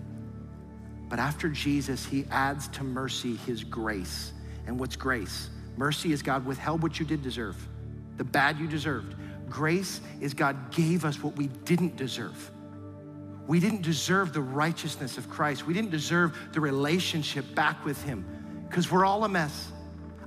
But 1.08 1.20
after 1.20 1.48
Jesus, 1.48 2.04
he 2.04 2.26
adds 2.30 2.68
to 2.68 2.84
mercy 2.84 3.36
his 3.46 3.64
grace. 3.64 4.32
And 4.66 4.78
what's 4.78 4.96
grace? 4.96 5.48
Mercy 5.78 6.12
is 6.12 6.22
God 6.22 6.44
withheld 6.44 6.82
what 6.82 6.98
you 6.98 7.06
did 7.06 7.22
deserve, 7.22 7.56
the 8.16 8.24
bad 8.24 8.58
you 8.58 8.66
deserved. 8.66 9.14
Grace 9.48 10.00
is 10.20 10.34
God 10.34 10.72
gave 10.72 11.04
us 11.04 11.22
what 11.22 11.36
we 11.36 11.46
didn't 11.64 11.96
deserve. 11.96 12.50
We 13.46 13.60
didn't 13.60 13.82
deserve 13.82 14.32
the 14.32 14.40
righteousness 14.40 15.16
of 15.18 15.30
Christ. 15.30 15.66
We 15.66 15.72
didn't 15.72 15.92
deserve 15.92 16.36
the 16.52 16.60
relationship 16.60 17.54
back 17.54 17.84
with 17.84 18.02
Him 18.02 18.26
because 18.68 18.90
we're 18.90 19.06
all 19.06 19.24
a 19.24 19.28
mess. 19.28 19.70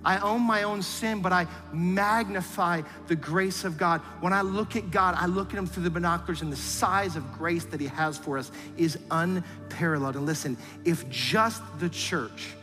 I 0.04 0.18
own 0.20 0.42
my 0.42 0.64
own 0.64 0.82
sin, 0.82 1.22
but 1.22 1.34
I 1.34 1.46
magnify 1.74 2.82
the 3.08 3.16
grace 3.16 3.66
of 3.66 3.78
God. 3.78 4.00
When 4.22 4.32
I 4.34 4.42
look 4.42 4.78
at 4.78 4.90
God, 4.90 5.16
I 5.18 5.26
look 5.26 5.52
at 5.52 5.60
Him 5.60 5.68
through 5.68 5.84
the 5.84 5.92
binoculars, 5.92 6.42
and 6.42 6.52
the 6.52 6.56
size 6.56 7.18
of 7.18 7.32
grace 7.34 7.66
that 7.66 7.82
He 7.82 7.88
has 7.88 8.18
for 8.18 8.38
us 8.38 8.52
is 8.78 8.98
unparalleled. 9.12 10.16
And 10.16 10.26
listen, 10.26 10.58
if 10.86 11.08
just 11.10 11.62
the 11.78 11.90
church, 11.90 12.54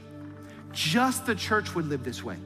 just 0.72 1.26
the 1.26 1.34
church 1.34 1.74
would 1.74 1.86
live 1.86 2.02
this 2.02 2.24
way, 2.24 2.38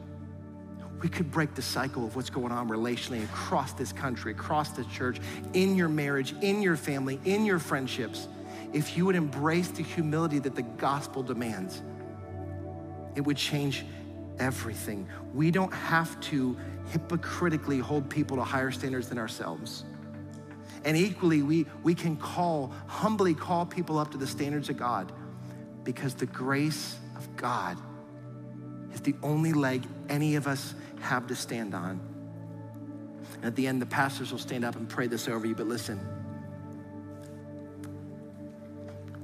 we 1.03 1.09
could 1.09 1.31
break 1.33 1.55
the 1.55 1.63
cycle 1.63 2.07
of 2.07 2.15
what's 2.15 2.31
going 2.31 2.53
on 2.53 2.69
relationally 2.69 3.25
across 3.25 3.73
this 3.73 3.93
country, 3.93 4.31
across 4.31 4.71
the 4.71 4.85
church, 4.85 5.19
in 5.53 5.75
your 5.75 5.89
marriage, 5.89 6.33
in 6.41 6.63
your 6.63 6.77
family, 6.77 7.19
in 7.25 7.45
your 7.45 7.59
friendships. 7.59 8.29
If 8.73 8.97
you 8.97 9.05
would 9.07 9.17
embrace 9.17 9.69
the 9.69 9.83
humility 9.83 10.39
that 10.39 10.55
the 10.55 10.63
gospel 10.63 11.25
demands, 11.25 11.83
it 13.17 13.21
would 13.23 13.37
change 13.37 13.85
everything. 14.39 15.09
We 15.35 15.51
don't 15.51 15.75
have 15.75 16.19
to 16.21 16.57
hypocritically 16.93 17.81
hold 17.81 18.09
people 18.09 18.37
to 18.37 18.45
higher 18.45 18.71
standards 18.71 19.09
than 19.09 19.19
ourselves. 19.19 19.85
And 20.85 20.97
equally, 20.97 21.43
we, 21.43 21.67
we 21.83 21.95
can 21.95 22.17
call, 22.17 22.73
humbly 22.87 23.35
call 23.35 23.67
people 23.67 23.99
up 23.99 24.13
to 24.13 24.19
the 24.19 24.27
standards 24.27 24.69
of 24.69 24.77
God 24.77 25.13
because 25.83 26.15
the 26.15 26.27
grace 26.27 26.97
of 27.17 27.37
God 27.37 27.77
is 28.93 29.01
the 29.01 29.15
only 29.23 29.53
leg 29.53 29.85
any 30.09 30.37
of 30.37 30.47
us 30.47 30.75
have 31.03 31.27
to 31.27 31.37
stand 31.37 31.75
on. 31.75 32.01
And 33.37 33.45
at 33.45 33.57
the 33.57 33.67
end, 33.67 33.83
the 33.83 33.87
pastors 33.87 34.31
will 34.31 34.39
stand 34.39 34.65
up 34.65 34.77
and 34.77 34.89
pray 34.89 35.07
this 35.07 35.29
over 35.29 35.47
you. 35.47 35.55
But 35.55 35.67
listen, 35.67 35.99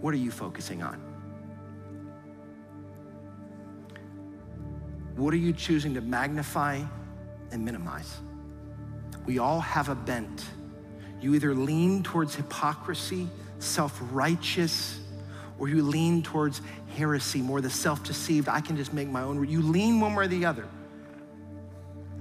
what 0.00 0.12
are 0.14 0.18
you 0.18 0.30
focusing 0.30 0.82
on? 0.82 1.00
What 5.16 5.34
are 5.34 5.38
you 5.38 5.52
choosing 5.52 5.94
to 5.94 6.00
magnify 6.00 6.82
and 7.50 7.64
minimize? 7.64 8.18
We 9.26 9.38
all 9.38 9.60
have 9.60 9.88
a 9.88 9.94
bent. 9.94 10.44
You 11.20 11.34
either 11.34 11.54
lean 11.54 12.04
towards 12.04 12.36
hypocrisy, 12.36 13.26
self 13.58 13.98
righteous, 14.12 15.00
or 15.58 15.68
you 15.68 15.82
lean 15.82 16.22
towards 16.22 16.60
heresy, 16.96 17.42
more 17.42 17.60
the 17.60 17.70
self 17.70 18.04
deceived. 18.04 18.48
I 18.48 18.60
can 18.60 18.76
just 18.76 18.92
make 18.92 19.08
my 19.08 19.22
own. 19.22 19.46
You 19.48 19.60
lean 19.60 20.00
one 20.00 20.14
way 20.14 20.24
or 20.24 20.28
the 20.28 20.44
other. 20.44 20.66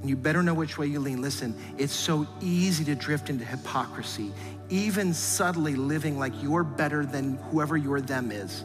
And 0.07 0.11
you 0.11 0.15
better 0.15 0.41
know 0.41 0.53
which 0.53 0.77
way 0.77 0.85
you 0.87 1.01
lean. 1.01 1.21
Listen, 1.21 1.53
it's 1.77 1.91
so 1.91 2.25
easy 2.39 2.85
to 2.85 2.95
drift 2.95 3.29
into 3.29 3.43
hypocrisy, 3.43 4.31
even 4.69 5.13
subtly 5.13 5.75
living 5.75 6.17
like 6.17 6.31
you're 6.41 6.63
better 6.63 7.05
than 7.05 7.35
whoever 7.51 7.75
your 7.75 7.99
them 7.99 8.31
is. 8.31 8.63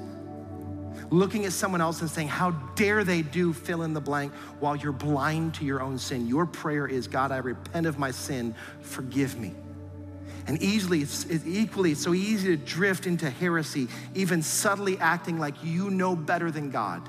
Looking 1.11 1.45
at 1.45 1.53
someone 1.53 1.81
else 1.81 2.01
and 2.01 2.09
saying, 2.09 2.29
How 2.29 2.53
dare 2.77 3.03
they 3.03 3.23
do 3.23 3.53
fill 3.53 3.83
in 3.83 3.93
the 3.93 4.01
blank 4.01 4.33
while 4.61 4.77
you're 4.77 4.93
blind 4.93 5.55
to 5.55 5.65
your 5.65 5.83
own 5.83 5.99
sin. 5.99 6.29
Your 6.29 6.47
prayer 6.47 6.87
is, 6.87 7.09
God, 7.09 7.33
I 7.33 7.39
repent 7.39 7.87
of 7.87 7.99
my 7.99 8.13
sin, 8.13 8.55
forgive 8.81 9.37
me. 9.37 9.53
And 10.47 10.63
easily, 10.63 11.01
it's, 11.01 11.25
it's 11.25 11.45
equally, 11.45 11.91
it's 11.91 12.05
so 12.05 12.15
easy 12.15 12.57
to 12.57 12.65
drift 12.65 13.09
into 13.09 13.29
heresy, 13.29 13.89
even 14.15 14.43
subtly 14.43 14.97
acting 14.99 15.41
like 15.41 15.57
you 15.65 15.91
know 15.91 16.15
better 16.15 16.53
than 16.53 16.71
God. 16.71 17.03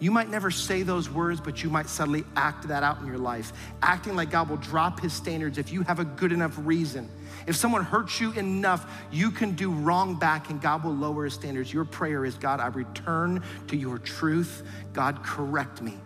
You 0.00 0.10
might 0.10 0.30
never 0.30 0.50
say 0.50 0.82
those 0.82 1.10
words, 1.10 1.42
but 1.42 1.62
you 1.62 1.68
might 1.68 1.86
subtly 1.86 2.24
act 2.34 2.68
that 2.68 2.82
out 2.82 3.00
in 3.00 3.06
your 3.06 3.18
life, 3.18 3.52
acting 3.82 4.16
like 4.16 4.30
God 4.30 4.48
will 4.48 4.56
drop 4.56 4.98
his 4.98 5.12
standards 5.12 5.58
if 5.58 5.70
you 5.70 5.82
have 5.82 6.00
a 6.00 6.06
good 6.06 6.32
enough 6.32 6.54
reason. 6.58 7.08
If 7.46 7.56
someone 7.56 7.84
hurts 7.84 8.18
you 8.18 8.32
enough, 8.32 8.90
you 9.12 9.30
can 9.30 9.52
do 9.52 9.70
wrong 9.70 10.18
back 10.18 10.48
and 10.48 10.60
God 10.60 10.84
will 10.84 10.94
lower 10.94 11.24
his 11.24 11.34
standards. 11.34 11.72
Your 11.72 11.84
prayer 11.84 12.24
is 12.24 12.34
God, 12.36 12.60
I 12.60 12.68
return 12.68 13.42
to 13.68 13.76
your 13.76 13.98
truth. 13.98 14.62
God, 14.94 15.22
correct 15.22 15.82
me. 15.82 15.98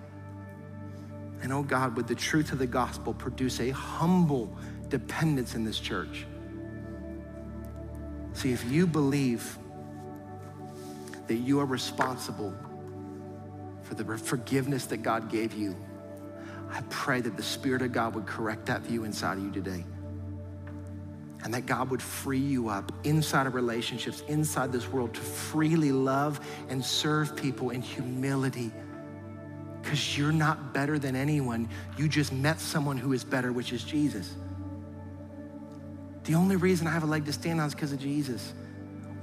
And 1.41 1.53
oh 1.53 1.63
God, 1.63 1.97
would 1.97 2.09
the 2.09 2.15
truth 2.17 2.51
of 2.51 2.59
the 2.59 2.67
gospel 2.67 3.15
produce 3.15 3.61
a 3.61 3.71
humble 3.71 4.57
dependence 4.89 5.55
in 5.55 5.65
this 5.65 5.79
church? 5.79 6.27
See, 8.33 8.53
if 8.53 8.65
you 8.65 8.89
believe 8.89 9.57
that 11.29 11.37
you 11.37 11.61
are 11.61 11.67
responsible 11.67 12.53
for 13.85 13.95
the 13.95 14.19
forgiveness 14.19 14.87
that 14.87 14.99
God 14.99 15.31
gave 15.31 15.55
you, 15.55 15.77
I 16.71 16.81
pray 16.91 17.21
that 17.21 17.37
the 17.37 17.43
Spirit 17.43 17.83
of 17.83 17.93
God 17.93 18.15
would 18.15 18.27
correct 18.27 18.67
that 18.67 18.81
view 18.83 19.05
inside 19.05 19.39
of 19.39 19.45
you 19.45 19.53
today. 19.53 19.85
And 21.45 21.53
that 21.53 21.67
God 21.67 21.91
would 21.91 22.03
free 22.03 22.39
you 22.39 22.71
up 22.71 22.91
inside 23.05 23.47
of 23.47 23.55
relationships, 23.55 24.23
inside 24.29 24.73
this 24.73 24.89
world, 24.89 25.15
to 25.15 25.21
freely 25.21 25.93
love 25.93 26.41
and 26.71 26.83
serve 26.83 27.37
people 27.37 27.71
in 27.71 27.83
humility. 27.83 28.73
Because 29.83 30.17
you're 30.17 30.33
not 30.33 30.73
better 30.73 30.99
than 30.99 31.15
anyone. 31.15 31.69
You 31.99 32.09
just 32.09 32.33
met 32.33 32.59
someone 32.59 32.97
who 32.97 33.13
is 33.13 33.23
better, 33.23 33.53
which 33.53 33.75
is 33.75 33.85
Jesus. 33.85 34.35
The 36.25 36.35
only 36.35 36.57
reason 36.57 36.87
I 36.87 36.91
have 36.91 37.03
a 37.03 37.07
leg 37.07 37.27
to 37.27 37.33
stand 37.33 37.61
on 37.61 37.67
is 37.67 37.75
because 37.75 37.93
of 37.93 37.99
Jesus. 38.01 38.55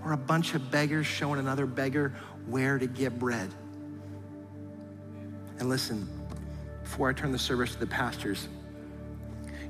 We're 0.03 0.13
a 0.13 0.17
bunch 0.17 0.53
of 0.53 0.69
beggars 0.69 1.07
showing 1.07 1.39
another 1.39 1.65
beggar 1.65 2.13
where 2.45 2.77
to 2.77 2.85
get 2.85 3.17
bread. 3.17 3.49
And 5.59 5.69
listen, 5.69 6.07
before 6.83 7.09
I 7.09 7.13
turn 7.13 7.31
the 7.31 7.39
service 7.39 7.73
to 7.73 7.79
the 7.79 7.87
pastors, 7.87 8.47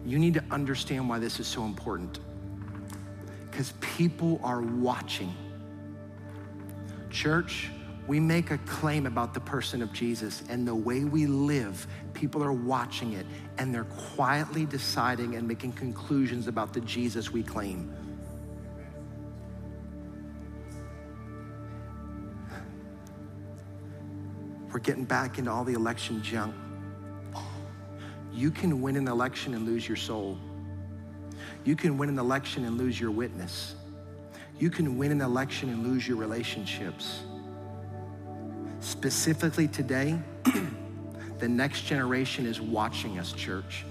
you 0.06 0.18
need 0.18 0.34
to 0.34 0.44
understand 0.52 1.08
why 1.08 1.20
this 1.20 1.40
is 1.40 1.48
so 1.48 1.64
important. 1.64 2.20
Because 3.50 3.74
people 3.82 4.40
are 4.44 4.62
watching. 4.62 5.36
Church, 7.10 7.70
we 8.08 8.20
make 8.20 8.52
a 8.52 8.58
claim 8.60 9.06
about 9.06 9.34
the 9.34 9.40
person 9.40 9.82
of 9.82 9.94
Jesus 9.94 10.44
and 10.50 10.68
the 10.68 10.74
way 10.74 11.04
we 11.04 11.28
live, 11.28 11.86
people 12.14 12.44
are 12.44 12.54
watching 12.54 13.14
it 13.14 13.26
and 13.58 13.74
they're 13.74 13.84
quietly 13.84 14.66
deciding 14.66 15.36
and 15.36 15.48
making 15.48 15.74
conclusions 15.74 16.48
about 16.48 16.74
the 16.74 16.82
Jesus 16.82 17.32
we 17.32 17.44
claim. 17.44 17.94
We're 24.72 24.80
getting 24.80 25.04
back 25.04 25.38
into 25.38 25.52
all 25.52 25.64
the 25.64 25.74
election 25.74 26.24
junk. 26.24 26.56
You 28.32 28.52
can 28.52 28.82
win 28.82 28.96
an 28.96 29.08
election 29.08 29.54
and 29.54 29.66
lose 29.66 29.88
your 29.88 29.98
soul. 29.98 30.38
You 31.66 31.76
can 31.76 31.98
win 31.98 32.08
an 32.10 32.18
election 32.18 32.64
and 32.64 32.78
lose 32.78 33.00
your 33.00 33.12
witness. 33.12 33.76
You 34.58 34.70
can 34.70 34.98
win 34.98 35.12
an 35.12 35.22
election 35.22 35.70
and 35.70 35.84
lose 35.84 36.08
your 36.08 36.18
relationships. 36.18 37.22
Specifically 38.80 39.68
today, 39.68 40.18
the 41.40 41.50
next 41.50 41.82
generation 41.82 42.46
is 42.46 42.62
watching 42.62 43.20
us, 43.20 43.34
church. 43.34 43.86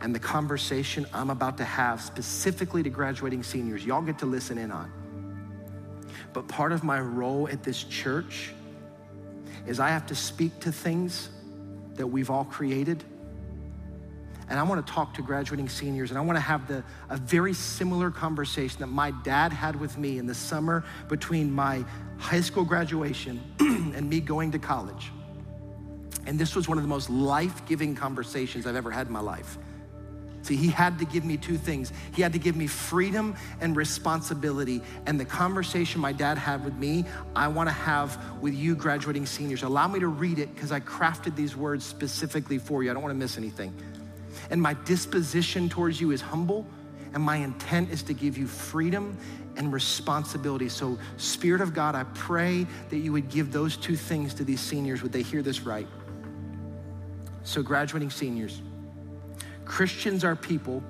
And 0.00 0.14
the 0.14 0.18
conversation 0.18 1.06
I'm 1.12 1.30
about 1.30 1.56
to 1.58 1.64
have 1.64 2.00
specifically 2.00 2.82
to 2.82 2.90
graduating 2.90 3.42
seniors, 3.42 3.84
y'all 3.84 4.02
get 4.02 4.18
to 4.18 4.26
listen 4.26 4.58
in 4.58 4.70
on. 4.72 4.92
But 6.32 6.48
part 6.48 6.72
of 6.72 6.82
my 6.82 7.00
role 7.00 7.48
at 7.48 7.62
this 7.62 7.84
church 7.84 8.52
is 9.68 9.78
I 9.78 9.90
have 9.90 10.06
to 10.06 10.14
speak 10.14 10.58
to 10.60 10.72
things 10.72 11.28
that 11.94 12.06
we've 12.06 12.30
all 12.30 12.44
created. 12.44 13.04
And 14.48 14.58
I 14.58 14.62
want 14.62 14.84
to 14.84 14.92
talk 14.92 15.12
to 15.14 15.22
graduating 15.22 15.68
seniors, 15.68 16.10
and 16.10 16.18
I 16.18 16.22
want 16.22 16.36
to 16.36 16.40
have 16.40 16.66
the, 16.66 16.82
a 17.10 17.18
very 17.18 17.52
similar 17.52 18.10
conversation 18.10 18.80
that 18.80 18.86
my 18.86 19.10
dad 19.22 19.52
had 19.52 19.78
with 19.78 19.98
me 19.98 20.18
in 20.18 20.26
the 20.26 20.34
summer 20.34 20.84
between 21.08 21.52
my 21.52 21.84
high 22.16 22.40
school 22.40 22.64
graduation 22.64 23.42
and 23.60 24.08
me 24.08 24.20
going 24.20 24.50
to 24.52 24.58
college. 24.58 25.12
And 26.24 26.38
this 26.38 26.56
was 26.56 26.66
one 26.66 26.78
of 26.78 26.84
the 26.84 26.88
most 26.88 27.10
life 27.10 27.66
giving 27.66 27.94
conversations 27.94 28.66
I've 28.66 28.76
ever 28.76 28.90
had 28.90 29.06
in 29.06 29.12
my 29.12 29.20
life. 29.20 29.58
See, 30.48 30.56
he 30.56 30.68
had 30.68 30.98
to 31.00 31.04
give 31.04 31.26
me 31.26 31.36
two 31.36 31.58
things. 31.58 31.92
He 32.14 32.22
had 32.22 32.32
to 32.32 32.38
give 32.38 32.56
me 32.56 32.66
freedom 32.66 33.36
and 33.60 33.76
responsibility. 33.76 34.80
And 35.04 35.20
the 35.20 35.26
conversation 35.26 36.00
my 36.00 36.12
dad 36.12 36.38
had 36.38 36.64
with 36.64 36.72
me, 36.72 37.04
I 37.36 37.48
want 37.48 37.68
to 37.68 37.74
have 37.74 38.18
with 38.40 38.54
you, 38.54 38.74
graduating 38.74 39.26
seniors. 39.26 39.62
Allow 39.62 39.88
me 39.88 40.00
to 40.00 40.08
read 40.08 40.38
it 40.38 40.54
because 40.54 40.72
I 40.72 40.80
crafted 40.80 41.36
these 41.36 41.54
words 41.54 41.84
specifically 41.84 42.56
for 42.56 42.82
you. 42.82 42.90
I 42.90 42.94
don't 42.94 43.02
want 43.02 43.10
to 43.10 43.18
miss 43.18 43.36
anything. 43.36 43.74
And 44.48 44.62
my 44.62 44.72
disposition 44.86 45.68
towards 45.68 46.00
you 46.00 46.12
is 46.12 46.22
humble, 46.22 46.64
and 47.12 47.22
my 47.22 47.36
intent 47.36 47.90
is 47.90 48.02
to 48.04 48.14
give 48.14 48.38
you 48.38 48.46
freedom 48.46 49.18
and 49.58 49.70
responsibility. 49.70 50.70
So, 50.70 50.98
Spirit 51.18 51.60
of 51.60 51.74
God, 51.74 51.94
I 51.94 52.04
pray 52.14 52.66
that 52.88 52.96
you 52.96 53.12
would 53.12 53.28
give 53.28 53.52
those 53.52 53.76
two 53.76 53.96
things 53.96 54.32
to 54.32 54.44
these 54.44 54.62
seniors. 54.62 55.02
Would 55.02 55.12
they 55.12 55.20
hear 55.20 55.42
this 55.42 55.60
right? 55.60 55.88
So, 57.42 57.62
graduating 57.62 58.08
seniors, 58.08 58.62
Christians 59.68 60.24
are 60.24 60.34
people, 60.34 60.82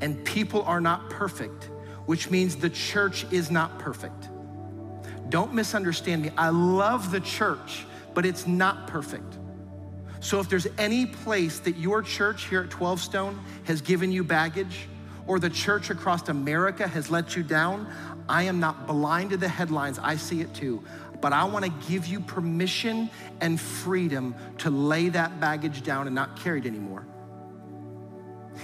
and 0.00 0.24
people 0.24 0.62
are 0.62 0.80
not 0.80 1.10
perfect, 1.10 1.70
which 2.06 2.30
means 2.30 2.56
the 2.56 2.70
church 2.70 3.26
is 3.30 3.50
not 3.50 3.78
perfect. 3.78 4.30
Don't 5.28 5.54
misunderstand 5.54 6.22
me. 6.22 6.30
I 6.36 6.48
love 6.48 7.12
the 7.12 7.20
church, 7.20 7.84
but 8.14 8.24
it's 8.26 8.46
not 8.46 8.86
perfect. 8.86 9.38
So 10.20 10.40
if 10.40 10.48
there's 10.48 10.66
any 10.78 11.04
place 11.04 11.58
that 11.60 11.76
your 11.76 12.02
church 12.02 12.46
here 12.48 12.62
at 12.62 12.70
12Stone 12.70 13.38
has 13.64 13.82
given 13.82 14.10
you 14.10 14.24
baggage, 14.24 14.88
or 15.26 15.38
the 15.38 15.50
church 15.50 15.90
across 15.90 16.28
America 16.28 16.88
has 16.88 17.10
let 17.10 17.36
you 17.36 17.42
down, 17.42 17.86
I 18.28 18.44
am 18.44 18.60
not 18.60 18.86
blind 18.86 19.30
to 19.30 19.36
the 19.36 19.48
headlines. 19.48 19.98
I 19.98 20.16
see 20.16 20.40
it 20.40 20.54
too. 20.54 20.82
But 21.20 21.32
I 21.32 21.44
want 21.44 21.64
to 21.66 21.70
give 21.88 22.06
you 22.06 22.20
permission 22.20 23.10
and 23.40 23.60
freedom 23.60 24.34
to 24.58 24.70
lay 24.70 25.10
that 25.10 25.40
baggage 25.40 25.82
down 25.82 26.06
and 26.06 26.14
not 26.14 26.40
carry 26.40 26.60
it 26.60 26.66
anymore. 26.66 27.06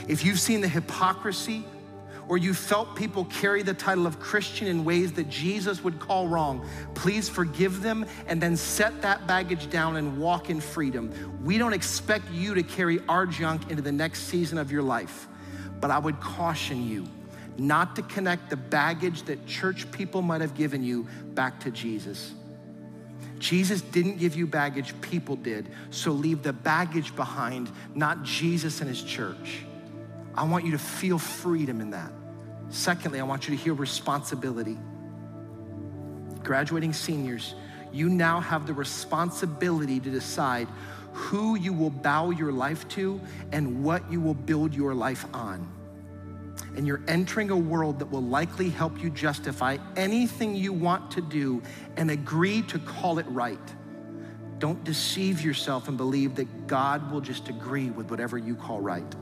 If 0.09 0.25
you've 0.25 0.41
seen 0.41 0.61
the 0.61 0.69
hypocrisy 0.69 1.65
or 2.29 2.39
you 2.39 2.55
felt 2.55 2.95
people 2.95 3.25
carry 3.25 3.63
the 3.63 3.75
title 3.75 4.07
of 4.07 4.21
Christian 4.21 4.69
in 4.69 4.85
ways 4.85 5.13
that 5.13 5.29
Jesus 5.29 5.83
would 5.83 5.99
call 5.99 6.29
wrong, 6.29 6.65
please 6.95 7.29
forgive 7.29 7.83
them 7.83 8.07
and 8.29 8.41
then 8.41 8.57
set 8.57 9.03
that 9.03 9.27
baggage 9.27 9.69
down 9.69 9.97
and 9.97 10.19
walk 10.19 10.49
in 10.49 10.61
freedom. 10.61 11.13
We 11.45 11.59
don't 11.59 11.73
expect 11.73 12.31
you 12.31 12.55
to 12.55 12.63
carry 12.63 13.01
our 13.09 13.27
junk 13.27 13.71
into 13.71 13.83
the 13.83 13.93
next 13.93 14.29
season 14.29 14.59
of 14.59 14.71
your 14.71 14.83
life, 14.83 15.27
but 15.81 15.91
I 15.91 15.99
would 15.99 16.21
caution 16.21 16.89
you 16.89 17.09
not 17.59 17.97
to 17.97 18.03
connect 18.03 18.49
the 18.49 18.57
baggage 18.57 19.25
that 19.25 19.47
church 19.47 19.91
people 19.91 20.23
might 20.23 20.41
have 20.41 20.55
given 20.55 20.83
you 20.83 21.07
back 21.35 21.61
to 21.61 21.71
Jesus. 21.71 22.33
Jesus 23.41 23.81
didn't 23.81 24.19
give 24.19 24.37
you 24.37 24.47
baggage, 24.47 24.99
people 25.01 25.35
did. 25.35 25.69
So 25.91 26.13
leave 26.13 26.43
the 26.43 26.53
baggage 26.53 27.17
behind, 27.17 27.71
not 27.95 28.23
Jesus 28.23 28.81
and 28.81 28.89
his 28.89 29.03
church. 29.03 29.65
I 30.41 30.45
want 30.45 30.65
you 30.65 30.71
to 30.71 30.79
feel 30.79 31.19
freedom 31.19 31.83
in 31.83 31.91
that. 31.91 32.11
Secondly, 32.71 33.21
I 33.21 33.25
want 33.25 33.47
you 33.47 33.55
to 33.55 33.63
hear 33.63 33.75
responsibility. 33.75 34.79
Graduating 36.43 36.95
seniors, 36.95 37.55
you 37.93 38.09
now 38.09 38.41
have 38.41 38.67
the 38.67 38.73
responsibility 38.73 40.01
to 40.01 40.09
decide 40.09 40.67
who 41.13 41.59
you 41.59 41.75
will 41.75 41.91
bow 41.91 42.31
your 42.31 42.53
life 42.53 42.89
to 42.89 43.21
and 43.53 43.85
what 43.85 44.11
you 44.11 44.19
will 44.19 44.33
build 44.33 44.75
your 44.75 44.95
life 44.95 45.27
on. 45.35 45.71
And 46.75 46.87
you're 46.87 47.03
entering 47.07 47.51
a 47.51 47.57
world 47.57 47.99
that 47.99 48.07
will 48.07 48.23
likely 48.23 48.71
help 48.71 49.03
you 49.03 49.11
justify 49.11 49.77
anything 49.95 50.57
you 50.57 50.73
want 50.73 51.11
to 51.11 51.21
do 51.21 51.63
and 51.99 52.11
agree 52.11 52.63
to 52.63 52.79
call 52.79 53.19
it 53.19 53.27
right. 53.29 53.59
Don't 54.59 54.83
deceive 54.85 55.43
yourself 55.43 55.89
and 55.89 55.99
believe 55.99 56.35
that 56.37 56.67
God 56.67 57.13
will 57.13 57.21
just 57.21 57.51
agree 57.51 57.91
with 57.91 58.11
whatever 58.11 58.39
you 58.39 58.55
call 58.55 58.81
right. 58.81 59.15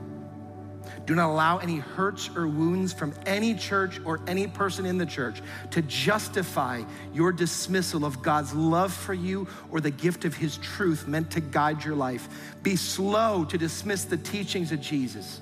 Do 1.05 1.15
not 1.15 1.29
allow 1.29 1.57
any 1.57 1.77
hurts 1.77 2.29
or 2.35 2.47
wounds 2.47 2.93
from 2.93 3.13
any 3.25 3.55
church 3.55 3.99
or 4.05 4.19
any 4.27 4.47
person 4.47 4.85
in 4.85 4.97
the 4.97 5.05
church 5.05 5.41
to 5.71 5.81
justify 5.83 6.83
your 7.13 7.31
dismissal 7.31 8.05
of 8.05 8.21
God's 8.21 8.53
love 8.53 8.93
for 8.93 9.13
you 9.13 9.47
or 9.71 9.81
the 9.81 9.91
gift 9.91 10.25
of 10.25 10.35
His 10.35 10.57
truth 10.57 11.07
meant 11.07 11.31
to 11.31 11.41
guide 11.41 11.83
your 11.83 11.95
life. 11.95 12.27
Be 12.63 12.75
slow 12.75 13.45
to 13.45 13.57
dismiss 13.57 14.05
the 14.05 14.17
teachings 14.17 14.71
of 14.71 14.81
Jesus. 14.81 15.41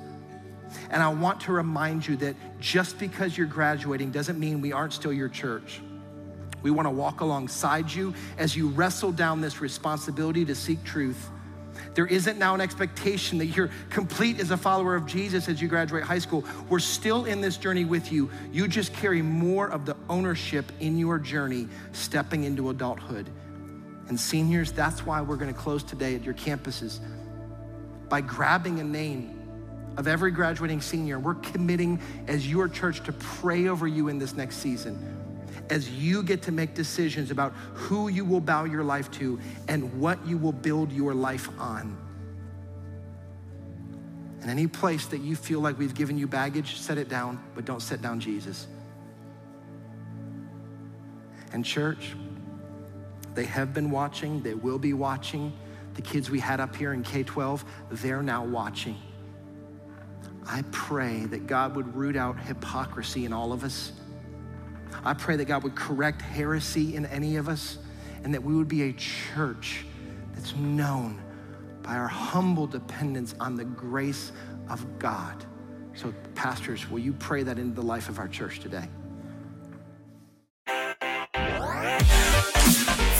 And 0.90 1.02
I 1.02 1.10
want 1.10 1.42
to 1.42 1.52
remind 1.52 2.08
you 2.08 2.16
that 2.18 2.36
just 2.60 2.98
because 3.00 3.38
you're 3.38 3.48
graduating 3.48 4.12
doesn't 4.12 4.40
mean 4.40 4.62
we 4.62 4.74
aren't 4.74 4.94
still 4.94 5.14
your 5.14 5.30
church. 5.30 5.82
We 6.62 6.72
want 6.72 6.88
to 6.88 6.92
walk 6.92 7.22
alongside 7.22 7.92
you 7.92 8.14
as 8.38 8.56
you 8.56 8.70
wrestle 8.70 9.12
down 9.12 9.42
this 9.42 9.62
responsibility 9.62 10.44
to 10.46 10.56
seek 10.56 10.84
truth 10.84 11.30
there 11.93 12.05
isn't 12.05 12.38
now 12.38 12.55
an 12.55 12.61
expectation 12.61 13.38
that 13.38 13.47
you're 13.47 13.69
complete 13.89 14.39
as 14.39 14.51
a 14.51 14.57
follower 14.57 14.95
of 14.95 15.05
Jesus 15.05 15.49
as 15.49 15.61
you 15.61 15.67
graduate 15.67 16.03
high 16.03 16.19
school. 16.19 16.43
We're 16.69 16.80
still 16.80 17.25
in 17.25 17.41
this 17.41 17.57
journey 17.57 17.86
with 17.86 18.11
you. 18.11 18.30
You 18.51 18.67
just 18.67 18.93
carry 18.93 19.21
more 19.21 19.69
of 19.69 19.86
the 19.86 19.95
ownership 20.09 20.71
in 20.80 20.97
your 20.97 21.19
journey 21.19 21.67
stepping 21.91 22.43
into 22.43 22.69
adulthood. 22.69 23.30
And 24.09 24.19
seniors, 24.19 24.71
that's 24.71 25.05
why 25.05 25.21
we're 25.21 25.36
going 25.36 25.53
to 25.53 25.59
close 25.59 25.84
today 25.84 26.15
at 26.15 26.23
your 26.23 26.34
campuses 26.34 26.99
by 28.09 28.21
grabbing 28.21 28.80
a 28.80 28.84
name 28.84 29.34
of 29.97 30.07
every 30.07 30.32
graduating 30.32 30.80
senior. 30.80 31.19
We're 31.19 31.36
committing 31.36 31.99
as 32.28 32.49
your 32.49 32.69
church 32.69 33.03
to 33.03 33.11
pray 33.11 33.67
over 33.67 33.88
you 33.88 34.07
in 34.07 34.19
this 34.19 34.36
next 34.36 34.57
season 34.57 35.26
as 35.70 35.89
you 35.89 36.24
get 36.24 36.41
to 36.43 36.51
make 36.51 36.74
decisions 36.74 37.32
about 37.32 37.53
who 37.74 38.07
you 38.07 38.26
will 38.26 38.39
bow 38.39 38.63
your 38.63 38.84
life 38.84 39.11
to 39.11 39.39
and 39.68 39.99
what 39.99 40.26
you 40.26 40.38
will 40.38 40.51
build 40.51 40.91
your 40.91 41.13
life 41.13 41.49
on. 41.59 41.97
And 44.41 44.51
any 44.51 44.68
place 44.68 45.07
that 45.07 45.20
you 45.20 45.36
feel 45.36 45.59
like 45.59 45.78
we've 45.78 45.95
given 45.95 46.18
you 46.18 46.28
baggage, 46.28 46.78
set 46.78 46.97
it 46.97 47.09
down, 47.09 47.43
but 47.55 47.65
don't 47.65 47.82
set 47.82 48.01
down 48.01 48.20
Jesus. 48.20 48.68
And, 51.51 51.65
church, 51.65 52.15
they 53.34 53.45
have 53.45 53.74
been 53.74 53.91
watching, 53.91 54.41
they 54.41 54.53
will 54.53 54.80
be 54.80 54.93
watching. 54.93 55.53
The 55.95 56.01
kids 56.01 56.30
we 56.30 56.39
had 56.39 56.59
up 56.59 56.76
here 56.76 56.93
in 56.93 57.03
K 57.03 57.24
12, 57.24 57.65
they're 57.91 58.22
now 58.22 58.45
watching. 58.45 58.97
I 60.45 60.63
pray 60.72 61.26
that 61.26 61.47
God 61.47 61.76
would 61.76 61.95
root 61.95 62.15
out 62.15 62.39
hypocrisy 62.39 63.26
in 63.26 63.34
all 63.34 63.51
of 63.51 63.63
us 63.63 63.91
I 65.04 65.14
pray 65.14 65.36
that 65.38 65.46
God 65.46 65.64
would 65.64 65.76
correct 65.76 66.22
heresy 66.22 66.96
in 66.96 67.06
any 67.06 67.38
of 67.38 67.50
us 67.50 67.78
and 68.24 68.34
that 68.34 68.44
we 68.44 68.56
would 68.56 68.68
be 68.68 68.84
a 68.84 68.94
church 68.94 69.86
that's 70.34 70.56
known 70.56 71.22
by 71.82 71.96
our 71.96 72.08
humble 72.08 72.68
dependence 72.68 73.34
on 73.40 73.56
the 73.56 73.66
grace 73.66 74.32
of 74.70 75.00
God. 75.00 75.46
So, 75.94 76.14
pastors, 76.36 76.90
will 76.90 77.00
you 77.00 77.14
pray 77.14 77.44
that 77.44 77.58
into 77.58 77.74
the 77.74 77.88
life 77.88 78.10
of 78.10 78.20
our 78.20 78.28
church 78.28 78.60
today? 78.60 78.88